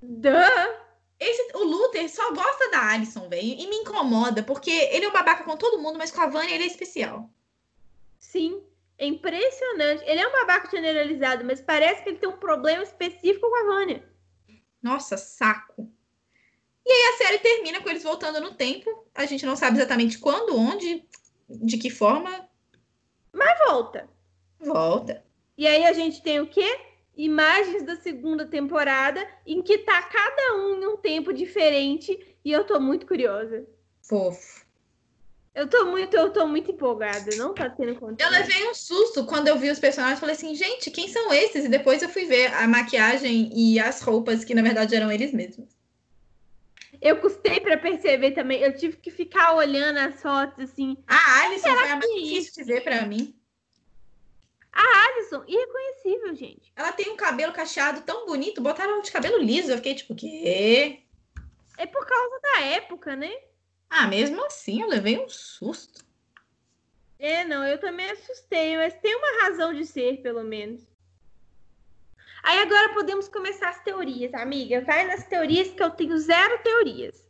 [0.00, 0.82] Duh!
[1.20, 3.42] Esse, o Luther só gosta da Alison, velho.
[3.42, 6.54] E me incomoda, porque ele é um babaca com todo mundo, mas com a Vânia
[6.54, 7.28] ele é especial.
[8.18, 8.62] Sim,
[8.96, 10.02] é impressionante.
[10.06, 13.74] Ele é um babaca generalizado, mas parece que ele tem um problema específico com a
[13.74, 14.10] Vânia.
[14.82, 15.92] Nossa, saco.
[16.86, 19.06] E aí a série termina com eles voltando no tempo.
[19.14, 21.06] A gente não sabe exatamente quando, onde,
[21.46, 22.48] de que forma.
[23.30, 24.08] Mas volta.
[24.58, 25.22] Volta.
[25.58, 26.91] E aí a gente tem o quê?
[27.16, 32.64] Imagens da segunda temporada em que tá cada um em um tempo diferente e eu
[32.64, 33.66] tô muito curiosa.
[34.02, 34.62] Fofo.
[35.54, 38.24] Eu tô muito, eu tô muito empolgada, não tá tendo conta.
[38.24, 41.66] Eu levei um susto quando eu vi os personagens, falei assim, gente, quem são esses?
[41.66, 45.30] E depois eu fui ver a maquiagem e as roupas que na verdade eram eles
[45.30, 45.68] mesmos.
[47.02, 48.60] Eu custei para perceber também.
[48.60, 50.96] Eu tive que ficar olhando as fotos assim.
[51.06, 53.34] A Alison foi a mais difícil de ver para mim.
[54.72, 56.72] A Alison, irreconhecível, gente.
[56.74, 59.70] Ela tem um cabelo cacheado tão bonito, botaram ela de cabelo liso.
[59.70, 61.00] Eu fiquei tipo, quê?
[61.76, 63.32] É por causa da época, né?
[63.90, 66.02] Ah, mesmo assim, eu levei um susto.
[67.18, 70.82] É, não, eu também assustei, mas tem uma razão de ser, pelo menos.
[72.42, 74.80] Aí agora podemos começar as teorias, amiga.
[74.80, 77.24] Vai nas teorias que eu tenho zero teorias.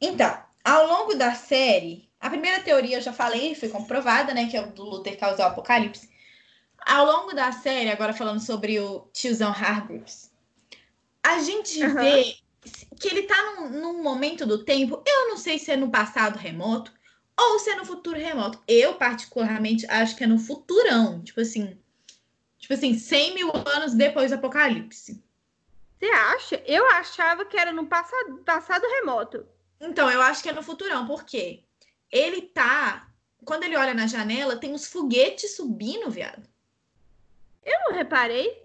[0.00, 4.48] Então, ao longo da série, a primeira teoria eu já falei, foi comprovada, né?
[4.48, 6.08] Que é o do Luther causar o apocalipse.
[6.78, 10.30] Ao longo da série, agora falando sobre o tiozão Hargreaves,
[11.22, 11.94] a gente uhum.
[11.94, 12.36] vê
[12.98, 16.38] que ele tá num, num, momento do tempo, eu não sei se é no passado
[16.38, 16.92] remoto
[17.38, 18.62] ou se é no futuro remoto.
[18.66, 21.22] Eu, particularmente, acho que é no futurão.
[21.22, 21.78] Tipo assim,
[22.64, 25.22] Tipo assim, 100 mil anos depois do apocalipse.
[25.98, 26.62] Você acha?
[26.64, 29.46] Eu achava que era no passado, passado remoto.
[29.78, 31.63] Então, eu acho que é no futurão, porque
[32.14, 33.08] ele tá.
[33.44, 36.48] Quando ele olha na janela, tem uns foguetes subindo, viado.
[37.64, 38.62] Eu não reparei.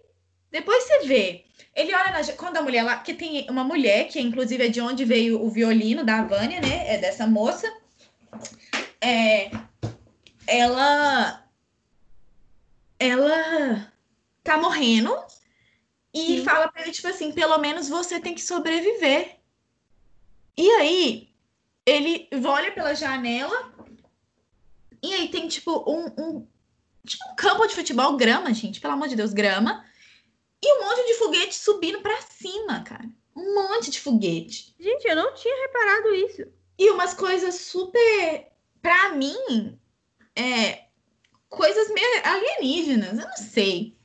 [0.51, 1.45] Depois você vê.
[1.75, 2.33] Ele olha na.
[2.33, 2.99] Quando a mulher lá.
[2.99, 6.93] Que tem uma mulher, que inclusive é de onde veio o violino da Vânia, né?
[6.93, 7.67] É dessa moça.
[9.01, 9.49] É.
[10.45, 11.43] Ela
[12.99, 13.91] ela
[14.43, 15.15] tá morrendo
[16.13, 16.43] e Sim.
[16.43, 19.37] fala pra ele, tipo assim, pelo menos você tem que sobreviver.
[20.57, 21.28] E aí,
[21.89, 23.73] ele olha pela janela
[25.01, 26.47] e aí tem, tipo, um, um,
[27.05, 29.85] tipo, um campo de futebol, grama, gente, pelo amor de Deus, grama.
[30.61, 33.09] E um monte de foguete subindo para cima, cara.
[33.35, 34.75] Um monte de foguete.
[34.79, 36.45] Gente, eu não tinha reparado isso.
[36.77, 38.47] E umas coisas super.
[38.81, 39.77] Pra mim,
[40.35, 40.85] é,
[41.49, 43.97] coisas meio alienígenas, eu não sei.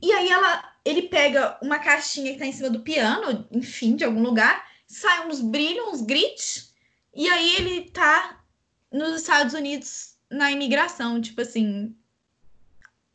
[0.00, 4.04] E aí ela, ele pega uma caixinha que tá em cima do piano, enfim, de
[4.04, 6.73] algum lugar, sai uns brilhos, uns gritos,
[7.14, 8.44] e aí ele tá
[8.90, 11.96] nos Estados Unidos na imigração, tipo assim,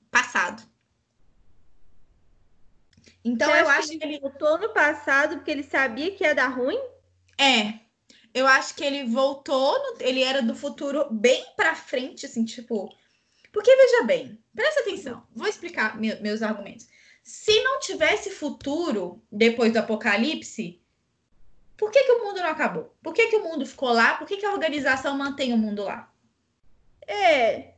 [0.09, 0.63] passado.
[3.23, 6.47] Então eu acho que ele, ele voltou no passado porque ele sabia que ia dar
[6.47, 6.79] ruim?
[7.37, 7.79] É.
[8.33, 10.01] Eu acho que ele voltou, no...
[10.01, 12.89] ele era do futuro bem para frente, assim, tipo,
[13.51, 16.87] porque veja bem, presta atenção, vou explicar meu, meus argumentos.
[17.23, 20.81] Se não tivesse futuro depois do apocalipse,
[21.79, 22.93] por que, que o mundo não acabou?
[23.01, 24.15] Por que, que o mundo ficou lá?
[24.15, 26.11] Por que, que a organização mantém o mundo lá?
[27.07, 27.73] É.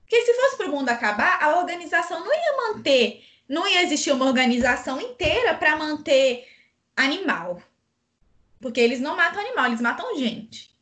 [0.00, 4.10] Porque se fosse para o mundo acabar, a organização não ia manter, não ia existir
[4.10, 6.48] uma organização inteira para manter
[6.96, 7.62] animal.
[8.58, 10.74] Porque eles não matam animal, eles matam gente.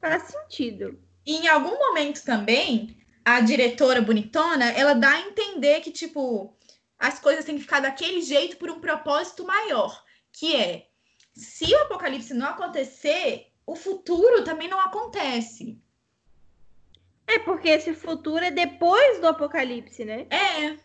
[0.00, 1.00] Faz sentido.
[1.24, 6.56] E em algum momento também, a diretora bonitona, ela dá a entender que, tipo,
[6.98, 10.02] as coisas têm que ficar daquele jeito por um propósito maior,
[10.32, 10.87] que é,
[11.38, 15.80] se o apocalipse não acontecer, o futuro também não acontece.
[17.26, 20.26] É, porque esse futuro é depois do apocalipse, né?
[20.30, 20.76] É.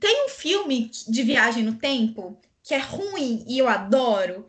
[0.00, 4.48] Tem um filme de viagem no tempo que é ruim e eu adoro,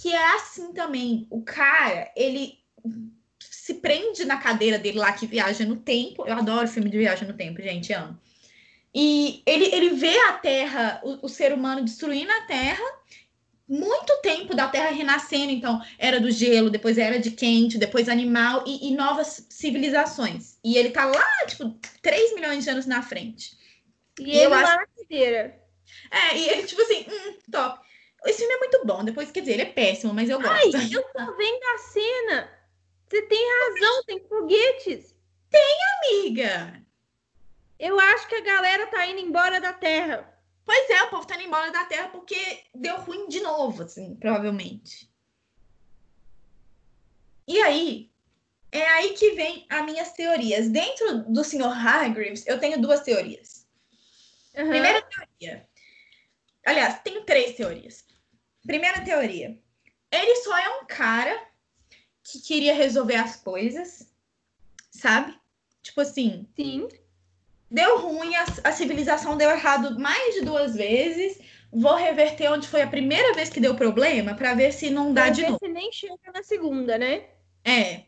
[0.00, 1.26] que é assim também.
[1.30, 2.58] O cara, ele
[3.38, 6.26] se prende na cadeira dele lá que viaja no tempo.
[6.26, 8.18] Eu adoro filme de viagem no tempo, gente, amo.
[8.94, 12.84] E ele, ele vê a Terra, o, o ser humano destruindo a Terra,
[13.68, 18.62] muito tempo da Terra renascendo, então era do gelo, depois era de quente, depois animal
[18.66, 20.58] e, e novas civilizações.
[20.62, 23.56] E ele tá lá, tipo, 3 milhões de anos na frente.
[24.20, 24.76] E, e ele lá acho...
[24.76, 25.60] na cadeira.
[26.10, 27.84] É, e ele, tipo assim, hum, top.
[28.24, 30.76] Esse filme é muito bom, depois, quer dizer, ele é péssimo, mas eu gosto.
[30.76, 32.50] Ai, eu tô vendo a cena.
[33.08, 35.14] Você tem razão, tem foguetes.
[35.50, 36.82] Tem, amiga.
[37.78, 40.35] Eu acho que a galera tá indo embora da Terra.
[40.66, 44.16] Pois é, o povo tá indo embora da Terra porque deu ruim de novo, assim,
[44.16, 45.08] provavelmente.
[47.46, 48.10] E aí,
[48.72, 50.68] é aí que vem as minhas teorias.
[50.68, 51.68] Dentro do Sr.
[51.68, 53.64] Hargreaves, eu tenho duas teorias.
[54.56, 54.68] Uhum.
[54.68, 55.68] Primeira teoria.
[56.66, 58.04] Aliás, tem três teorias.
[58.66, 59.56] Primeira teoria.
[60.10, 61.48] Ele só é um cara
[62.24, 64.12] que queria resolver as coisas,
[64.90, 65.38] sabe?
[65.80, 66.48] Tipo assim.
[66.56, 66.88] Sim
[67.70, 71.38] deu ruim, a, a, civilização deu errado mais de duas vezes.
[71.72, 75.22] Vou reverter onde foi a primeira vez que deu problema para ver se não dá
[75.22, 75.58] pra de ver novo.
[75.62, 77.24] Se nem chega na segunda, né?
[77.64, 78.04] É.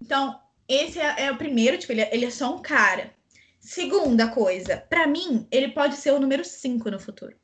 [0.00, 3.14] Então, esse é, é o primeiro, tipo, ele, é, ele, é só um cara.
[3.58, 7.36] Segunda coisa, para mim, ele pode ser o número 5 no futuro.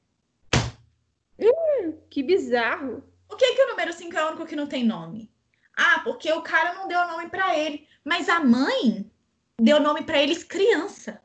[1.38, 3.04] Hum, que bizarro.
[3.28, 5.30] Por que, que o número 5 é o único que não tem nome?
[5.76, 7.86] Ah, porque o cara não deu nome para ele.
[8.02, 9.10] Mas a mãe
[9.60, 11.20] deu nome para eles criança.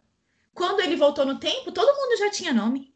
[0.54, 2.94] Quando ele voltou no tempo, todo mundo já tinha nome.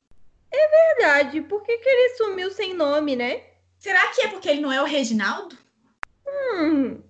[0.52, 1.42] É verdade.
[1.42, 3.44] Por que, que ele sumiu sem nome, né?
[3.78, 5.58] Será que é porque ele não é o Reginaldo?
[6.28, 7.02] Hum.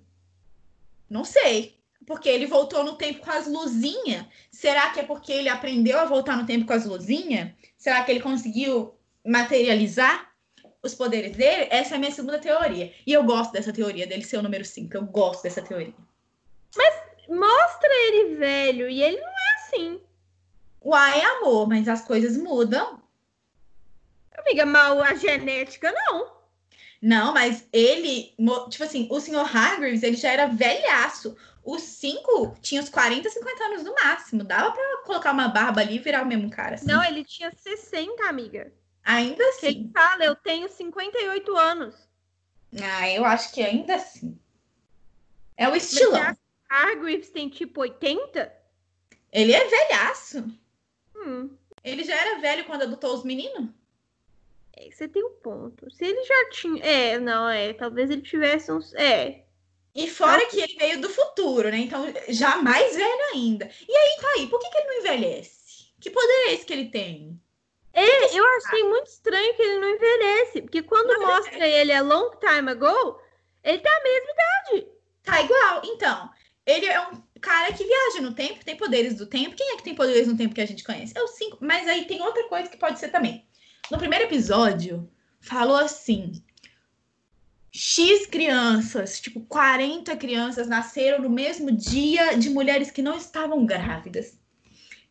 [1.10, 1.76] Não sei.
[2.06, 4.26] Porque ele voltou no tempo com as luzinhas.
[4.52, 7.52] Será que é porque ele aprendeu a voltar no tempo com as luzinhas?
[7.78, 8.96] Será que ele conseguiu
[9.26, 10.32] materializar
[10.84, 11.68] os poderes dele?
[11.72, 12.94] Essa é a minha segunda teoria.
[13.06, 14.96] E eu gosto dessa teoria dele ser o número 5.
[14.96, 15.96] Eu gosto dessa teoria.
[16.76, 16.96] Mas
[17.28, 20.02] mostra ele velho e ele não é assim.
[20.86, 23.02] Uai, amor, mas as coisas mudam.
[24.38, 26.32] Amiga, mal a genética não.
[27.02, 28.36] Não, mas ele,
[28.70, 31.36] tipo assim, o senhor Hargreaves, ele já era velhaço.
[31.64, 34.44] Os cinco tinha uns 40, 50 anos no máximo.
[34.44, 36.76] Dava pra colocar uma barba ali e virar o mesmo cara.
[36.76, 36.86] Assim.
[36.86, 38.72] Não, ele tinha 60, amiga.
[39.04, 39.68] Ainda assim.
[39.68, 41.96] Ele fala, eu tenho 58 anos.
[42.80, 44.40] Ah, eu acho que ainda assim.
[45.58, 46.38] É o estilão.
[46.70, 48.54] Hargreaves tem tipo 80?
[49.32, 50.46] Ele é velhaço.
[51.16, 51.50] Hum.
[51.84, 53.70] Ele já era velho quando adotou os meninos?
[54.76, 55.90] É, você tem um ponto.
[55.92, 56.84] Se ele já tinha.
[56.84, 57.74] É, não, é.
[57.74, 58.94] Talvez ele tivesse uns.
[58.96, 59.44] É.
[59.94, 61.78] E fora que ele veio do futuro, né?
[61.78, 63.70] Então, já mais velho ainda.
[63.88, 65.94] E aí, tá aí, por que, que ele não envelhece?
[66.02, 67.40] Que poder é esse que ele tem?
[67.94, 70.62] É, eu achei muito estranho que ele não envelhece.
[70.64, 71.82] Porque quando não mostra é.
[71.82, 73.22] ele a long time ago,
[73.64, 74.88] ele tá a mesma idade.
[75.24, 75.82] Tá igual.
[75.86, 76.30] Então,
[76.66, 79.56] ele é um cara que viaja no tempo, tem poderes do tempo.
[79.56, 81.14] Quem é que tem poderes no tempo que a gente conhece?
[81.16, 81.58] É o cinco.
[81.62, 83.46] Mas aí tem outra coisa que pode ser também.
[83.92, 85.10] No primeiro episódio,
[85.40, 86.44] falou assim:
[87.72, 94.40] X crianças, tipo 40 crianças, nasceram no mesmo dia de mulheres que não estavam grávidas.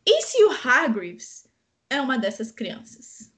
[0.07, 1.47] E se o Hargreaves
[1.91, 3.33] é uma dessas crianças?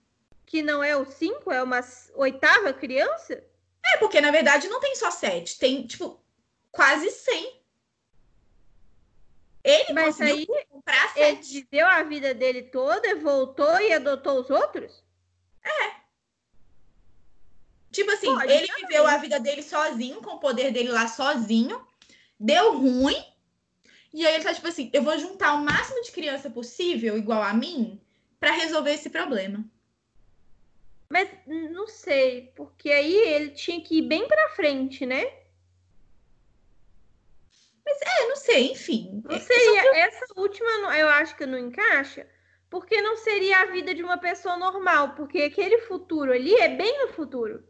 [0.45, 1.81] Que não é o 5, é uma
[2.15, 3.43] oitava criança?
[3.85, 6.21] É, porque na verdade não tem só sete, tem tipo
[6.73, 7.56] quase 100
[9.67, 15.03] ele Mas aí comprar ele viveu a vida dele toda, voltou e adotou os outros?
[15.65, 15.97] É.
[17.91, 21.85] Tipo assim, Pode, ele viveu a vida dele sozinho, com o poder dele lá sozinho,
[22.39, 23.17] deu ruim,
[24.13, 27.43] e aí ele tá tipo assim, eu vou juntar o máximo de criança possível, igual
[27.43, 28.01] a mim,
[28.39, 29.65] para resolver esse problema.
[31.11, 35.25] Mas não sei, porque aí ele tinha que ir bem para frente, né?
[37.87, 39.23] Mas é, não sei, enfim.
[39.25, 39.99] Não seria, que...
[39.99, 42.29] essa última eu acho que não encaixa,
[42.69, 47.07] porque não seria a vida de uma pessoa normal, porque aquele futuro ali é bem
[47.07, 47.65] no futuro.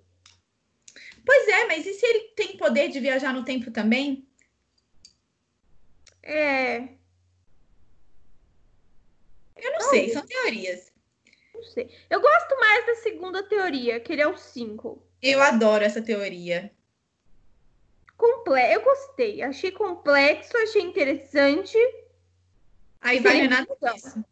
[1.24, 4.26] Pois é, mas e se ele tem poder de viajar no tempo também?
[6.22, 6.78] É.
[9.56, 10.92] Eu não, não sei, são teorias.
[11.54, 11.90] Não sei.
[12.08, 15.02] Eu gosto mais da segunda teoria, que ele é o 5.
[15.20, 16.70] Eu adoro essa teoria.
[18.16, 21.76] Comple eu gostei, achei complexo, achei interessante.
[23.00, 24.24] Aí vai disso.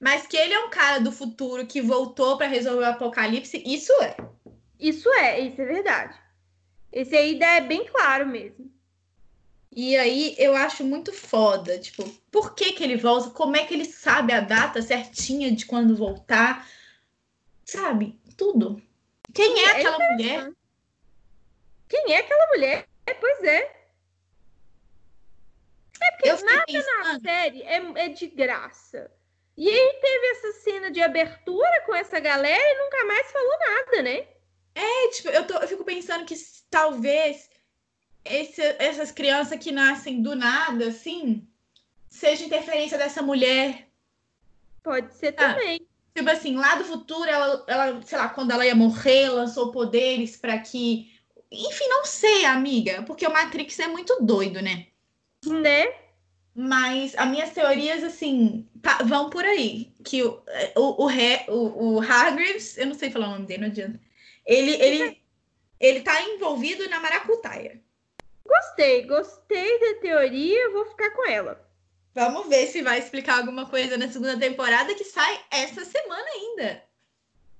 [0.00, 3.92] Mas que ele é um cara do futuro que voltou para resolver o apocalipse, isso
[4.02, 4.16] é.
[4.78, 6.18] Isso é, isso é verdade.
[6.90, 8.72] Esse aí é bem claro mesmo.
[9.70, 13.30] E aí eu acho muito foda, tipo, por que que ele volta?
[13.30, 16.68] Como é que ele sabe a data certinha de quando voltar?
[17.64, 18.18] Sabe?
[18.36, 18.82] Tudo.
[19.32, 20.52] Quem é, é aquela mulher?
[21.88, 22.89] Quem é aquela mulher?
[23.06, 23.80] É, pois é.
[26.02, 26.98] É porque nada pensando...
[26.98, 29.10] na série é, é de graça.
[29.56, 34.02] E aí teve essa cena de abertura com essa galera e nunca mais falou nada,
[34.02, 34.26] né?
[34.74, 36.34] É, tipo, eu, tô, eu fico pensando que
[36.70, 37.50] talvez
[38.24, 41.46] esse, essas crianças que nascem do nada, assim,
[42.08, 43.88] seja interferência dessa mulher.
[44.82, 45.86] Pode ser ah, também.
[46.14, 50.36] Tipo assim, lá do futuro, ela, ela, sei lá, quando ela ia morrer, lançou poderes
[50.36, 51.12] para que.
[51.50, 54.86] Enfim, não sei, amiga, porque o Matrix é muito doido, né?
[55.44, 55.92] Né?
[56.54, 59.92] Mas as minhas teorias, assim, tá, vão por aí.
[60.04, 60.42] Que o,
[60.76, 61.10] o, o,
[61.48, 64.00] o, o Hargreaves, eu não sei falar o nome dele, não adianta.
[64.46, 65.22] Ele, ele,
[65.78, 67.80] ele tá envolvido na maracutaia.
[68.44, 71.68] Gostei, gostei da teoria, vou ficar com ela.
[72.14, 76.89] Vamos ver se vai explicar alguma coisa na segunda temporada que sai essa semana ainda.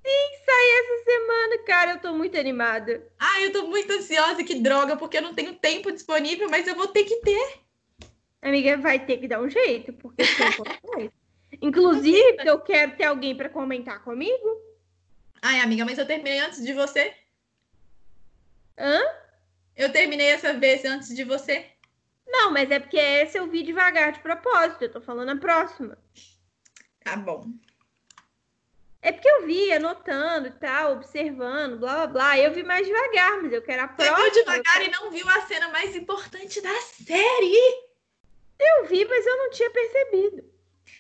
[0.05, 1.91] Sim, sai essa semana, cara.
[1.93, 3.07] Eu tô muito animada.
[3.19, 6.75] Ah, eu tô muito ansiosa, que droga, porque eu não tenho tempo disponível, mas eu
[6.75, 7.61] vou ter que ter.
[8.43, 10.23] Amiga, vai ter que dar um jeito, porque
[11.61, 14.61] Inclusive, eu quero ter alguém para comentar comigo.
[15.43, 17.15] Ai, amiga, mas eu terminei antes de você.
[18.79, 19.01] Hã?
[19.77, 21.67] Eu terminei essa vez antes de você.
[22.27, 24.83] Não, mas é porque esse eu vi devagar de propósito.
[24.83, 25.99] Eu tô falando a próxima.
[27.01, 27.45] Tá bom.
[29.03, 32.39] É porque eu vi anotando e tal, observando, blá blá blá.
[32.39, 34.17] Eu vi mais devagar, mas eu quero a próxima.
[34.17, 37.57] Você viu devagar e não viu a cena mais importante da série.
[38.59, 40.45] Eu vi, mas eu não tinha percebido.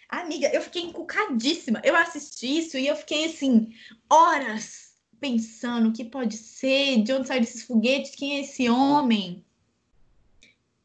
[0.08, 1.80] Amiga, eu fiquei encucadíssima.
[1.84, 3.70] Eu assisti isso e eu fiquei assim,
[4.08, 4.90] horas
[5.20, 9.44] pensando o que pode ser, de onde saem esses foguetes, quem é esse homem?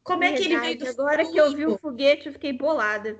[0.02, 1.32] Como é que ele veio do Agora futuro?
[1.32, 3.18] que eu vi o foguete, eu fiquei bolada.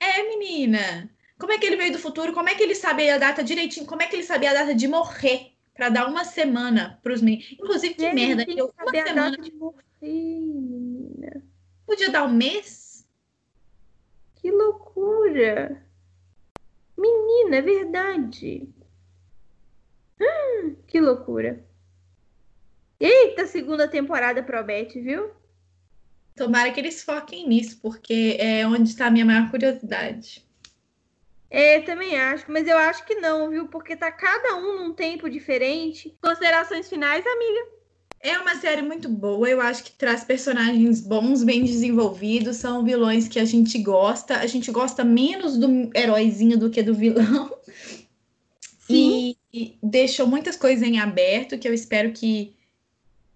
[0.00, 1.13] É, menina.
[1.38, 2.32] Como é que ele veio do futuro?
[2.32, 3.86] Como é que ele sabia a data direitinho?
[3.86, 5.52] Como é que ele sabia a data de morrer?
[5.74, 7.52] Para dar uma semana para os meninos.
[7.52, 8.44] Inclusive, que merda.
[8.44, 9.82] Que eu, uma semana de morrer.
[11.84, 13.06] Podia dar um mês?
[14.36, 15.84] Que loucura!
[16.96, 18.68] Menina, é verdade.
[20.20, 21.64] Hum, que loucura.
[23.00, 25.30] Eita, segunda temporada promete, viu?
[26.36, 30.44] Tomara que eles foquem nisso, porque é onde está a minha maior curiosidade.
[31.50, 33.68] É, também acho, mas eu acho que não, viu?
[33.68, 36.16] Porque tá cada um num tempo diferente.
[36.20, 37.74] Considerações finais, amiga?
[38.20, 43.28] É uma série muito boa, eu acho que traz personagens bons, bem desenvolvidos, são vilões
[43.28, 44.38] que a gente gosta.
[44.38, 47.54] A gente gosta menos do heróizinho do que do vilão.
[48.86, 49.36] Sim.
[49.52, 52.56] E, e deixou muitas coisas em aberto que eu espero que.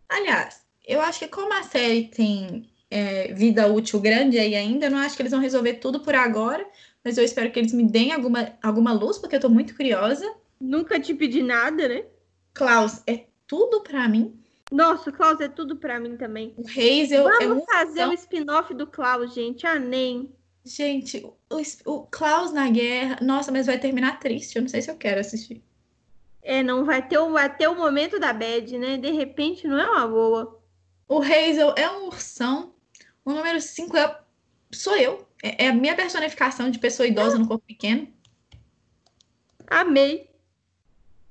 [0.09, 4.91] Aliás, eu acho que como a série tem é, vida útil grande aí ainda, eu
[4.91, 6.67] não acho que eles vão resolver tudo por agora,
[7.05, 10.31] mas eu espero que eles me deem alguma, alguma luz, porque eu tô muito curiosa.
[10.61, 12.05] Nunca te pedi nada, né?
[12.53, 14.39] Klaus, é tudo para mim.
[14.71, 16.55] Nossa, o Klaus é tudo para mim também.
[16.57, 19.67] O Hazel é Vamos é fazer o um spin-off do Klaus, gente.
[19.79, 20.31] Nem.
[20.65, 23.19] Gente, o, o Klaus na guerra.
[23.23, 24.57] Nossa, mas vai terminar triste.
[24.57, 25.63] Eu não sei se eu quero assistir.
[26.43, 28.97] É, não vai ter, o, vai ter o momento da bad, né?
[28.97, 30.61] De repente não é uma boa.
[31.09, 32.75] O Hazel é um ursão.
[33.25, 34.21] O número 5 é,
[34.73, 35.28] sou eu.
[35.43, 37.39] É, é, a minha personificação de pessoa idosa ah.
[37.39, 38.09] no corpo pequeno.
[39.67, 40.29] Amei.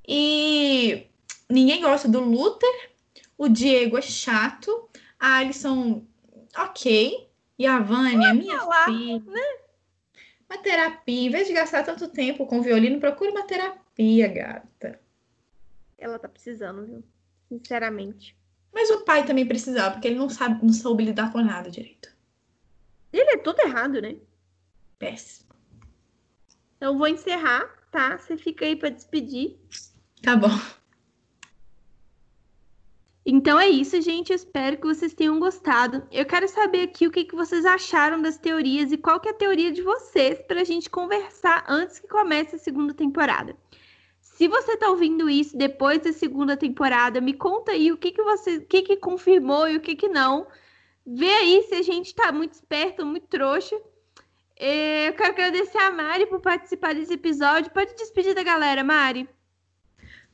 [0.08, 1.08] E
[1.50, 2.92] ninguém gosta do Luther.
[3.38, 4.90] O Diego é chato.
[5.20, 6.06] A Alison,
[6.58, 7.28] ok.
[7.60, 9.20] E a Vânia, minha lá, filha.
[9.20, 9.58] Né?
[10.50, 11.28] Uma terapia.
[11.28, 15.00] Em vez de gastar tanto tempo com violino, procure uma terapia, gata.
[15.98, 17.04] Ela tá precisando, viu?
[17.50, 18.38] Sinceramente.
[18.72, 22.16] Mas o pai também precisava, porque ele não sabe, não soube lidar com nada direito.
[23.18, 24.16] Ele é tudo errado, né?
[25.00, 25.50] Péssimo.
[26.76, 28.18] Então vou encerrar, tá?
[28.18, 29.58] Você fica aí para despedir.
[30.22, 30.50] Tá bom.
[33.26, 34.30] Então é isso, gente.
[34.30, 36.02] Eu espero que vocês tenham gostado.
[36.12, 39.32] Eu quero saber aqui o que, que vocês acharam das teorias e qual que é
[39.32, 43.54] a teoria de vocês para a gente conversar antes que comece a segunda temporada.
[44.22, 48.24] Se você está ouvindo isso depois da segunda temporada, me conta aí o que, que
[48.24, 50.48] você, o que, que confirmou e o que, que não.
[51.10, 53.80] Vê aí se a gente está muito esperto muito trouxa.
[54.60, 57.72] É, eu quero agradecer a Mari por participar desse episódio.
[57.72, 59.30] Pode despedir da galera, Mari.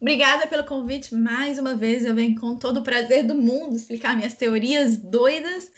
[0.02, 2.04] Obrigada pelo convite mais uma vez.
[2.04, 5.72] Eu venho com todo o prazer do mundo explicar minhas teorias doidas.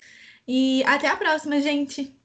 [0.47, 2.15] E até a próxima, gente!